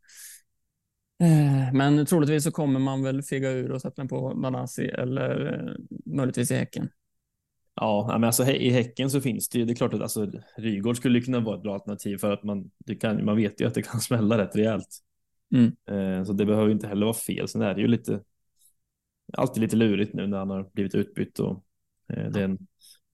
[1.23, 5.53] Uh, men troligtvis så kommer man väl fega ur och sätta den på Nanasi eller
[5.55, 6.89] uh, möjligtvis i Häcken.
[7.75, 10.97] Ja, men alltså i Häcken så finns det ju, det är klart att alltså, Rygård
[10.97, 13.75] skulle kunna vara ett bra alternativ för att man, det kan, man vet ju att
[13.75, 14.99] det kan smälla rätt rejält.
[15.55, 15.77] Mm.
[15.91, 17.49] Eh, så det behöver inte heller vara fel.
[17.49, 18.21] Sen är det ju lite,
[19.33, 21.65] alltid lite lurigt nu när han har blivit utbytt och
[22.13, 22.59] eh, det är en,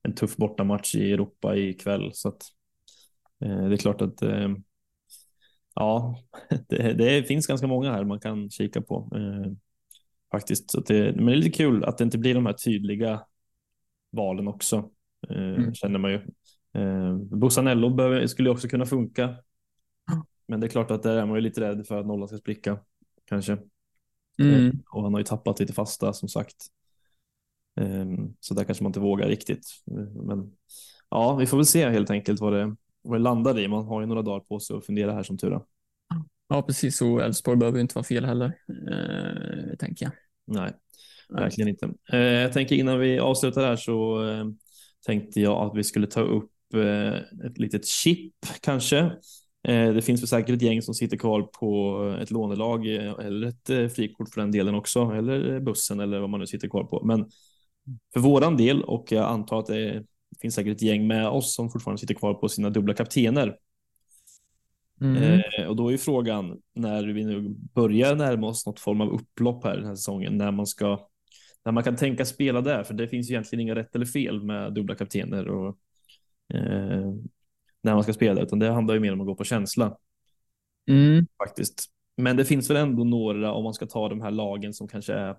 [0.03, 2.11] en tuff bortamatch i Europa ikväll.
[2.15, 2.43] Så att
[3.45, 4.49] eh, det är klart att eh,
[5.77, 6.19] ja,
[6.69, 9.53] det, det, finns ganska många här man kan kika på eh,
[10.31, 10.71] faktiskt.
[10.71, 13.23] Så det, men det är lite kul att det inte blir de här tydliga
[14.11, 14.91] valen också,
[15.29, 15.75] eh, mm.
[15.75, 16.21] känner man ju.
[16.75, 19.37] Eh, Bussanello behöver, skulle också kunna funka.
[20.49, 22.37] Men det är klart att där är man ju lite rädd för att nollan ska
[22.37, 22.79] spricka,
[23.25, 23.59] kanske.
[24.39, 24.67] Mm.
[24.67, 26.57] Eh, och han har ju tappat lite fasta, som sagt.
[27.81, 28.07] Eh,
[28.41, 29.67] så där kanske man inte vågar riktigt.
[30.15, 30.53] Men
[31.11, 32.77] ja, vi får väl se helt enkelt vad det,
[33.07, 33.69] vad det landar i.
[33.69, 35.61] Man har ju några dagar på sig att fundera här som tur är.
[36.49, 37.03] Ja, precis.
[37.03, 38.53] Och Elfsborg behöver inte vara fel heller,
[38.91, 40.13] eh, tänker jag.
[40.47, 40.73] Nej.
[41.29, 41.91] Verkligen inte.
[42.13, 44.45] Eh, jag tänker innan vi avslutar här så eh,
[45.07, 49.13] tänkte jag att vi skulle ta upp eh, ett litet chip kanske.
[49.69, 54.29] Det finns väl säkert ett gäng som sitter kvar på ett lånelag eller ett frikort
[54.35, 57.05] för den delen också, eller bussen eller vad man nu sitter kvar på.
[57.05, 57.31] Men
[58.13, 60.05] för våran del och jag antar att det
[60.47, 63.59] finns säkert ett gäng med oss som fortfarande sitter kvar på sina dubbla kaptener.
[65.01, 65.23] Mm.
[65.59, 69.09] Eh, och då är ju frågan när vi nu börjar närma oss något form av
[69.09, 71.09] upplopp här den här säsongen, när man ska
[71.65, 74.75] när man kan tänka spela där, för det finns egentligen inga rätt eller fel med
[74.75, 75.69] dubbla kaptener och
[76.55, 77.13] eh,
[77.83, 79.97] när man ska spela, utan det handlar ju mer om att gå på känsla.
[80.89, 81.27] Mm.
[81.39, 81.85] Faktiskt.
[82.17, 85.13] Men det finns väl ändå några, om man ska ta de här lagen som kanske
[85.13, 85.37] är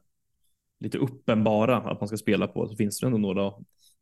[0.80, 3.54] lite uppenbara att man ska spela på, så finns det ändå några,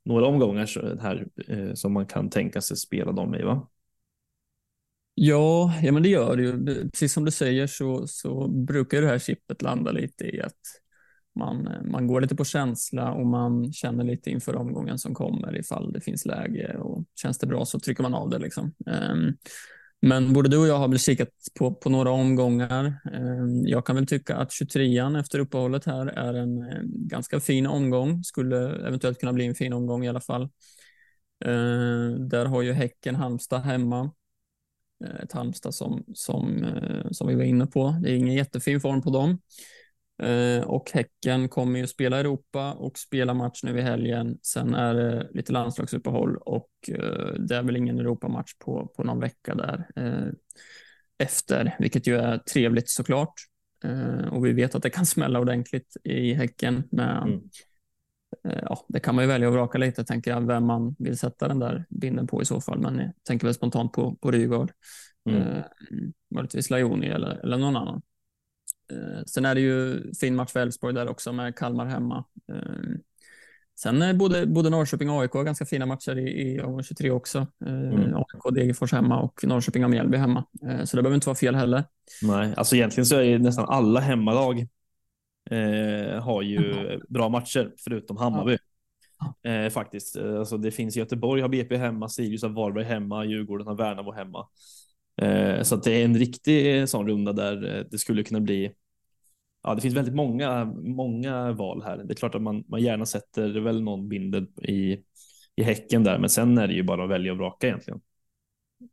[0.05, 3.67] några omgångar här eh, som man kan tänka sig spela dem i, va?
[5.13, 6.65] Ja, ja men det gör det ju.
[6.89, 10.59] Precis som du säger så, så brukar det här chippet landa lite i att
[11.35, 15.57] man, eh, man går lite på känsla och man känner lite inför omgången som kommer
[15.57, 18.39] ifall det finns läge och känns det bra så trycker man av det.
[18.39, 18.73] Liksom.
[18.85, 19.33] Ehm,
[20.01, 22.85] men både du och jag har väl kikat på, på några omgångar.
[23.13, 26.65] Ehm, jag kan väl tycka att 23an efter uppehållet här är en,
[27.07, 28.23] ganska fin omgång.
[28.23, 30.49] Skulle eventuellt kunna bli en fin omgång i alla fall.
[31.45, 34.11] Ehm, där har ju Häcken Halmstad hemma.
[35.05, 37.99] Ehm, ett Halmstad som, som, eh, som vi var inne på.
[38.01, 39.39] Det är ingen jättefin form på dem.
[40.23, 44.37] Eh, och Häcken kommer ju spela Europa och spela match nu i helgen.
[44.41, 49.19] Sen är det lite landslagsuppehåll och eh, det är väl ingen Europamatch på, på någon
[49.19, 50.33] vecka där eh,
[51.17, 53.33] efter, vilket ju är trevligt såklart.
[54.31, 56.83] Och vi vet att det kan smälla ordentligt i Häcken.
[56.91, 57.41] Men mm.
[58.43, 61.47] ja, det kan man ju välja att vraka lite, tänker jag, vem man vill sätta
[61.47, 62.79] den där binden på i så fall.
[62.79, 64.71] Men jag tänker väl spontant på, på Rygaard.
[65.29, 65.63] Mm.
[66.35, 68.01] Möjligtvis Lajoni eller, eller någon annan.
[69.27, 72.25] Sen är det ju fin match för Elfsborg där också med Kalmar hemma.
[73.79, 77.47] Sen är både, både Norrköping och AIK ganska fina matcher i, i omgång 23 också.
[77.65, 78.15] Mm.
[78.15, 80.45] AIK, Degerfors hemma och Norrköping och Mjällby hemma.
[80.83, 81.83] Så det behöver inte vara fel heller.
[82.21, 84.67] Nej, alltså egentligen så är nästan alla hemmalag
[85.49, 87.01] eh, har ju mm.
[87.09, 88.57] bra matcher förutom Hammarby.
[89.41, 89.51] Ja.
[89.51, 90.17] Eh, faktiskt.
[90.17, 94.47] Alltså, det finns Göteborg har BP hemma, Sirius har Varberg hemma, Djurgården har Värnamo hemma.
[95.21, 98.73] Eh, så det är en riktig eh, sån runda där eh, det skulle kunna bli
[99.63, 101.97] ja, det finns väldigt många, många val här.
[101.97, 105.03] Det är klart att man, man gärna sätter väl någon bindel i,
[105.55, 108.01] i häcken där, men sen är det ju bara att välja och vraka egentligen.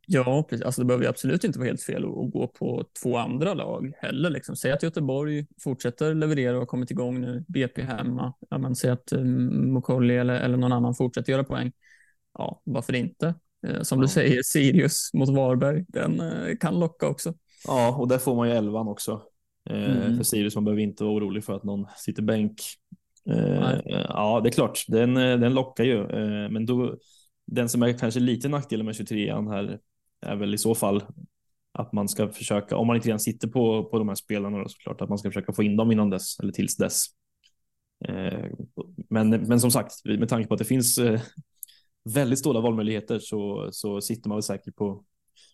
[0.07, 0.65] Ja, precis.
[0.65, 4.29] Alltså, det behöver absolut inte vara helt fel att gå på två andra lag heller.
[4.29, 4.55] Liksom.
[4.55, 7.45] Säg att Göteborg fortsätter leverera och har kommit igång nu.
[7.47, 8.33] BP hemma.
[8.49, 11.71] Ja, men säg att um, Mokolli eller, eller någon annan fortsätter göra poäng.
[12.33, 13.35] Ja, varför inte?
[13.67, 14.01] Eh, som ja.
[14.01, 17.33] du säger, Sirius mot Varberg, den eh, kan locka också.
[17.67, 19.21] Ja, och där får man ju elvan också.
[19.69, 20.17] Eh, mm.
[20.17, 22.61] För Sirius, man behöver inte vara orolig för att någon sitter bänk.
[23.29, 26.07] Eh, ja, det är klart, den, den lockar ju.
[26.49, 26.97] Men då,
[27.47, 29.79] den som är kanske lite nackdelen med 23an här
[30.25, 31.03] är väl i så fall
[31.73, 34.69] att man ska försöka, om man inte redan sitter på, på de här spelarna då,
[34.69, 37.05] såklart, att man ska försöka få in dem innan dess eller tills dess.
[39.09, 40.99] Men, men som sagt, med tanke på att det finns
[42.03, 45.03] väldigt stora valmöjligheter så, så sitter man väl säkert på,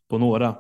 [0.08, 0.58] på några.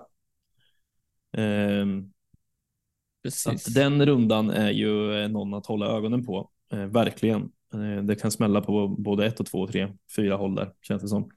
[3.23, 3.63] Precis.
[3.63, 7.41] Så den rundan är ju någon att hålla ögonen på, eh, verkligen.
[7.73, 11.07] Eh, det kan smälla på både ett och två, tre, fyra håll där, känns det
[11.07, 11.29] som.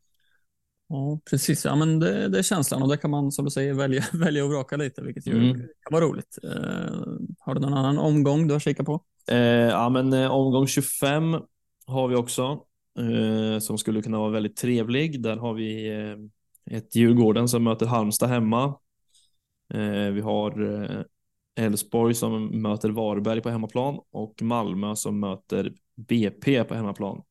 [0.88, 1.64] Ja, precis.
[1.64, 4.44] Ja, men det, det är känslan och det kan man som du säger välja, välja
[4.44, 5.54] och vraka lite, vilket ju mm.
[5.54, 6.38] kan vara roligt.
[6.42, 6.50] Eh,
[7.38, 9.00] har du någon annan omgång du har kikat på?
[9.30, 11.36] Eh, ja, men eh, omgång 25
[11.86, 12.64] har vi också
[12.98, 15.22] eh, som skulle kunna vara väldigt trevlig.
[15.22, 18.64] Där har vi eh, ett Djurgården som möter Halmstad hemma.
[19.74, 21.02] Eh, vi har eh,
[21.54, 27.22] Elfsborg som möter Varberg på hemmaplan och Malmö som möter BP på hemmaplan.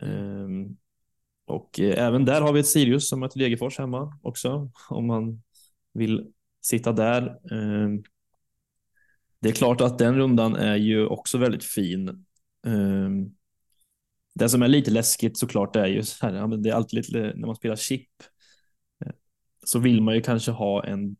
[0.00, 0.76] Ehm,
[1.46, 5.42] och eh, även där har vi ett Sirius som möter Degerfors hemma också om man
[5.92, 7.38] vill sitta där.
[7.52, 8.02] Ehm,
[9.38, 12.26] det är klart att den rundan är ju också väldigt fin.
[12.66, 13.34] Um,
[14.34, 17.46] det som är lite läskigt såklart är ju så här, det är alltid lite när
[17.46, 18.08] man spelar chip
[19.04, 19.12] eh,
[19.64, 21.16] så vill man ju kanske ha en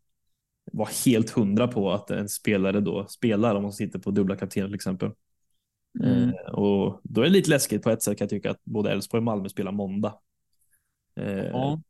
[0.72, 4.68] vara helt hundra på att en spelare då spelar om man sitter på dubbla kaptener
[4.68, 5.10] till exempel.
[6.04, 6.28] Mm.
[6.28, 8.92] Eh, och då är det lite läskigt på ett sätt kan jag tycka att både
[8.92, 10.18] Elfsborg och Malmö spelar måndag.
[11.20, 11.80] Eh, ja.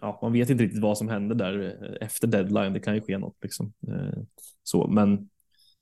[0.00, 0.18] ja.
[0.22, 2.72] man vet inte riktigt vad som händer där eh, efter deadline.
[2.72, 3.72] Det kan ju ske något liksom.
[3.88, 4.22] Eh,
[4.62, 5.28] så, men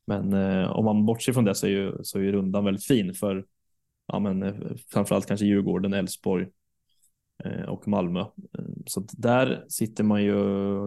[0.07, 2.85] men eh, om man bortser från det så är ju, så är ju rundan väldigt
[2.85, 3.45] fin för
[4.07, 4.55] ja, men, eh,
[4.93, 6.47] framförallt kanske Djurgården, Elfsborg,
[7.45, 8.21] Eh, och Malmö.
[8.21, 10.35] Eh, så där sitter man ju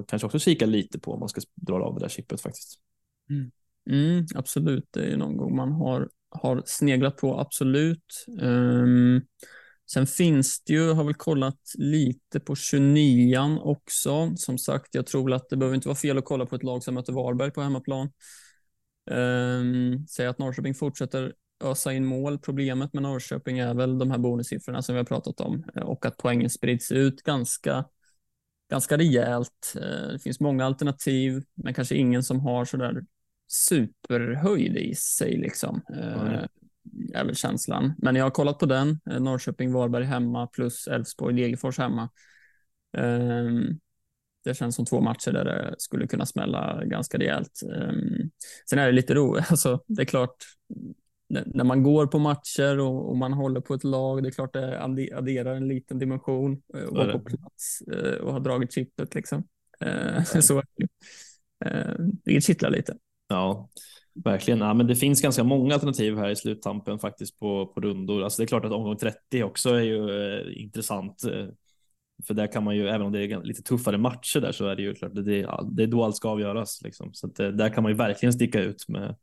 [0.03, 2.79] kanske också kika lite på om man ska dra av det där chippet faktiskt.
[3.29, 3.51] Mm.
[3.89, 8.25] Mm, absolut, det är ju någon gång man har, har sneglat på, absolut.
[8.41, 9.21] Um,
[9.91, 14.35] sen finns det ju, har väl kollat lite på 29an också.
[14.35, 16.83] Som sagt, jag tror att det behöver inte vara fel att kolla på ett lag
[16.83, 18.11] som möter Varberg på hemmaplan.
[19.11, 21.33] Um, säg att Norrköping fortsätter
[21.63, 22.39] ösa in mål.
[22.39, 26.05] Problemet med Norrköping är väl de här bonussiffrorna som vi har pratat om eh, och
[26.05, 27.85] att poängen sprids ut ganska,
[28.69, 29.73] ganska rejält.
[29.75, 33.03] Eh, det finns många alternativ, men kanske ingen som har så där
[33.47, 35.81] superhöjd i sig liksom.
[35.89, 36.47] Mm.
[37.13, 37.93] Är väl känslan.
[37.97, 38.99] Men jag har kollat på den.
[39.05, 42.09] Norrköping, Varberg hemma plus Elfsborg, Degerfors hemma.
[42.97, 43.79] Ehm,
[44.43, 47.61] det känns som två matcher där det skulle kunna smälla ganska rejält.
[47.75, 48.31] Ehm,
[48.69, 49.45] sen är det lite roligt.
[49.49, 50.35] Alltså, det är klart,
[51.29, 54.53] när man går på matcher och, och, man håller på ett lag, det är klart
[54.53, 54.81] det
[55.17, 59.43] adderar en liten dimension och eh, vara på plats eh, och ha dragit chippet liksom.
[59.79, 60.63] Eh, så,
[62.23, 62.97] det kittlar lite.
[63.27, 63.69] Ja,
[64.23, 64.59] verkligen.
[64.59, 68.23] Ja, men det finns ganska många alternativ här i sluttampen faktiskt på, på rundor.
[68.23, 71.23] Alltså det är klart att omgång 30 också är ju eh, intressant.
[72.27, 74.75] För där kan man ju, även om det är lite tuffare matcher där, så är
[74.75, 76.81] det ju klart, det, det, det är då allt ska avgöras.
[76.83, 77.13] Liksom.
[77.13, 79.15] Så att, där kan man ju verkligen sticka ut med,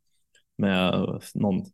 [0.58, 1.64] med någon,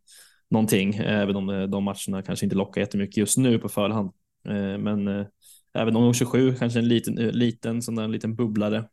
[0.49, 4.11] någonting, även om de matcherna kanske inte lockar jättemycket just nu på förhand.
[4.45, 5.25] Eh, men eh,
[5.73, 8.89] även om 27 kanske en liten, eh, liten, sån där, en liten bubblare.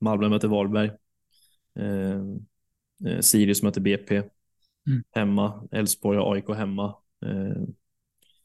[0.00, 0.90] Malmö möter Varberg.
[3.20, 5.04] Sirius möter BP mm.
[5.14, 5.68] hemma.
[5.72, 6.94] Elfsborg och AIK hemma.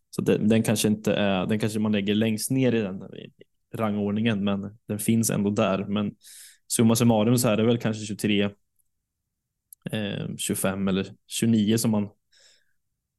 [0.10, 3.04] Så det, den kanske inte är, den kanske man lägger längst ner i den
[3.76, 5.86] rangordningen, men den finns ändå där.
[5.86, 6.16] Men
[6.68, 8.50] summa summarum så är det väl kanske 23
[9.92, 12.10] eh, 25 eller 29 som man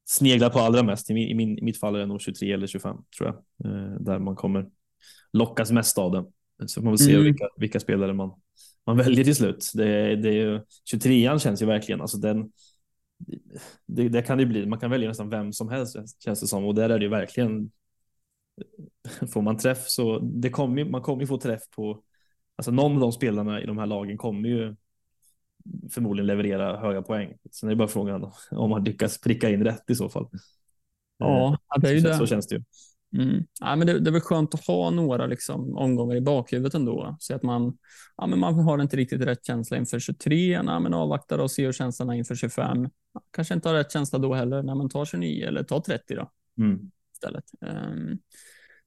[0.08, 1.10] sneglar på allra mest.
[1.10, 3.36] I, min, i, min, i mitt fall är det nog 23 eller 25 tror jag,
[3.72, 4.66] eh, där man kommer
[5.32, 6.24] lockas mest av det.
[6.66, 7.24] Så man se mm.
[7.24, 8.30] vilka, vilka spelare man,
[8.86, 9.70] man väljer till slut.
[9.74, 10.60] Det, det är ju,
[10.94, 12.52] 23an känns ju verkligen, alltså den,
[13.86, 16.64] det, det, kan det bli, man kan välja nästan vem som helst känns det som
[16.64, 17.70] och där är det ju verkligen
[19.32, 22.02] får man träff så det kommer man kommer ju få träff på
[22.56, 24.76] alltså någon av de spelarna i de här lagen kommer ju
[25.90, 27.36] förmodligen leverera höga poäng.
[27.50, 30.28] Sen är det bara frågan om man lyckas pricka in rätt i så fall.
[31.18, 32.14] Ja, det är ju så, det.
[32.14, 32.62] Så känns det ju.
[33.16, 33.44] Mm.
[33.60, 37.16] Ja, men det, det är väl skönt att ha några liksom, omgångar i bakhuvudet ändå.
[37.20, 37.78] Så att man,
[38.16, 41.64] ja, men man har inte riktigt rätt känsla inför 23, ja, men avvaktar och ser
[41.64, 42.88] hur känslan är inför 25.
[43.14, 46.14] Ja, kanske inte har rätt känsla då heller när man tar 29 eller tar 30
[46.14, 46.30] då.
[46.58, 46.90] Mm.
[47.12, 47.44] Istället.
[47.60, 48.18] Um,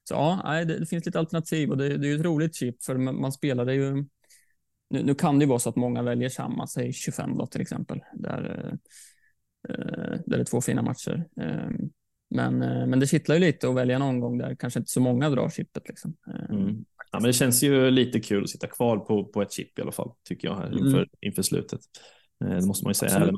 [0.04, 2.84] så ja, det, det, finns lite alternativ och det, det är ju ett roligt chip
[2.84, 4.04] för man, man spelar det ju.
[4.94, 7.60] Nu, nu, kan det ju vara så att många väljer samma, säg 25 då till
[7.60, 8.70] exempel, där,
[9.68, 9.74] uh,
[10.26, 11.28] där det är två fina matcher.
[11.36, 11.90] Um,
[12.30, 15.00] men, uh, men det kittlar ju lite att välja någon gång där kanske inte så
[15.00, 15.88] många drar chippet.
[15.88, 16.16] Liksom.
[16.28, 16.84] Uh, mm.
[17.12, 19.82] Ja, men det känns ju lite kul att sitta kvar på, på ett chip i
[19.82, 21.08] alla fall, tycker jag, här inför, mm.
[21.20, 21.80] inför slutet.
[22.38, 23.34] det måste man ju säga, även,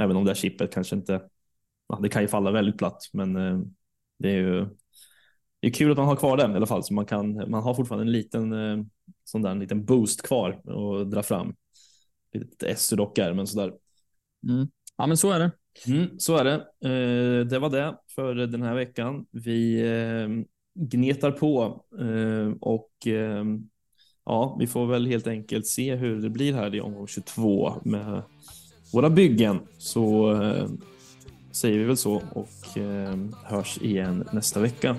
[0.00, 1.22] även om det här chippet kanske inte,
[1.88, 3.34] ja, det kan ju falla väldigt platt, men
[4.18, 4.66] det är ju
[5.60, 7.62] det är kul att man har kvar den i alla fall, så man, kan, man
[7.62, 8.84] har fortfarande en liten, eh,
[9.24, 11.54] sån där, en liten boost kvar och dra fram.
[12.32, 13.72] Lite SU dock är, men sådär.
[14.48, 14.68] Mm.
[14.96, 15.50] Ja, men så är det.
[15.86, 16.54] Mm, så är det.
[16.54, 19.26] Eh, det var det för den här veckan.
[19.30, 20.28] Vi eh,
[20.74, 22.90] gnetar på eh, och
[24.24, 28.22] ja, vi får väl helt enkelt se hur det blir här i omgång 22 med
[28.92, 29.58] våra byggen.
[29.78, 30.34] Så
[31.52, 32.78] säger vi väl så och
[33.44, 34.96] hörs igen nästa vecka.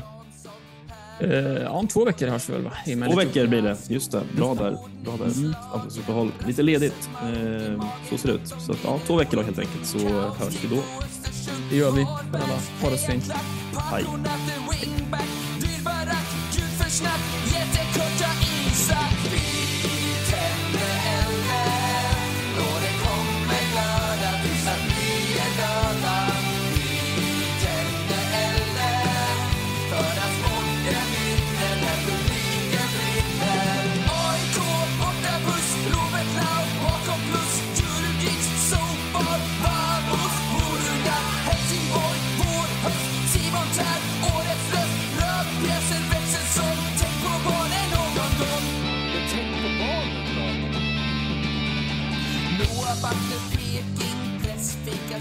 [1.24, 2.64] Uh, ja, om två veckor hörs vi väl?
[2.64, 2.72] Va?
[2.86, 3.78] Två veckor blir det.
[3.88, 4.22] Just det.
[4.38, 4.78] Bra där.
[5.04, 5.38] Bra där.
[5.38, 5.54] Mm.
[6.00, 6.32] Uppehåll.
[6.48, 7.10] Lite ledigt.
[7.24, 8.48] Uh, så ser det ut.
[8.48, 10.82] Så ja, två veckor då helt enkelt så hörs vi då.
[11.70, 12.04] Det gör vi.
[12.82, 13.32] Ha det så fint.
[13.92, 14.06] Hej.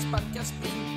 [0.09, 0.88] Sparka, spring,